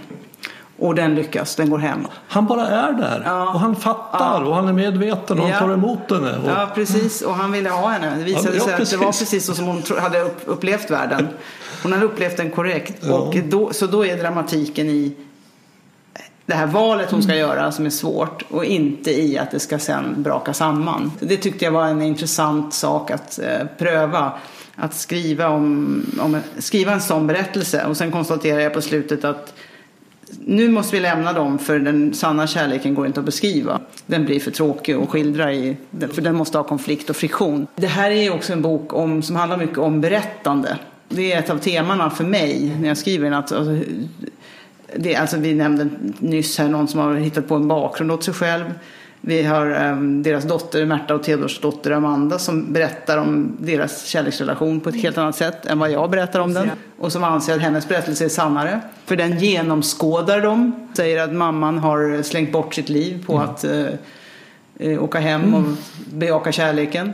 [0.79, 1.55] Och den lyckas.
[1.55, 2.07] Den går hem.
[2.27, 3.21] Han bara är där.
[3.25, 3.53] Ja.
[3.53, 4.47] Och han fattar Ja.
[4.47, 5.53] och han är medveten och Ja.
[5.53, 6.37] han tar emot henne.
[6.37, 7.21] Och, Ja, precis.
[7.21, 8.15] Och han ville ha henne.
[8.17, 9.45] Det visade sig att det var precis.
[9.45, 11.27] så som hon hade upp, upplevt världen.
[11.83, 13.03] Hon hade upplevt den korrekt.
[13.03, 15.15] Och då, så då är dramatiken i
[16.45, 19.79] det här valet hon ska göra som är svårt och inte i att det ska
[19.79, 21.11] sen braka samman.
[21.19, 24.31] Det tyckte jag var en intressant sak att eh, pröva.
[24.75, 29.53] Att skriva, om, om, skriva en sån berättelse och sen konstaterar jag på slutet att
[30.45, 33.79] nu måste vi lämna dem för den sanna kärleken går inte att beskriva.
[34.05, 35.77] Den blir för tråkig att skildra i,
[36.13, 37.67] för den måste ha konflikt och friktion.
[37.75, 40.77] Det här är också en bok om, som handlar mycket om berättande.
[41.09, 43.33] Det är ett av temana för mig när jag skriver den.
[43.33, 43.91] Att, alltså,
[44.95, 45.89] det, alltså, vi nämnde
[46.19, 48.63] nyss här någon som har hittat på en bakgrund åt sig själv.
[49.25, 54.79] Vi har um, deras dotter Märta och Theodors dotter Amanda som berättar om deras kärleksrelation
[54.79, 56.71] på ett helt annat sätt än vad jag berättar om den.
[56.97, 58.81] Och som anser att hennes berättelse är sannare.
[59.05, 60.89] För den genomskådar dem.
[60.93, 63.85] Säger att mamman har slängt bort sitt liv på att uh,
[64.87, 65.63] uh, åka hem och
[66.13, 67.13] bejaka kärleken.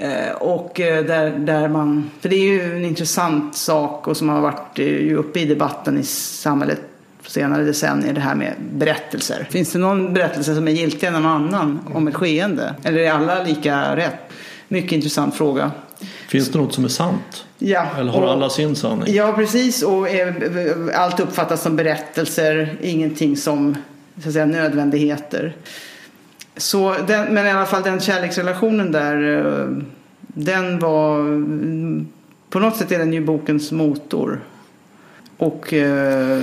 [0.00, 4.28] Eh, och eh, där, där man, för det är ju en intressant sak och som
[4.28, 6.80] har varit eh, ju uppe i debatten i samhället
[7.24, 9.46] på senare decennier, det här med berättelser.
[9.50, 12.74] Finns det någon berättelse som är giltigare än någon annan om ett skeende?
[12.84, 14.14] Eller är alla lika rätt?
[14.68, 15.70] Mycket intressant fråga.
[16.28, 17.44] Finns det något som är sant?
[17.58, 19.14] Ja, Eller har och- alla sin sanning?
[19.14, 19.82] Ja, precis.
[19.82, 20.06] Och
[20.94, 23.76] allt uppfattas som berättelser, ingenting som
[24.22, 25.56] så att säga, nödvändigheter.
[26.58, 29.68] Så den, men i alla fall den kärleksrelationen där, eh,
[30.20, 31.20] den var...
[31.20, 32.08] mm,
[32.50, 34.40] På något sätt är den ju bokens motor.
[35.36, 36.42] Och eh,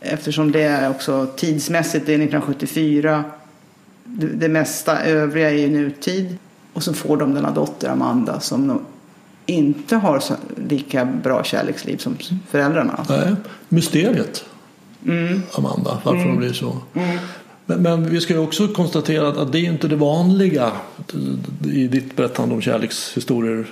[0.00, 3.24] eftersom det är också tidsmässigt, det är 1974.
[4.04, 6.36] Det, det mesta övriga är ju nutid.
[6.72, 8.80] Och så får de denna dotter Amanda som
[9.46, 10.22] inte har
[10.68, 12.16] lika bra kärleksliv som
[12.50, 13.04] föräldrarna.
[13.08, 13.34] Nej,
[13.68, 14.44] mysteriet.
[15.06, 15.42] Mm.
[15.52, 16.76] Amanda, varför det blir så.
[17.66, 20.72] Men, men vi ska ju också konstatera att, att det är inte det vanliga
[21.64, 23.66] i ditt berättande om kärlekshistorier.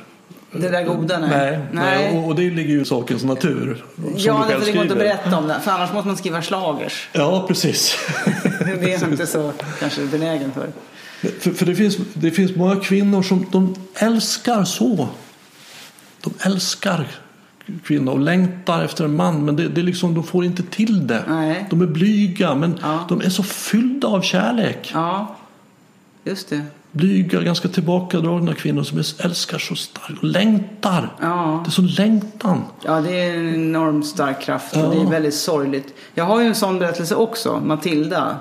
[0.53, 1.31] Det där goda, nej.
[1.31, 2.19] Nej, Nej.
[2.19, 3.85] Och, och det ligger ju i sakens natur.
[4.17, 5.61] Ja, det går inte att berätta om det.
[5.65, 7.09] För annars måste man skriva slagers.
[7.13, 7.97] Ja, precis.
[8.59, 10.69] Det är jag inte så kanske benägen för.
[11.41, 15.09] För, för det, finns, det finns många kvinnor som de älskar så.
[16.21, 17.09] De älskar
[17.85, 21.07] kvinnor och längtar efter en man men det, det är liksom, de får inte till
[21.07, 21.25] det.
[21.29, 21.67] Nej.
[21.71, 23.05] De är blyga men Ja.
[23.09, 24.91] de är så fyllda av kärlek.
[24.95, 25.37] Ja,
[26.25, 26.63] just det.
[26.95, 31.09] Blyga, ganska tillbakadragna kvinnor som älskar så starkt och längtar.
[31.21, 31.61] Ja.
[31.65, 32.63] Det är sån längtan.
[32.85, 34.89] Ja, det är en enormt stark kraft och Ja.
[34.89, 35.95] det är väldigt sorgligt.
[36.15, 38.37] Jag har ju en sån berättelse också, Matilda.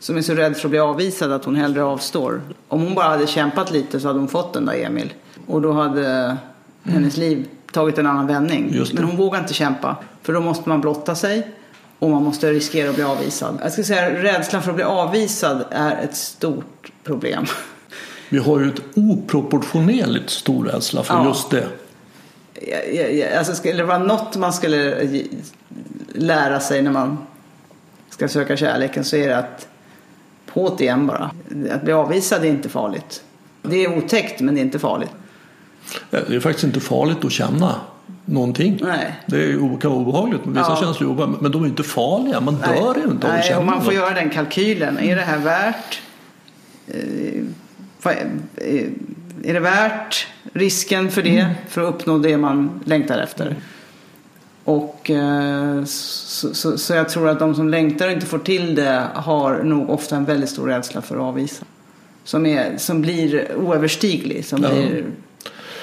[0.00, 2.40] Som är så rädd för att bli avvisad att hon hellre avstår.
[2.68, 5.12] Om hon bara hade kämpat lite så hade hon fått den där Emil.
[5.46, 6.36] Och då hade
[6.82, 8.84] hennes liv tagit en annan vändning.
[8.94, 9.96] Men hon vågar inte kämpa.
[10.22, 11.48] För då måste man blotta sig.
[11.98, 13.58] Och man måste riskera att bli avvisad.
[13.62, 17.46] Jag skulle säga rädslan för att bli avvisad är ett stort problem.
[18.28, 21.26] Vi har ju ett oproportionerligt stor rädsla för Ja.
[21.28, 21.68] just det.
[23.38, 25.08] Alltså skulle det vara något man skulle
[26.14, 27.18] lära sig när man
[28.10, 29.68] ska söka kärleken så är det att
[30.46, 31.30] på det igen bara.
[31.70, 33.22] Att bli avvisad är inte farligt.
[33.62, 35.10] Det är otäckt men det är inte farligt.
[36.10, 37.74] Det är faktiskt inte farligt att känna
[38.24, 38.80] någonting.
[38.82, 39.14] Nej.
[39.26, 40.76] Det kan vara obehagligt med vissa Ja.
[40.76, 42.40] känslor, men de är inte farliga.
[42.40, 42.80] Man Nej.
[42.80, 43.94] dör ju inte av att känna man får något.
[43.94, 44.98] göra den kalkylen.
[44.98, 46.00] Är det här värt
[46.88, 47.42] eh,
[48.04, 48.86] eh,
[49.44, 53.56] är det värt risken för det för att uppnå det man längtar efter?
[54.64, 58.74] Och eh, så, så, så jag tror att de som längtar och inte får till
[58.74, 61.64] det har nog ofta en väldigt stor rädsla för att avvisa.
[62.24, 64.44] Som, är, som blir oöverstiglig.
[64.44, 64.68] Som Ja.
[64.70, 65.04] blir,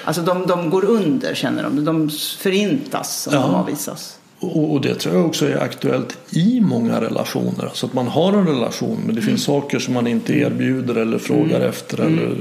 [0.05, 1.85] alltså de, de går under känner de.
[1.85, 2.09] De
[2.39, 3.41] förintas om Ja.
[3.41, 4.17] de avvisas.
[4.39, 7.65] Och, och det tror jag också är aktuellt i många relationer.
[7.65, 9.61] Alltså att man har en relation men det finns Mm.
[9.61, 12.37] saker som man inte erbjuder eller frågar efter eller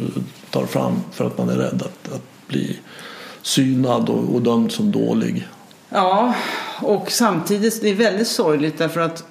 [0.51, 2.79] tar fram för att man är rädd att, att bli
[3.43, 5.49] synad och, och dömd som dålig.
[5.89, 6.35] Ja,
[6.83, 9.25] och samtidigt, det är väldigt sorgligt därför att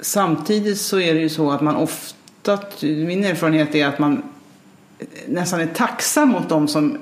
[0.00, 4.22] samtidigt så är det ju så att man ofta, min erfarenhet är att man
[5.26, 6.98] nästan är tacksam mot dem som,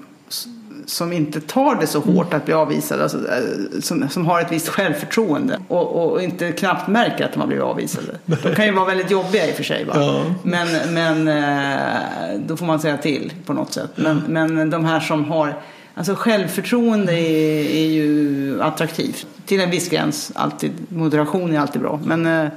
[0.86, 4.52] som inte tar det så hårt att bli avvisade, alltså, eh, som, som har ett
[4.52, 8.18] visst självförtroende och, och inte knappt märker att de har blivit avvisade.
[8.24, 9.86] De kan ju vara väldigt jobbiga i och för sig.
[9.94, 10.24] Ja.
[10.42, 13.90] Men, men eh, då får man säga till på något sätt.
[13.94, 15.54] Men, men de här som har
[15.94, 19.26] Alltså självförtroende är, är ju attraktivt.
[19.46, 20.32] Till en viss gräns.
[20.34, 20.72] Alltid.
[20.88, 22.00] Moderation är alltid bra.
[22.04, 22.48] Men, eh,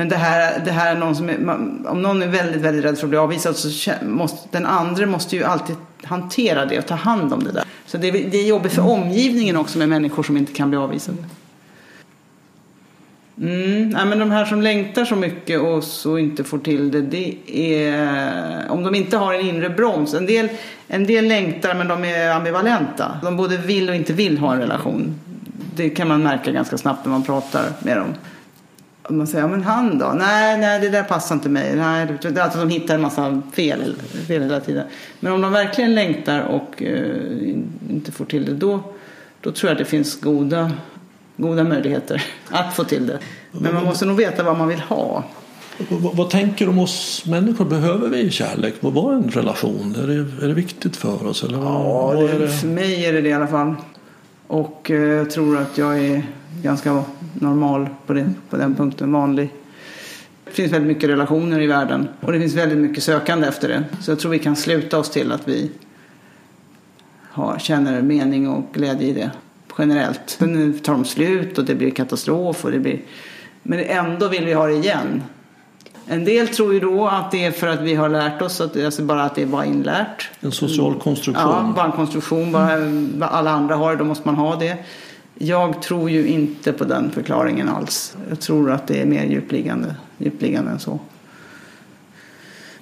[0.00, 2.84] men det här, det här är någon som är, man, om någon är väldigt, väldigt
[2.84, 6.86] rädd för att bli avvisad så måste den andra måste ju alltid hantera det och
[6.86, 7.64] ta hand om det där.
[7.86, 10.78] Så det, är- det är jobbigt för omgivningen också med människor som inte kan bli
[10.78, 11.18] avvisade.
[13.40, 17.00] Mm, ja, men de här som längtar så mycket och så inte får till det,
[17.00, 17.36] det
[17.84, 20.14] är om de inte har en inre broms.
[20.14, 20.48] En del,
[20.88, 23.18] en del längtar men de är ambivalenta.
[23.22, 25.14] De både vill och inte vill ha en relation.
[25.76, 28.14] Det kan man märka ganska snabbt när man pratar med dem.
[29.02, 30.14] Och man säger, ja men han då?
[30.18, 31.76] Nej, nej det där passar inte mig.
[31.76, 32.08] Nej,
[32.40, 33.94] alltså de hittar en massa fel,
[34.26, 34.86] fel hela tiden.
[35.20, 37.48] Men om de verkligen längtar och eh,
[37.90, 38.80] inte får till det, då,
[39.40, 40.70] då tror jag att det finns goda,
[41.36, 43.18] goda möjligheter att få till det.
[43.52, 45.24] Men man måste nog veta vad man vill ha.
[45.88, 47.64] Vad, vad tänker du om oss människor?
[47.64, 48.74] Behöver vi kärlek?
[48.80, 49.96] Vad var en relation?
[50.02, 51.44] Är det, är det viktigt för oss?
[51.44, 52.48] Eller vad, Ja, det?
[52.48, 53.74] för mig är det det i alla fall.
[54.46, 56.22] Och eh, jag tror att jag är
[56.62, 57.02] ganska
[57.34, 59.50] normal på, det, på den punkten, vanlig.
[60.44, 63.84] Det finns väldigt mycket relationer i världen och det finns väldigt mycket sökande efter det.
[64.00, 65.70] Så jag tror vi kan sluta oss till att vi
[67.30, 69.30] har, känner mening och glädje i det
[69.78, 70.20] generellt.
[70.26, 73.00] Sen tar de slut och det blir katastrof och det blir...
[73.62, 75.22] Men ändå vill vi ha det igen.
[76.06, 78.84] En del tror ju då att det är för att vi har lärt oss, att,
[78.84, 80.30] alltså bara att det är bara inlärt.
[80.40, 81.48] En social konstruktion?
[81.48, 82.52] Ja, bara en konstruktion.
[82.52, 84.76] Bara, alla andra har det, då måste man ha det.
[85.42, 88.16] Jag tror ju inte på den förklaringen alls.
[88.28, 90.98] Jag tror att det är mer djupliggande, djupliggande än så.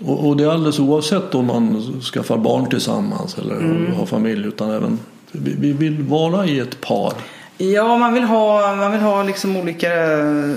[0.04, 3.92] Och, och det är alldeles oavsett om man skaffar barn tillsammans eller Mm.
[3.92, 4.98] har familj utan även
[5.32, 7.12] vi, vi vill vara i ett par.
[7.58, 10.54] Ja, man vill ha, man vill ha liksom olika eh,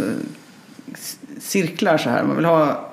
[1.39, 2.23] cirklar så här.
[2.23, 2.89] Man vill ha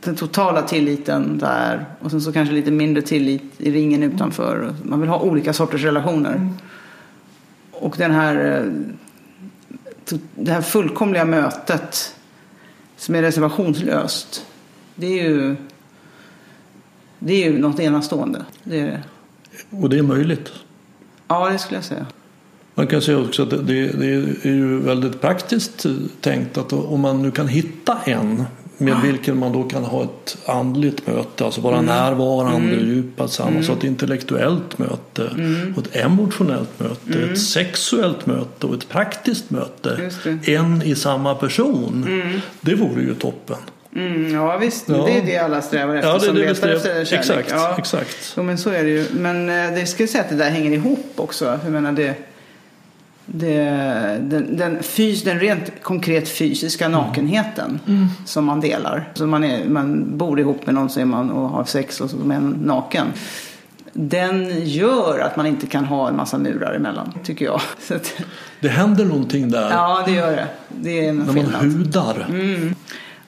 [0.00, 4.74] den totala tilliten där och sen så kanske lite mindre tillit i ringen utanför.
[4.82, 6.48] Man vill ha olika sorters relationer.
[7.78, 8.72] Och den här, eh,
[10.34, 12.14] det här fullkomliga mötet
[12.96, 14.46] som är reservationslöst.
[14.94, 15.56] Det är ju,
[17.18, 18.44] det är ju något enastående.
[18.64, 19.02] Det är det.
[19.70, 20.52] Och det är möjligt.
[21.28, 22.06] Ja, det skulle jag säga.
[22.74, 24.06] Man kan säga också att det, det
[24.42, 25.86] är ju väldigt praktiskt
[26.20, 28.44] tänkt att om man nu kan hitta en
[28.78, 33.78] med vilken man då kan ha ett andligt möte, alltså vara närvarande, djupa tillsammans, mm.
[33.78, 35.30] ett intellektuellt möte,
[35.76, 40.10] och ett emotionellt möte, ett sexuellt möte och ett praktiskt möte.
[40.44, 42.06] En i samma person.
[42.60, 43.56] Det vore ju toppen.
[43.96, 44.94] Mm, ja visst, Ja.
[45.06, 47.12] det är det alla strävar efter Ja, det som det letar efter kärlek.
[47.20, 47.74] exakt, ja.
[47.78, 48.34] exakt.
[48.36, 49.06] Jo, men så är det ju.
[49.12, 51.58] Men eh, det skulle jag säga att det där hänger ihop också.
[51.64, 52.14] Jag menar det,
[53.26, 53.64] det,
[54.20, 57.80] den, den, fys, den rent konkret fysiska nakenheten
[58.24, 59.08] som man delar.
[59.14, 62.10] Så man, är, man bor ihop med någon så är man, och har sex och
[62.10, 63.06] så är man naken.
[63.92, 67.60] Den gör att man inte kan ha en massa murar emellan, tycker jag.
[67.90, 68.14] Att,
[68.60, 70.46] Det händer någonting där ja, det gör det.
[70.68, 72.26] Det är när man hudar.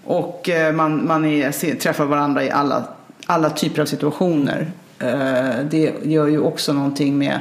[0.04, 2.84] Och eh, man, man är, ser, träffar varandra i alla,
[3.26, 4.70] alla typer av situationer.
[4.98, 7.40] Eh, Det gör ju också någonting med,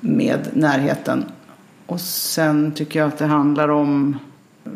[0.00, 1.24] med närheten.
[1.86, 4.18] Och sen tycker jag att det handlar om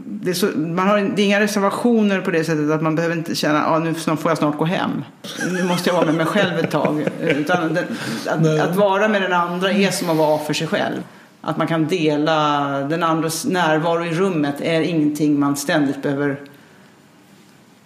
[0.05, 3.16] det är, så, man har, det är inga reservationer på det sättet att man behöver
[3.16, 5.05] inte känna att ah, nu får jag snart gå hem.
[5.53, 7.09] Nu måste jag vara med mig själv ett tag.
[7.20, 7.87] Utan det,
[8.27, 11.03] att, att, vara med den andra är som att vara för sig själv.
[11.41, 16.41] Att man kan dela den andras närvaro i rummet är ingenting man ständigt behöver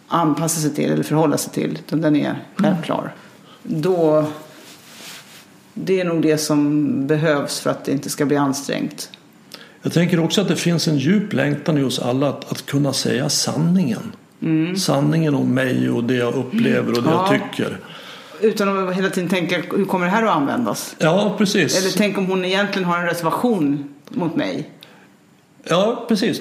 [0.09, 1.79] anpassa sig till eller förhålla sig till.
[1.87, 3.13] Utan den är självklar.
[3.63, 4.27] Då,
[5.75, 9.11] det är nog det som behövs för att det inte ska bli ansträngt.
[9.83, 12.93] Jag tänker också att det finns en djup längtan i oss alla att, att kunna
[12.93, 14.13] säga sanningen.
[14.43, 14.77] Mm.
[14.77, 17.29] Sanningen om mig och det jag upplever och det ja.
[17.31, 17.79] jag tycker.
[18.41, 20.97] Utan att hela tiden tänka, hur kommer det här att användas?
[20.99, 21.79] Ja, precis.
[21.79, 24.71] Eller tänk om hon egentligen har en reservation mot mig.
[25.69, 26.41] Ja, precis.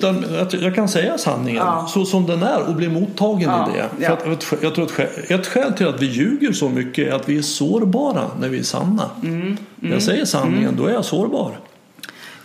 [0.61, 1.87] Jag kan säga sanningen ja.
[1.89, 3.69] så som den är och bli mottagen ja.
[3.69, 4.05] i det.
[4.05, 4.99] För att, jag tror att
[5.31, 8.59] ett skäl till att vi ljuger så mycket är att vi är sårbara när vi
[8.59, 9.09] är sanna.
[9.23, 9.41] Mm.
[9.41, 9.57] Mm.
[9.75, 10.75] När jag säger sanningen, mm.
[10.77, 11.51] då är jag sårbar.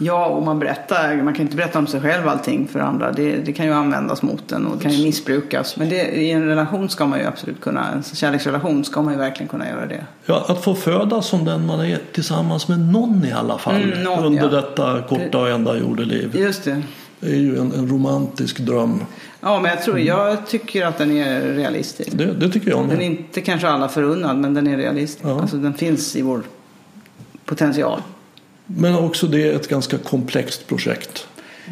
[0.00, 3.12] Ja, och man berättar, man kan inte berätta om sig själv allting för andra.
[3.12, 5.76] Det, det kan ju användas mot en och det kan ju missbrukas.
[5.76, 9.18] Men det, i en relation ska man ju absolut kunna, en kärleksrelation ska man ju
[9.18, 10.06] verkligen kunna göra det.
[10.26, 13.82] Ja, att få födas som den man är tillsammans med någon i alla fall.
[13.82, 14.48] Mm, någon, under ja.
[14.48, 16.36] detta korta och enda jordeliv.
[16.36, 16.82] Just det.
[17.20, 19.04] Det är ju en, en, romantisk dröm.
[19.40, 22.10] Ja, men jag tror, jag tycker att den är realistisk.
[22.12, 22.88] Det, det tycker jag med.
[22.88, 25.24] Den är inte kanske alla förunnad, men den är realistisk.
[25.24, 25.40] Ja.
[25.40, 26.42] Alltså den finns i vår
[27.44, 28.02] potential.
[28.70, 31.26] Men också det är ett ganska komplext projekt.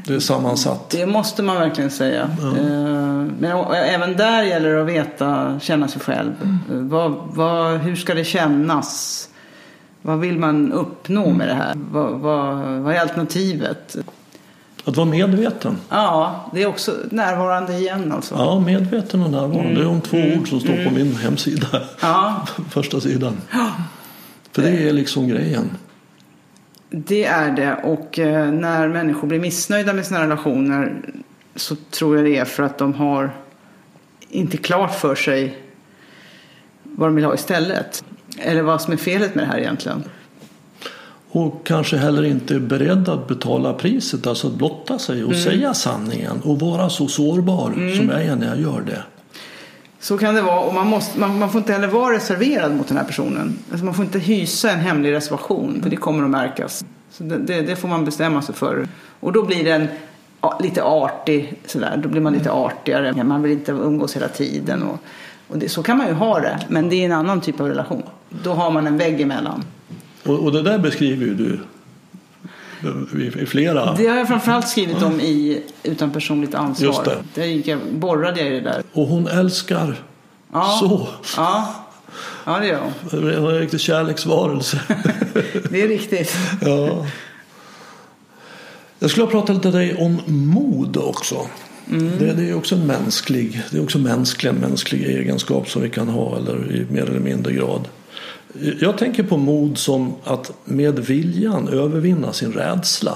[0.07, 0.91] Det är sammansatt.
[0.91, 2.31] Det måste man verkligen säga.
[2.41, 2.47] Ja.
[2.47, 6.33] Eh, men även där gäller det att veta, känna sig själv.
[6.43, 6.89] Mm.
[6.89, 9.29] Vad, vad, hur ska det kännas?
[10.03, 11.75] Vad vill man uppnå med det här?
[11.91, 13.97] Vad, vad, vad är alternativet?
[14.85, 15.77] Att vara medveten.
[15.89, 18.35] Ja, det är också närvarande igen alltså.
[18.35, 19.61] Ja, medveten och närvarande.
[19.61, 19.75] Mm.
[19.75, 20.41] Det är de två mm.
[20.41, 20.89] ord som står mm.
[20.89, 21.67] på min hemsida.
[22.01, 22.47] Ja.
[22.71, 23.37] Första sidan.
[23.53, 23.71] Ja.
[24.53, 25.71] För det är liksom grejen.
[26.99, 31.03] Det är det och eh, när människor blir missnöjda med sina relationer
[31.57, 33.31] så tror jag det är för att de har
[34.29, 35.59] inte klart för sig
[36.83, 38.05] vad de vill ha istället.
[38.39, 40.05] Eller vad som är felet med det här egentligen.
[41.29, 45.43] Och kanske heller inte är beredd att betala priset, alltså att blotta sig och mm.
[45.43, 47.97] säga sanningen och vara så sårbar mm.
[47.97, 49.03] som jag är när jag gör det.
[50.07, 52.89] Så kan det vara och man, måste, man, man, får inte heller vara reserverad mot
[52.89, 53.59] den här personen.
[53.71, 56.85] Alltså man får inte hysa en hemlig reservation för det kommer att märkas.
[57.11, 58.89] Så det, det, det får man bestämma sig för.
[59.21, 59.89] Och då blir den
[60.61, 62.01] lite artig sådär.
[62.03, 63.25] Då blir man lite artigare.
[63.25, 64.83] Man vill inte umgås hela tiden.
[64.83, 64.99] Och,
[65.49, 66.59] och det, så kan man ju ha det.
[66.69, 68.03] Men det är en annan typ av relation.
[68.29, 69.65] Då har man en vägg emellan.
[70.25, 71.61] Och, och det där beskriver ju du
[73.43, 73.95] i flera.
[73.95, 76.87] Det har jag framförallt skrivit om i Utan personligt ansvar.
[76.87, 77.17] Just det.
[77.35, 78.83] Där gick jag, borrade jag i det där.
[78.93, 79.97] Och hon älskar
[80.53, 80.77] ja.
[80.81, 81.09] så.
[81.37, 81.75] Ja.
[82.45, 82.93] ja, det gör hon.
[83.11, 84.81] Hon är en riktig kärleksvarelse.
[85.71, 86.37] det är riktigt.
[86.61, 87.07] ja.
[88.99, 91.47] Jag skulle ha pratat lite dig om mod också.
[91.91, 92.19] Mm.
[92.19, 95.91] Det, det, är också en mänsklig, det är också mänsklig, en mänsklig egenskap som vi
[95.91, 97.89] kan ha eller i mer eller mindre grad.
[98.81, 103.15] Jag tänker på mod som att med viljan övervinna sin rädsla.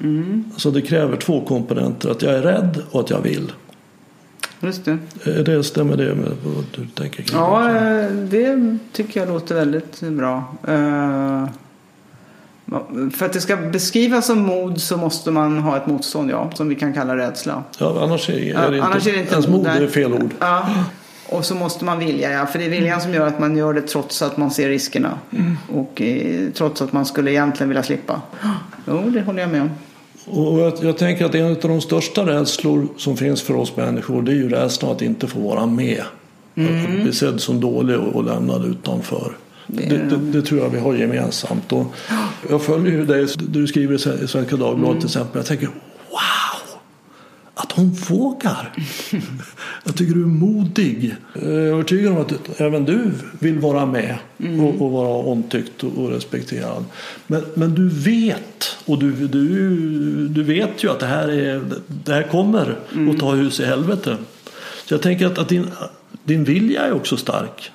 [0.00, 0.44] Mm.
[0.56, 3.52] Så det kräver två komponenter, att jag är rädd och att jag vill.
[4.60, 4.98] Just det.
[5.42, 10.00] det stämmer det med vad du tänker kring Ja, eh, det tycker jag låter väldigt
[10.00, 10.54] bra.
[10.68, 11.48] Eh,
[13.16, 16.68] för att det ska beskrivas som mod så måste man ha ett motstånd, ja, som
[16.68, 17.62] vi kan kalla rädsla.
[17.78, 20.30] Ja, annars är, är det, inte, annars är det inte ens mod, är fel ord.
[20.38, 20.68] Ja.
[21.28, 22.46] Och så måste man vilja, ja.
[22.46, 25.18] För det är viljan som gör att man gör det trots att man ser riskerna.
[25.30, 25.56] Mm.
[25.72, 28.20] Och eh, trots att man skulle egentligen vilja slippa.
[28.86, 29.70] Jo, det håller jag med om.
[30.26, 34.22] Och jag, jag, tänker att en av de största rädslor som finns för oss människor
[34.22, 36.02] det är ju rädslan att inte få vara med.
[36.54, 36.84] Mm.
[36.84, 39.32] Att bli sedd som dålig och, och lämnad utanför.
[39.66, 41.72] Det, det, det, tror jag vi har gemensamt.
[41.72, 41.86] Och
[42.50, 44.98] jag följer ju dig, du skriver i Svenska Dagbladet mm.
[45.00, 45.38] till exempel.
[45.38, 45.68] Jag tänker
[47.54, 48.72] att hon vågar.
[49.84, 51.16] Jag tycker du är modig.
[51.32, 54.16] Jag är övertygad om att även du vill vara med
[54.60, 56.84] och, och, vara omtyckt och respekterad.
[57.26, 62.12] Men, men du vet, och du, du, du vet ju att det här, är, det
[62.12, 63.10] här kommer mm.
[63.10, 64.16] att ta hus i helvete.
[64.84, 65.66] Så jag tänker att, att din,
[66.24, 67.70] din vilja är också stark.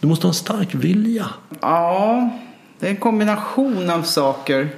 [0.00, 1.26] Du måste ha en stark vilja.
[1.60, 2.30] Ja,
[2.78, 4.68] det är en kombination av saker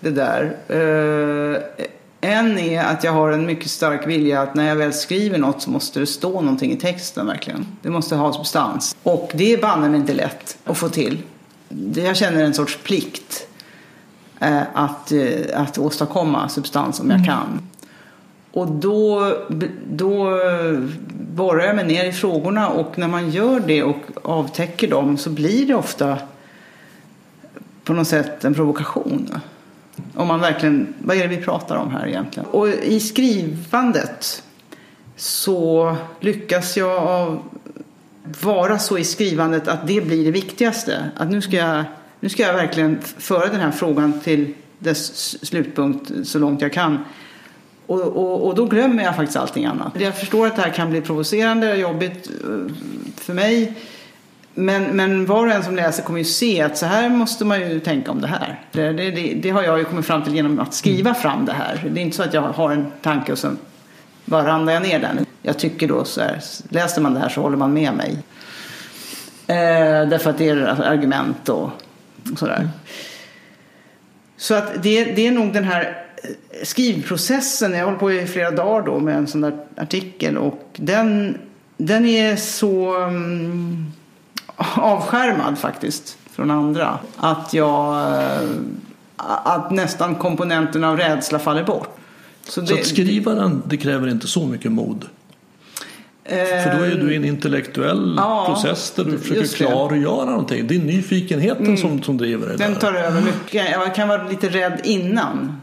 [0.00, 0.56] det där.
[0.68, 1.84] Eh,
[2.24, 5.62] en är att jag har en mycket stark vilja att när jag väl skriver något
[5.62, 7.66] så måste det stå någonting i texten verkligen.
[7.82, 8.96] Det måste ha substans.
[9.02, 11.22] Och det är banne inte lätt att få till.
[11.94, 13.46] Jag känner en sorts plikt
[14.40, 17.26] eh, att, eh, att åstadkomma substans om jag mm.
[17.26, 17.68] kan.
[18.52, 19.32] Och då,
[19.90, 20.38] då
[21.34, 25.30] borrar jag mig ner i frågorna och när man gör det och avtäcker dem så
[25.30, 26.18] blir det ofta
[27.84, 29.30] på något sätt en provokation.
[30.14, 32.48] Om man verkligen, vad är det vi pratar om här egentligen?
[32.48, 34.42] Och i skrivandet
[35.16, 37.38] så lyckas jag
[38.42, 41.10] vara så i skrivandet att det blir det viktigaste.
[41.16, 41.84] Att nu ska jag,
[42.20, 47.04] nu ska jag verkligen föra den här frågan till dess slutpunkt så långt jag kan.
[47.86, 50.00] Och, och, och, då glömmer jag faktiskt allting annat.
[50.00, 52.74] Jag förstår att det här kan bli provocerande och jobbigt eh,
[53.16, 53.74] för mig.
[54.54, 57.60] Men, men var och en som läser kommer ju se att så här måste man
[57.60, 58.60] ju tänka om det här.
[58.72, 61.84] Det, det, det, har jag ju kommit fram till genom att skriva fram det här.
[61.90, 63.58] Det är inte så att jag har en tanke och sen
[64.24, 65.26] bara ramlar jag ner den.
[65.42, 68.18] Jag tycker då så här, läser man det här så håller man med mig.
[69.46, 71.70] Eh, därför att det är argument och,
[72.36, 72.68] sådär.
[74.36, 76.04] Så att det, det är nog den här
[76.62, 77.72] skrivprocessen.
[77.72, 81.38] Jag håller på i flera dagar då med en sån där artikel och den,
[81.76, 83.92] den är så um,
[84.56, 87.96] avskärmad faktiskt från andra att jag
[89.16, 91.96] att nästan komponenten av rädsla faller bort.
[92.48, 95.04] Så, det, så att skriva den, det kräver inte så mycket mod?
[96.28, 100.66] För då är du i en intellektuell ja, process där du försöker klargöra någonting.
[100.66, 101.76] Det är nyfikenheten mm.
[101.76, 102.56] som, som driver dig.
[102.56, 103.70] Den tar över mycket.
[103.70, 105.60] Jag kan vara lite rädd innan.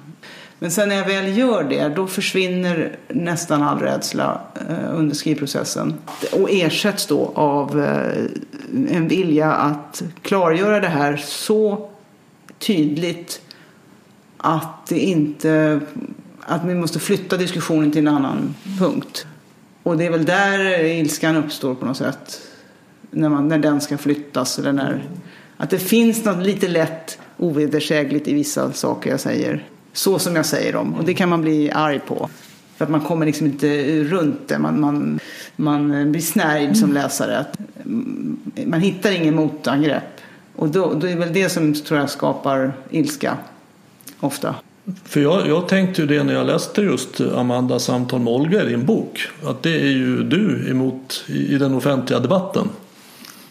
[0.61, 5.93] Men sen när jag väl gör det, då försvinner nästan all rädsla eh, under skrivprocessen.
[6.31, 8.25] Och ersätts då av eh,
[8.97, 11.89] en vilja att klargöra det här så
[12.59, 13.41] tydligt
[14.37, 15.79] att det inte
[16.41, 19.25] att vi måste flytta diskussionen till en annan punkt.
[19.83, 22.41] Och det är väl där ilskan uppstår på något sätt.
[23.11, 24.59] När, man, när den ska flyttas.
[24.59, 25.03] Eller när,
[25.57, 29.67] att det finns något lite lätt ovedersägligt i vissa saker jag säger.
[29.93, 30.93] Så som jag säger dem.
[30.93, 32.29] Och det kan man bli arg på.
[32.77, 34.59] För att man kommer liksom inte runt det.
[34.59, 35.19] Man, man,
[35.55, 37.45] man blir snärjd som läsare.
[38.65, 40.03] Man hittar ingen motangrepp.
[40.55, 43.37] Och då, då är det väl det som tror jag skapar ilska.
[44.19, 44.55] Ofta.
[45.03, 48.69] För jag, jag tänkte ju det när jag läste just Amandas samtal med Olga i
[48.69, 49.27] din bok.
[49.43, 52.69] Att det är ju du emot i, i den offentliga debatten.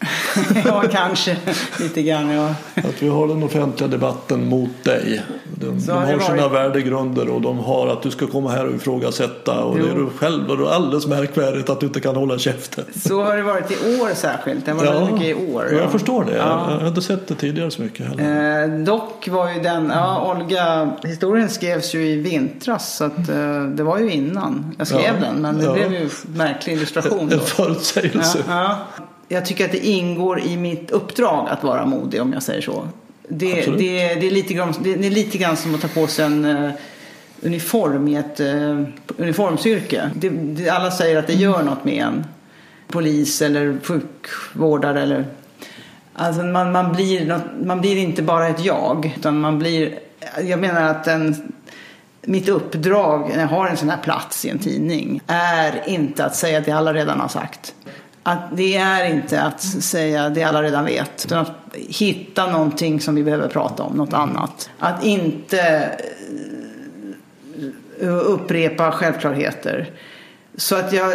[0.64, 1.36] ja, kanske
[1.80, 2.30] lite grann.
[2.30, 2.54] Ja.
[2.74, 5.22] Att vi har den offentliga debatten mot dig.
[5.54, 6.22] De, de har varit...
[6.22, 9.64] sina värdegrunder och de har att du ska komma här och ifrågasätta.
[9.64, 9.84] Och jo.
[9.84, 12.84] det är du själv och det är alldeles märkvärdigt att du inte kan hålla käften.
[12.94, 14.66] Så har det varit i år särskilt.
[14.66, 15.68] Det har varit ja, mycket i år.
[15.72, 15.78] Ja.
[15.78, 16.36] Jag förstår det.
[16.36, 16.70] Ja.
[16.70, 18.62] Jag, har inte sett det tidigare så mycket heller.
[18.62, 23.62] Eh, dock var ju den, ja Olga, historien skrevs ju i vintras så att eh,
[23.62, 25.26] det var ju innan jag skrev ja.
[25.26, 25.42] den.
[25.42, 27.32] Men det blev ju märklig illustration.
[27.32, 28.44] En förutsägelse.
[29.30, 32.60] Ja, jag tycker att det ingår i mitt uppdrag att vara modig om jag säger
[32.60, 32.88] så.
[33.28, 36.24] Det, det, det, är, lite grann, det är lite grann som att ta på sig
[36.24, 36.70] en uh,
[37.42, 38.84] uniform i ett uh,
[39.16, 40.10] uniformsyrke.
[40.14, 42.24] Det, alla säger att det gör något med en.
[42.88, 45.24] Polis eller sjukvårdare eller
[46.14, 49.98] Alltså man, man, blir något, man blir inte bara ett jag utan man blir
[50.42, 51.52] Jag menar att en,
[52.22, 56.36] mitt uppdrag när jag har en sån här plats i en tidning är inte att
[56.36, 57.74] säga det alla redan har sagt.
[58.22, 63.14] Att det är inte att säga det alla redan vet, utan att hitta någonting som
[63.14, 64.70] vi behöver prata om, något annat.
[64.78, 65.90] Att inte
[68.00, 69.90] eh, upprepa självklarheter.
[70.56, 71.12] Så att jag,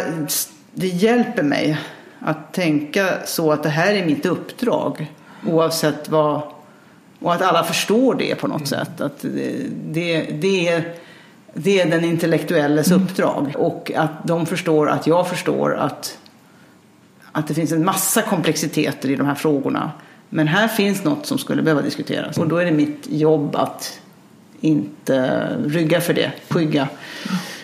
[0.72, 1.78] det hjälper mig
[2.18, 5.12] att tänka så att det här är mitt uppdrag.
[5.46, 6.42] Oavsett vad,
[7.20, 9.00] och att alla förstår det på något sätt.
[9.00, 10.94] Att det, det, det är
[11.58, 13.52] det är den intellektuelles uppdrag.
[13.58, 16.18] Och att de förstår att jag förstår att
[17.36, 19.92] att det finns en massa komplexiteter i de här frågorna.
[20.28, 22.38] Men här finns något som skulle behöva diskuteras.
[22.38, 24.00] Och då är det mitt jobb att
[24.60, 26.88] inte rygga för det, skygga,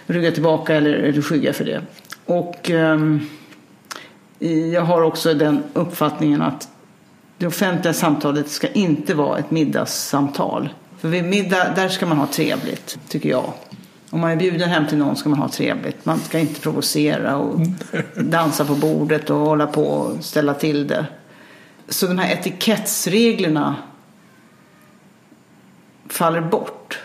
[0.06, 1.82] rygga tillbaka eller, eller skygga för det.
[2.26, 2.98] Och eh,
[4.72, 6.68] jag har också den uppfattningen att
[7.38, 10.68] det offentliga samtalet ska inte vara ett middagssamtal.
[10.98, 13.52] För vid middag, där ska man ha trevligt, tycker jag.
[14.12, 16.04] Om man är bjuden hem till någon ska man ha trevligt.
[16.04, 17.60] Man ska inte provocera och
[18.16, 21.06] dansa på bordet och hålla på och ställa till det.
[21.88, 23.76] Så de här etikettsreglerna
[26.08, 26.98] faller bort.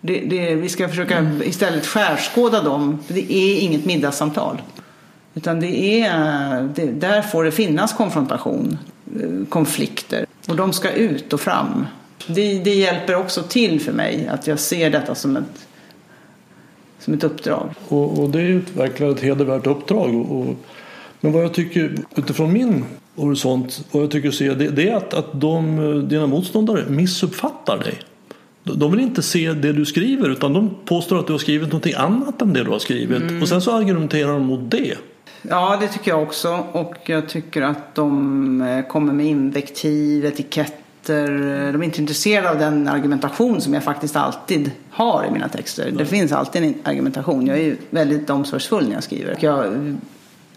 [0.00, 1.42] Det, det, vi ska försöka mm.
[1.42, 2.98] istället skärskåda dem.
[3.08, 4.62] Det är inget middagssamtal.
[5.34, 8.78] Utan det är, det, där får det finnas konfrontation,
[9.20, 10.26] eh, konflikter.
[10.48, 11.86] Och de ska ut och fram.
[12.26, 15.66] Det, det hjälper också till för mig att jag ser detta som ett
[17.04, 17.70] som ett uppdrag.
[17.88, 20.14] Och, och det verkligen ett hedervärt uppdrag.
[20.14, 20.56] Och, och,
[21.20, 22.84] men vad jag tycker utifrån min
[23.16, 27.98] horisont, vad jag tycker se det, det är att, att de, dina motståndare missuppfattar dig.
[28.62, 31.94] De vill inte se det du skriver utan de påstår att du har skrivit någonting
[31.94, 33.22] annat än det du har skrivit.
[33.22, 33.42] Mm.
[33.42, 34.94] Och sen så argumenterar de mot det.
[35.42, 36.64] Ja, det tycker jag också.
[36.72, 40.24] Och jag tycker att de eh, kommer med invektiv,
[41.10, 45.48] etikett de är inte intresserade av den argumentation som jag faktiskt alltid har i mina
[45.48, 45.90] texter.
[45.90, 47.46] Det finns alltid en argumentation.
[47.46, 49.36] Jag är väldigt omsorgsfull när jag skriver.
[49.40, 49.96] Jag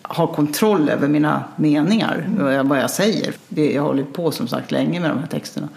[0.02, 2.26] har kontroll över mina meningar,
[2.64, 3.34] vad jag säger.
[3.50, 5.70] Jag har hållit på som sagt länge med de här texterna.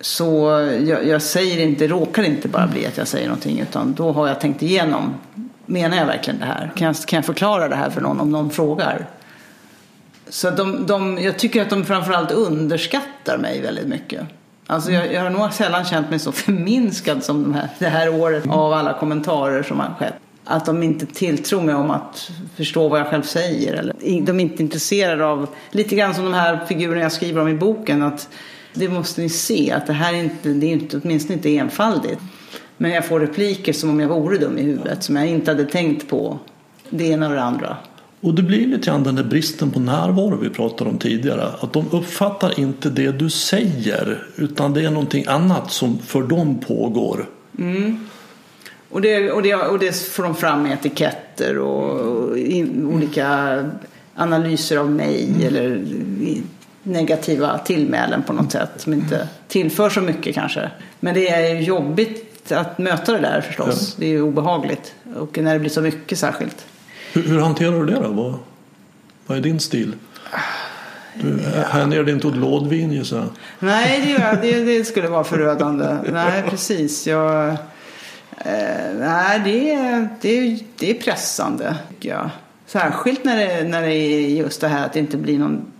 [0.00, 0.50] Så
[0.86, 4.28] jag, jag, säger inte, råkar inte bara bli att jag säger någonting utan då har
[4.28, 5.14] jag tänkt igenom.
[5.66, 6.72] Menar jag verkligen det här?
[6.76, 9.06] Kan jag, kan jag förklara det här för någon om någon frågar?
[10.34, 14.20] Så de, de, jag tycker att de framförallt underskattar mig väldigt mycket.
[14.66, 18.08] Alltså jag, jag har nog sällan känt mig så förminskad som de här, det här
[18.08, 20.14] året av alla kommentarer som har skett.
[20.44, 23.74] Att de inte tilltror mig om att förstå vad jag själv säger.
[23.74, 23.94] Eller
[24.26, 27.54] de är inte intresserade av, lite grann som de här figurerna jag skriver om i
[27.54, 28.02] boken.
[28.02, 28.28] att
[28.72, 32.20] det måste ni se, att det här är inte, det är inte, åtminstone inte enfaldigt.
[32.76, 35.64] Men jag får repliker som om jag vore dum i huvudet, som jag inte hade
[35.64, 36.38] tänkt på
[36.90, 37.76] det ena och det andra.
[38.24, 41.48] Och det blir lite grann den där bristen på närvaro vi pratade om tidigare.
[41.60, 46.60] Att de uppfattar inte det du säger utan det är någonting annat som för dem
[46.60, 47.26] pågår.
[47.58, 48.06] Mm.
[48.90, 52.30] Och, det, och, det, och det får de fram med etiketter och, och
[52.94, 53.58] olika
[54.14, 55.46] analyser av mig mm.
[55.46, 55.84] eller
[56.82, 60.70] negativa tillmälen på något sätt som inte tillför så mycket kanske.
[61.00, 63.94] Men det är jobbigt att möta det där förstås.
[63.98, 64.00] Ja.
[64.00, 66.66] Det är obehagligt och när det blir så mycket särskilt.
[67.14, 68.08] Hur, hur hanterar du det då?
[68.08, 68.34] Vad,
[69.26, 69.94] vad är din stil?
[71.22, 73.26] Du hänger dig inte åt lådvin gissar jag?
[73.58, 75.96] Nej, det, det, det skulle vara förödande.
[76.12, 77.06] Nej, precis.
[77.06, 77.56] Jag, eh,
[78.98, 81.76] nej, det, det, det är pressande.
[82.00, 82.30] Ja.
[82.66, 85.72] Särskilt när det, när det är just det här att det inte blir någon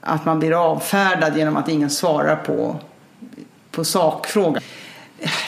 [0.00, 2.76] att man blir avfärdad genom att ingen svarar på,
[3.70, 4.62] på sakfrågan.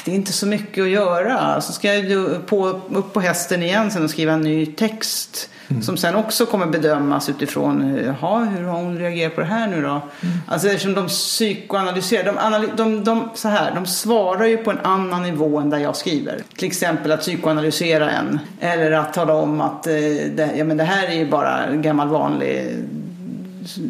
[0.04, 1.60] Det är inte så mycket att göra.
[1.60, 5.50] Så ska jag på, upp på hästen igen sen och skriva en ny text.
[5.70, 5.82] Mm.
[5.82, 9.82] Som sen också kommer bedömas utifrån, jaha, hur har hon reagerat på det här nu
[9.82, 9.88] då?
[9.88, 10.02] Mm.
[10.46, 14.78] Alltså eftersom de psykoanalyserar, de, analy, de, de, så här, de svarar ju på en
[14.78, 16.42] annan nivå än där jag skriver.
[16.56, 18.38] Till exempel att psykoanalysera en.
[18.60, 19.92] Eller att tala om att eh,
[20.36, 22.76] det, ja, men det här är ju bara gammal vanlig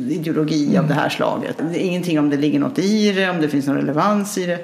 [0.09, 0.81] ideologi mm.
[0.81, 1.57] av det här slaget.
[1.59, 4.47] Det är ingenting om det ligger något i det, om det finns någon relevans i
[4.47, 4.59] det.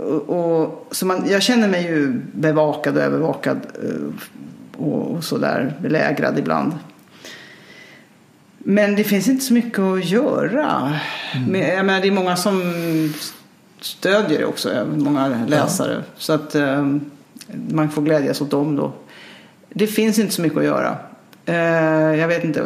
[0.00, 5.74] Och, och så man, jag känner mig ju bevakad och övervakad eh, och, och sådär
[5.80, 6.72] belägrad ibland.
[8.58, 10.94] Men det finns inte så mycket att göra.
[11.34, 11.52] Mm.
[11.52, 12.62] Men, jag menar, det är många som
[13.80, 15.92] stödjer det också, många läsare.
[15.94, 16.02] Ja.
[16.16, 17.10] Så att um,
[17.68, 18.92] man får glädjas åt dem då.
[19.68, 20.96] Det finns inte så mycket att göra.
[21.48, 22.62] Uh, jag vet inte.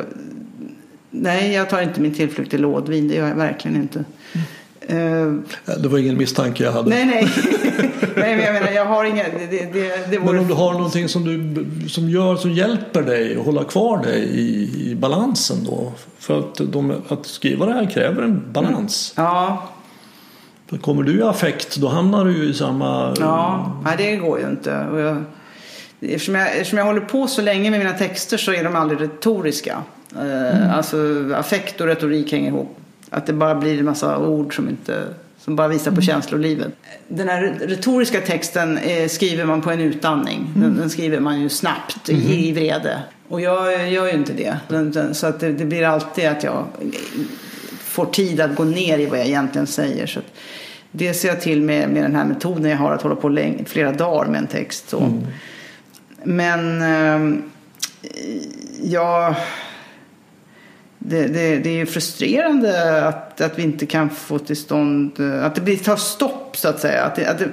[1.11, 3.09] Nej, jag tar inte min tillflykt till lådvin.
[3.09, 3.98] Det gör jag verkligen inte.
[3.98, 4.47] Mm.
[5.79, 6.91] Det var ingen misstanke jag hade.
[6.91, 7.29] Nej, nej.
[8.17, 9.23] nej men jag menar, jag har inga...
[9.23, 10.33] Det, det, det vore...
[10.33, 14.03] Men om du har någonting som, du, som, gör, som hjälper dig att hålla kvar
[14.03, 15.93] dig i, i balansen då?
[16.19, 19.15] För att, de, att skriva det här kräver en balans.
[19.17, 19.31] Mm.
[19.31, 19.69] Ja.
[20.67, 23.15] För kommer du i affekt då hamnar du ju i samma...
[23.21, 24.87] Ja, nej, det går ju inte.
[24.93, 25.25] Och jag,
[26.01, 29.01] eftersom, jag, eftersom jag håller på så länge med mina texter så är de aldrig
[29.01, 29.83] retoriska.
[30.17, 30.71] Mm.
[30.71, 30.97] Alltså
[31.35, 32.77] affekt och retorik hänger ihop.
[33.11, 35.07] Att det bara blir en massa ord som, inte,
[35.39, 36.03] som bara visar på mm.
[36.03, 36.69] känslolivet.
[37.09, 40.39] Den här retoriska texten eh, skriver man på en utandning.
[40.39, 40.61] Mm.
[40.61, 42.23] Den, den, skriver man ju snabbt mm.
[42.23, 43.03] i, i vrede.
[43.28, 44.57] Och jag gör ju inte det.
[45.15, 46.65] Så att det, det, blir alltid att jag
[47.78, 50.07] får tid att gå ner i vad jag egentligen säger.
[50.07, 50.20] Så
[50.91, 53.65] det ser jag till med, med den här metoden jag har att hålla på länge,
[53.65, 54.91] flera dagar med en text.
[54.91, 54.99] Så.
[54.99, 55.27] Mm.
[56.24, 57.41] Men eh,
[58.82, 59.35] jag
[61.02, 65.60] det, det, det, är frustrerande att, att vi inte kan få till stånd, att det
[65.60, 67.05] blir, tar stopp så att säga.
[67.05, 67.48] Att det, att det,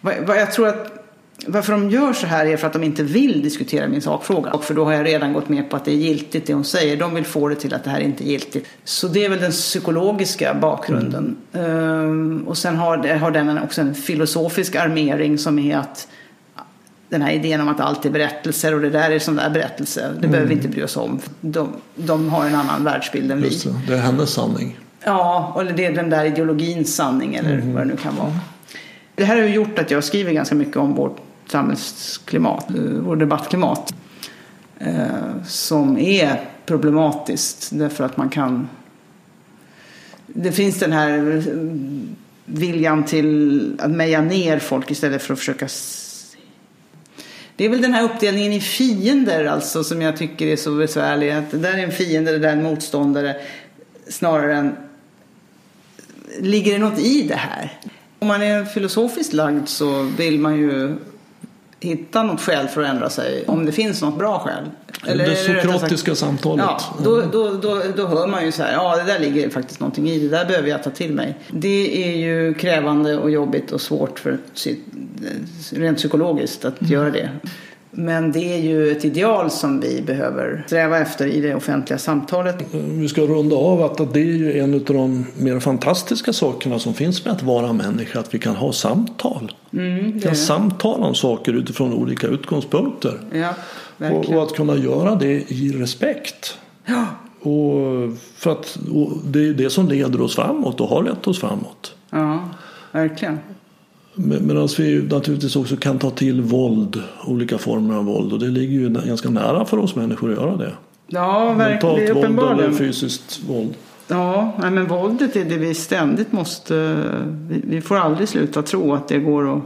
[0.00, 1.02] vad, jag tror att
[1.46, 4.50] varför de gör så här är för att de inte vill diskutera min sakfråga.
[4.50, 6.64] Och för då har jag redan gått med på att det är giltigt det hon
[6.64, 6.96] säger.
[6.96, 8.66] De vill få det till att det här inte är giltigt.
[8.84, 11.36] Så det är väl den psykologiska bakgrunden.
[11.52, 11.70] Mm.
[11.70, 16.08] Um, och sen har, har den också en filosofisk armering som är att
[17.12, 20.00] den här idén om att allt är berättelser och det där är sån där berättelse.
[20.00, 20.30] Det mm.
[20.30, 21.20] behöver vi inte bry oss om.
[21.40, 23.48] De, de har en annan världsbild än vi.
[23.48, 23.80] Det.
[23.86, 24.78] det är hennes sanning.
[25.04, 27.72] Ja, eller det är den där ideologins sanning eller mm.
[27.72, 28.32] vad det nu kan vara.
[29.14, 31.16] Det här har gjort att jag skriver ganska mycket om vårt
[31.46, 33.94] samhällsklimat, eh, vårt debattklimat.
[34.78, 35.06] Eh,
[35.46, 38.68] som är problematiskt därför att man kan...
[40.26, 41.42] Det finns den här
[42.44, 45.68] viljan till att meja ner folk istället för att försöka
[47.56, 51.30] det är väl den här uppdelningen i fiender alltså som jag tycker är så besvärlig.
[51.30, 53.36] Att det där är en fiende, det där är en motståndare.
[54.08, 54.76] Snarare än
[56.40, 57.72] ligger det något i det här?
[58.18, 60.96] Om man är filosofiskt lagd så vill man ju
[61.82, 63.44] hitta något skäl för att ändra sig.
[63.46, 64.70] Om det finns något bra skäl.
[65.06, 66.64] Eller, det sokratiska samtalet.
[66.68, 69.80] Ja, då, då, då, då hör man ju så här, ja det där ligger faktiskt
[69.80, 71.38] någonting i, det där behöver jag ta till mig.
[71.50, 74.38] Det är ju krävande och jobbigt och svårt för
[75.72, 76.92] rent psykologiskt att mm.
[76.92, 77.30] göra det.
[77.94, 82.56] Men det är ju ett ideal som vi behöver sträva efter i det offentliga samtalet.
[82.72, 86.94] Vi ska runda av att det är ju en av de mer fantastiska sakerna som
[86.94, 88.20] finns med att vara människa.
[88.20, 89.52] Att vi kan ha samtal.
[89.72, 93.20] Mm, vi kan samtala om saker utifrån olika utgångspunkter.
[93.32, 93.54] Ja,
[94.10, 96.58] och, och, att kunna göra det i respekt.
[96.86, 97.06] Ja.
[97.40, 97.82] Och
[98.36, 101.94] för att och det är det som leder oss framåt och har lett oss framåt.
[102.10, 102.48] Ja,
[102.92, 103.38] verkligen.
[104.14, 108.32] Medan vi naturligtvis också kan ta till våld, olika former av våld.
[108.32, 110.72] Och det ligger ju ganska nära för oss människor att göra det.
[111.06, 112.06] Ja, verkligen.
[112.06, 113.74] Mentalt våld eller fysiskt våld.
[114.08, 116.96] Ja, men våldet är det vi ständigt måste...
[117.48, 119.62] Vi får aldrig sluta tro att det går att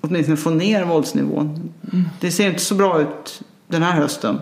[0.00, 1.72] åtminstone få ner våldsnivån.
[1.92, 2.04] Mm.
[2.20, 4.38] Det ser inte så bra ut den här hösten.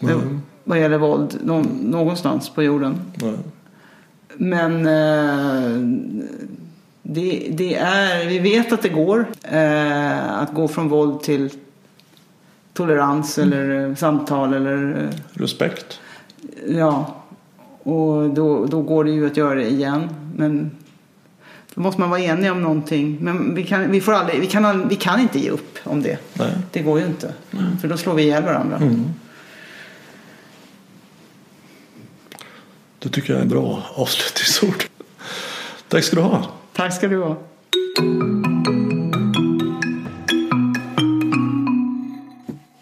[0.00, 0.40] Mm.
[0.64, 1.38] Vad gäller våld
[1.82, 3.00] någonstans på jorden.
[3.22, 3.38] Mm.
[4.36, 6.24] Men eh,
[7.02, 11.50] det, det, är, vi vet att det går eh, att gå från våld till
[12.72, 13.52] tolerans mm.
[13.52, 16.00] eller eh, samtal eller eh, respekt.
[16.68, 17.22] Ja,
[17.82, 20.08] och då, då går det ju att göra det igen.
[20.36, 20.70] Men
[21.74, 23.18] då måste man vara enig om någonting.
[23.20, 26.18] Men vi kan, vi får aldrig, vi kan, vi kan inte ge upp om det.
[26.34, 26.52] Nej.
[26.70, 27.34] Det går ju inte.
[27.50, 27.64] Nej.
[27.80, 28.76] För då slår vi ihjäl varandra.
[28.76, 29.04] Mm.
[32.98, 34.84] Det tycker jag är en bra avslutningsord.
[35.88, 36.46] Tack ska du ha.
[36.72, 37.38] Tack ska du ha.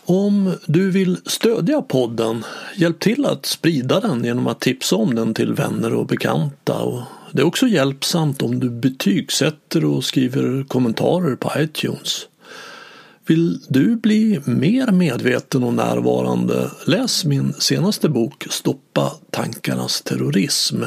[0.05, 2.45] Om du vill stödja podden,
[2.77, 6.79] hjälp till att sprida den genom att tipsa om den till vänner och bekanta.
[6.79, 7.03] Och
[7.33, 12.27] det är också hjälpsamt om du betygsätter och skriver kommentarer på iTunes.
[13.27, 20.83] Vill du bli mer medveten och närvarande, läs min senaste bok Stoppa tankarnas terrorism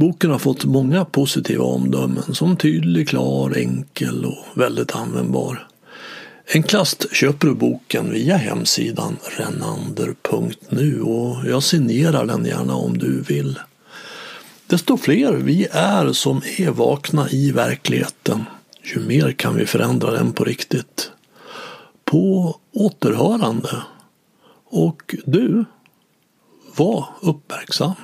[0.00, 5.68] Boken har fått många positiva omdömen som tydlig, klar, enkel och väldigt användbar.
[6.54, 13.58] Enklast köper du boken via hemsidan renander.nu och jag signerar den gärna om du vill.
[14.66, 18.44] Desto fler vi är som är vakna i verkligheten,
[18.94, 21.10] ju mer kan vi förändra den på riktigt.
[22.04, 23.82] På återhörande.
[24.64, 25.64] Och du,
[26.76, 27.94] var uppmärksam.